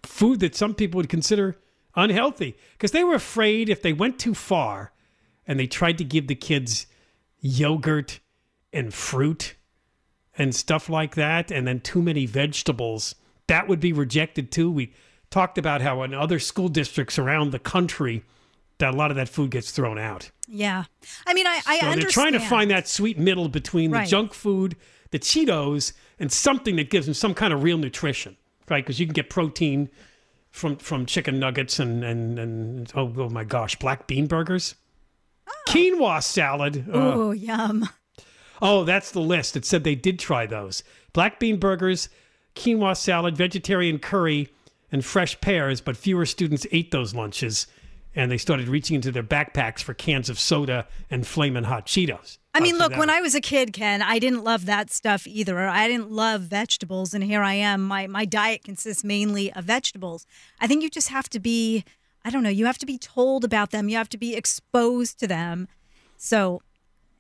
food 0.02 0.40
that 0.40 0.54
some 0.54 0.74
people 0.74 0.98
would 0.98 1.08
consider 1.08 1.56
unhealthy 1.96 2.56
because 2.72 2.90
they 2.92 3.04
were 3.04 3.14
afraid 3.14 3.68
if 3.68 3.82
they 3.82 3.92
went 3.92 4.18
too 4.18 4.34
far 4.34 4.92
and 5.46 5.58
they 5.58 5.66
tried 5.66 5.98
to 5.98 6.04
give 6.04 6.26
the 6.26 6.34
kids 6.34 6.86
yogurt 7.40 8.20
and 8.72 8.92
fruit 8.92 9.54
and 10.36 10.54
stuff 10.54 10.88
like 10.88 11.14
that, 11.14 11.52
and 11.52 11.66
then 11.66 11.78
too 11.80 12.02
many 12.02 12.26
vegetables, 12.26 13.14
that 13.46 13.68
would 13.68 13.78
be 13.78 13.92
rejected 13.92 14.50
too. 14.50 14.68
We 14.70 14.92
talked 15.30 15.58
about 15.58 15.80
how 15.80 16.02
in 16.02 16.12
other 16.12 16.40
school 16.40 16.68
districts 16.68 17.18
around 17.18 17.52
the 17.52 17.60
country, 17.60 18.24
that 18.78 18.92
a 18.94 18.96
lot 18.96 19.12
of 19.12 19.16
that 19.16 19.28
food 19.28 19.52
gets 19.52 19.70
thrown 19.70 19.96
out. 19.98 20.32
Yeah. 20.48 20.84
I 21.28 21.34
mean, 21.34 21.46
I, 21.46 21.60
I 21.64 21.78
So 21.78 21.86
understand. 21.86 22.02
they're 22.02 22.10
trying 22.10 22.32
to 22.32 22.40
find 22.40 22.70
that 22.72 22.88
sweet 22.88 23.16
middle 23.16 23.48
between 23.48 23.92
Right. 23.92 24.04
the 24.04 24.10
junk 24.10 24.34
food, 24.34 24.74
the 25.12 25.20
Cheetos, 25.20 25.92
and 26.18 26.32
something 26.32 26.74
that 26.76 26.90
gives 26.90 27.06
them 27.06 27.14
some 27.14 27.34
kind 27.34 27.52
of 27.52 27.62
real 27.62 27.78
nutrition, 27.78 28.36
right? 28.68 28.84
Because 28.84 29.00
you 29.00 29.06
can 29.06 29.12
get 29.12 29.30
protein 29.30 29.88
from 30.50 30.76
from 30.76 31.06
chicken 31.06 31.38
nuggets 31.38 31.78
and 31.78 32.04
and 32.04 32.38
and 32.38 32.92
oh, 32.94 33.12
oh 33.16 33.28
my 33.28 33.44
gosh, 33.44 33.76
black 33.76 34.06
bean 34.06 34.26
burgers, 34.26 34.74
oh. 35.48 35.52
quinoa 35.68 36.22
salad. 36.22 36.86
Oh, 36.92 37.32
yum. 37.32 37.88
Oh, 38.62 38.84
that's 38.84 39.10
the 39.10 39.20
list. 39.20 39.56
It 39.56 39.64
said 39.64 39.84
they 39.84 39.96
did 39.96 40.18
try 40.18 40.46
those 40.46 40.84
black 41.12 41.40
bean 41.40 41.58
burgers, 41.58 42.08
quinoa 42.54 42.96
salad, 42.96 43.36
vegetarian 43.36 43.98
curry, 43.98 44.48
and 44.92 45.04
fresh 45.04 45.40
pears. 45.40 45.80
But 45.80 45.96
fewer 45.96 46.24
students 46.24 46.66
ate 46.70 46.90
those 46.92 47.14
lunches, 47.14 47.66
and 48.14 48.30
they 48.30 48.38
started 48.38 48.68
reaching 48.68 48.94
into 48.94 49.10
their 49.10 49.24
backpacks 49.24 49.82
for 49.82 49.92
cans 49.92 50.30
of 50.30 50.38
soda 50.38 50.86
and 51.10 51.26
flaming 51.26 51.64
hot 51.64 51.86
Cheetos. 51.86 52.38
I 52.54 52.60
mean, 52.60 52.78
look, 52.78 52.96
when 52.96 53.10
I 53.10 53.20
was 53.20 53.34
a 53.34 53.40
kid, 53.40 53.72
Ken, 53.72 54.00
I 54.00 54.18
didn't 54.18 54.44
love 54.44 54.66
that 54.66 54.90
stuff 54.90 55.26
either. 55.26 55.58
I 55.58 55.88
didn't 55.88 56.10
love 56.12 56.42
vegetables, 56.42 57.12
and 57.12 57.24
here 57.24 57.42
I 57.42 57.54
am. 57.54 57.82
My 57.82 58.06
my 58.06 58.24
diet 58.24 58.62
consists 58.62 59.02
mainly 59.02 59.52
of 59.52 59.64
vegetables. 59.64 60.24
I 60.60 60.66
think 60.66 60.82
you 60.82 60.88
just 60.90 61.08
have 61.08 61.28
to 61.30 61.40
be, 61.40 61.84
I 62.24 62.30
don't 62.30 62.42
know, 62.44 62.48
you 62.50 62.66
have 62.66 62.78
to 62.78 62.86
be 62.86 62.96
told 62.98 63.44
about 63.44 63.70
them. 63.72 63.88
You 63.88 63.96
have 63.96 64.08
to 64.10 64.18
be 64.18 64.34
exposed 64.36 65.18
to 65.20 65.26
them. 65.26 65.66
So 66.16 66.62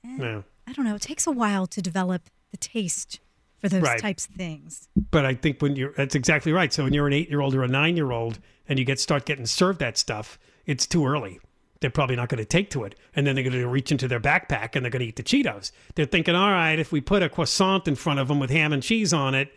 eh, 0.04 0.16
Yeah. 0.20 0.42
I 0.66 0.72
don't 0.72 0.84
know. 0.84 0.94
It 0.94 1.02
takes 1.02 1.26
a 1.26 1.32
while 1.32 1.66
to 1.66 1.82
develop 1.82 2.30
the 2.50 2.56
taste 2.56 3.20
for 3.60 3.68
those 3.68 3.82
Right. 3.82 4.00
types 4.00 4.26
of 4.26 4.34
things. 4.34 4.88
But 5.10 5.26
I 5.26 5.34
think 5.34 5.60
when 5.60 5.74
you're, 5.76 5.92
that's 5.96 6.14
exactly 6.14 6.52
right. 6.52 6.72
So 6.72 6.84
when 6.84 6.92
you're 6.94 7.06
an 7.06 7.12
eight 7.12 7.28
year 7.28 7.40
old 7.40 7.54
or 7.54 7.62
a 7.64 7.68
nine 7.68 7.96
year 7.96 8.12
old 8.12 8.38
and 8.68 8.78
you 8.78 8.84
get 8.84 8.98
start 9.00 9.24
getting 9.26 9.46
served 9.46 9.78
that 9.80 9.98
stuff, 9.98 10.38
it's 10.64 10.86
too 10.86 11.04
early. 11.06 11.38
They're 11.84 11.90
probably 11.90 12.16
not 12.16 12.30
going 12.30 12.38
to 12.38 12.46
take 12.46 12.70
to 12.70 12.84
it. 12.84 12.94
And 13.14 13.26
then 13.26 13.34
they're 13.34 13.44
going 13.44 13.52
to 13.60 13.68
reach 13.68 13.92
into 13.92 14.08
their 14.08 14.18
backpack 14.18 14.74
and 14.74 14.82
they're 14.82 14.90
going 14.90 15.00
to 15.02 15.06
eat 15.06 15.16
the 15.16 15.22
Cheetos. 15.22 15.70
They're 15.96 16.06
thinking, 16.06 16.34
all 16.34 16.50
right, 16.50 16.78
if 16.78 16.92
we 16.92 17.02
put 17.02 17.22
a 17.22 17.28
croissant 17.28 17.86
in 17.86 17.94
front 17.94 18.20
of 18.20 18.28
them 18.28 18.38
with 18.40 18.48
ham 18.48 18.72
and 18.72 18.82
cheese 18.82 19.12
on 19.12 19.34
it 19.34 19.52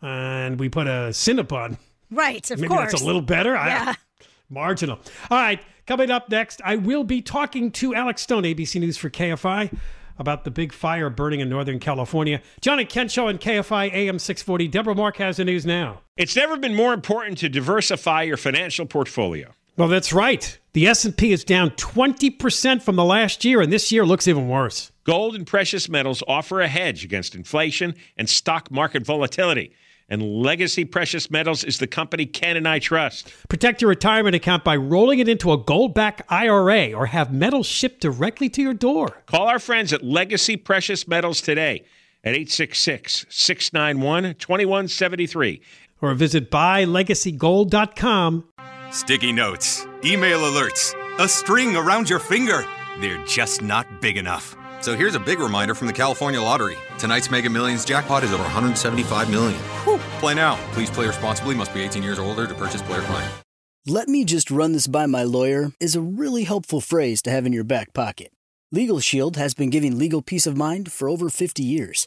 and 0.00 0.58
we 0.58 0.70
put 0.70 0.86
a 0.86 1.10
Cinnabon, 1.10 1.76
Right, 2.10 2.50
of 2.50 2.60
maybe 2.60 2.68
course. 2.68 2.92
that's 2.92 3.02
a 3.02 3.04
little 3.04 3.20
better. 3.20 3.54
I- 3.54 3.68
Yeah. 3.68 3.94
marginal. 4.48 4.98
All 5.30 5.36
right, 5.36 5.60
coming 5.86 6.10
up 6.10 6.30
next, 6.30 6.62
I 6.64 6.76
will 6.76 7.04
be 7.04 7.20
talking 7.20 7.70
to 7.72 7.94
Alex 7.94 8.22
Stone, 8.22 8.44
ABC 8.44 8.80
News 8.80 8.96
for 8.96 9.10
KFI, 9.10 9.76
about 10.18 10.44
the 10.44 10.50
big 10.50 10.72
fire 10.72 11.10
burning 11.10 11.40
in 11.40 11.50
Northern 11.50 11.78
California. 11.78 12.40
John 12.62 12.78
and 12.78 12.88
Ken 12.88 13.08
Show 13.08 13.28
on 13.28 13.36
KFI 13.36 13.92
AM 13.92 14.18
640. 14.18 14.68
Deborah 14.68 14.94
Mark 14.94 15.18
has 15.18 15.36
the 15.36 15.44
news 15.44 15.66
now. 15.66 16.00
It's 16.16 16.34
never 16.36 16.56
been 16.56 16.74
more 16.74 16.94
important 16.94 17.36
to 17.38 17.50
diversify 17.50 18.22
your 18.22 18.38
financial 18.38 18.86
portfolio. 18.86 19.52
Well, 19.76 19.88
that's 19.88 20.12
right. 20.12 20.58
The 20.72 20.86
S&P 20.86 21.32
is 21.32 21.44
down 21.44 21.70
20% 21.70 22.80
from 22.82 22.96
the 22.96 23.04
last 23.04 23.44
year, 23.44 23.60
and 23.60 23.70
this 23.70 23.92
year 23.92 24.06
looks 24.06 24.26
even 24.26 24.48
worse. 24.48 24.90
Gold 25.04 25.34
and 25.34 25.46
precious 25.46 25.88
metals 25.88 26.22
offer 26.26 26.62
a 26.62 26.68
hedge 26.68 27.04
against 27.04 27.34
inflation 27.34 27.94
and 28.16 28.28
stock 28.28 28.70
market 28.70 29.04
volatility. 29.04 29.72
And 30.08 30.22
Legacy 30.22 30.86
Precious 30.86 31.30
Metals 31.30 31.62
is 31.62 31.78
the 31.78 31.86
company 31.86 32.24
Ken 32.26 32.56
and 32.56 32.66
I 32.66 32.78
trust. 32.78 33.30
Protect 33.48 33.82
your 33.82 33.90
retirement 33.90 34.34
account 34.34 34.64
by 34.64 34.76
rolling 34.76 35.18
it 35.18 35.28
into 35.28 35.52
a 35.52 35.58
gold 35.58 35.94
back 35.94 36.24
IRA 36.30 36.92
or 36.92 37.06
have 37.06 37.32
metals 37.32 37.66
shipped 37.66 38.00
directly 38.00 38.48
to 38.50 38.62
your 38.62 38.72
door. 38.74 39.22
Call 39.26 39.48
our 39.48 39.58
friends 39.58 39.92
at 39.92 40.04
Legacy 40.04 40.56
Precious 40.56 41.06
Metals 41.08 41.40
today 41.40 41.84
at 42.24 42.34
866 42.34 43.26
691 43.28 44.34
2173. 44.36 45.60
Or 46.00 46.14
visit 46.14 46.50
buylegacygold.com. 46.50 48.44
Sticky 48.92 49.32
notes, 49.32 49.86
email 50.04 50.40
alerts, 50.40 50.94
a 51.18 51.28
string 51.28 51.76
around 51.76 52.08
your 52.08 52.20
finger. 52.20 52.64
They're 53.00 53.22
just 53.24 53.60
not 53.60 54.00
big 54.00 54.16
enough. 54.16 54.56
So 54.80 54.96
here's 54.96 55.14
a 55.14 55.20
big 55.20 55.40
reminder 55.40 55.74
from 55.74 55.88
the 55.88 55.92
California 55.92 56.40
Lottery. 56.40 56.76
Tonight's 56.98 57.30
Mega 57.30 57.50
Millions 57.50 57.84
jackpot 57.84 58.22
is 58.22 58.32
over 58.32 58.44
175 58.44 59.28
million. 59.28 59.58
Whew. 59.84 59.98
Play 60.20 60.34
now. 60.34 60.54
Please 60.72 60.90
play 60.90 61.06
responsibly. 61.06 61.54
Must 61.54 61.74
be 61.74 61.82
18 61.82 62.02
years 62.02 62.18
or 62.18 62.22
older 62.22 62.46
to 62.46 62.54
purchase 62.54 62.80
player 62.82 63.00
client. 63.02 63.32
Let 63.86 64.08
me 64.08 64.24
just 64.24 64.50
run 64.50 64.72
this 64.72 64.86
by 64.86 65.06
my 65.06 65.24
lawyer 65.24 65.72
is 65.80 65.96
a 65.96 66.00
really 66.00 66.44
helpful 66.44 66.80
phrase 66.80 67.22
to 67.22 67.30
have 67.30 67.46
in 67.46 67.52
your 67.52 67.64
back 67.64 67.92
pocket. 67.92 68.32
Legal 68.72 69.00
Shield 69.00 69.36
has 69.36 69.54
been 69.54 69.70
giving 69.70 69.98
legal 69.98 70.22
peace 70.22 70.46
of 70.46 70.56
mind 70.56 70.92
for 70.92 71.08
over 71.08 71.28
50 71.28 71.62
years. 71.62 72.06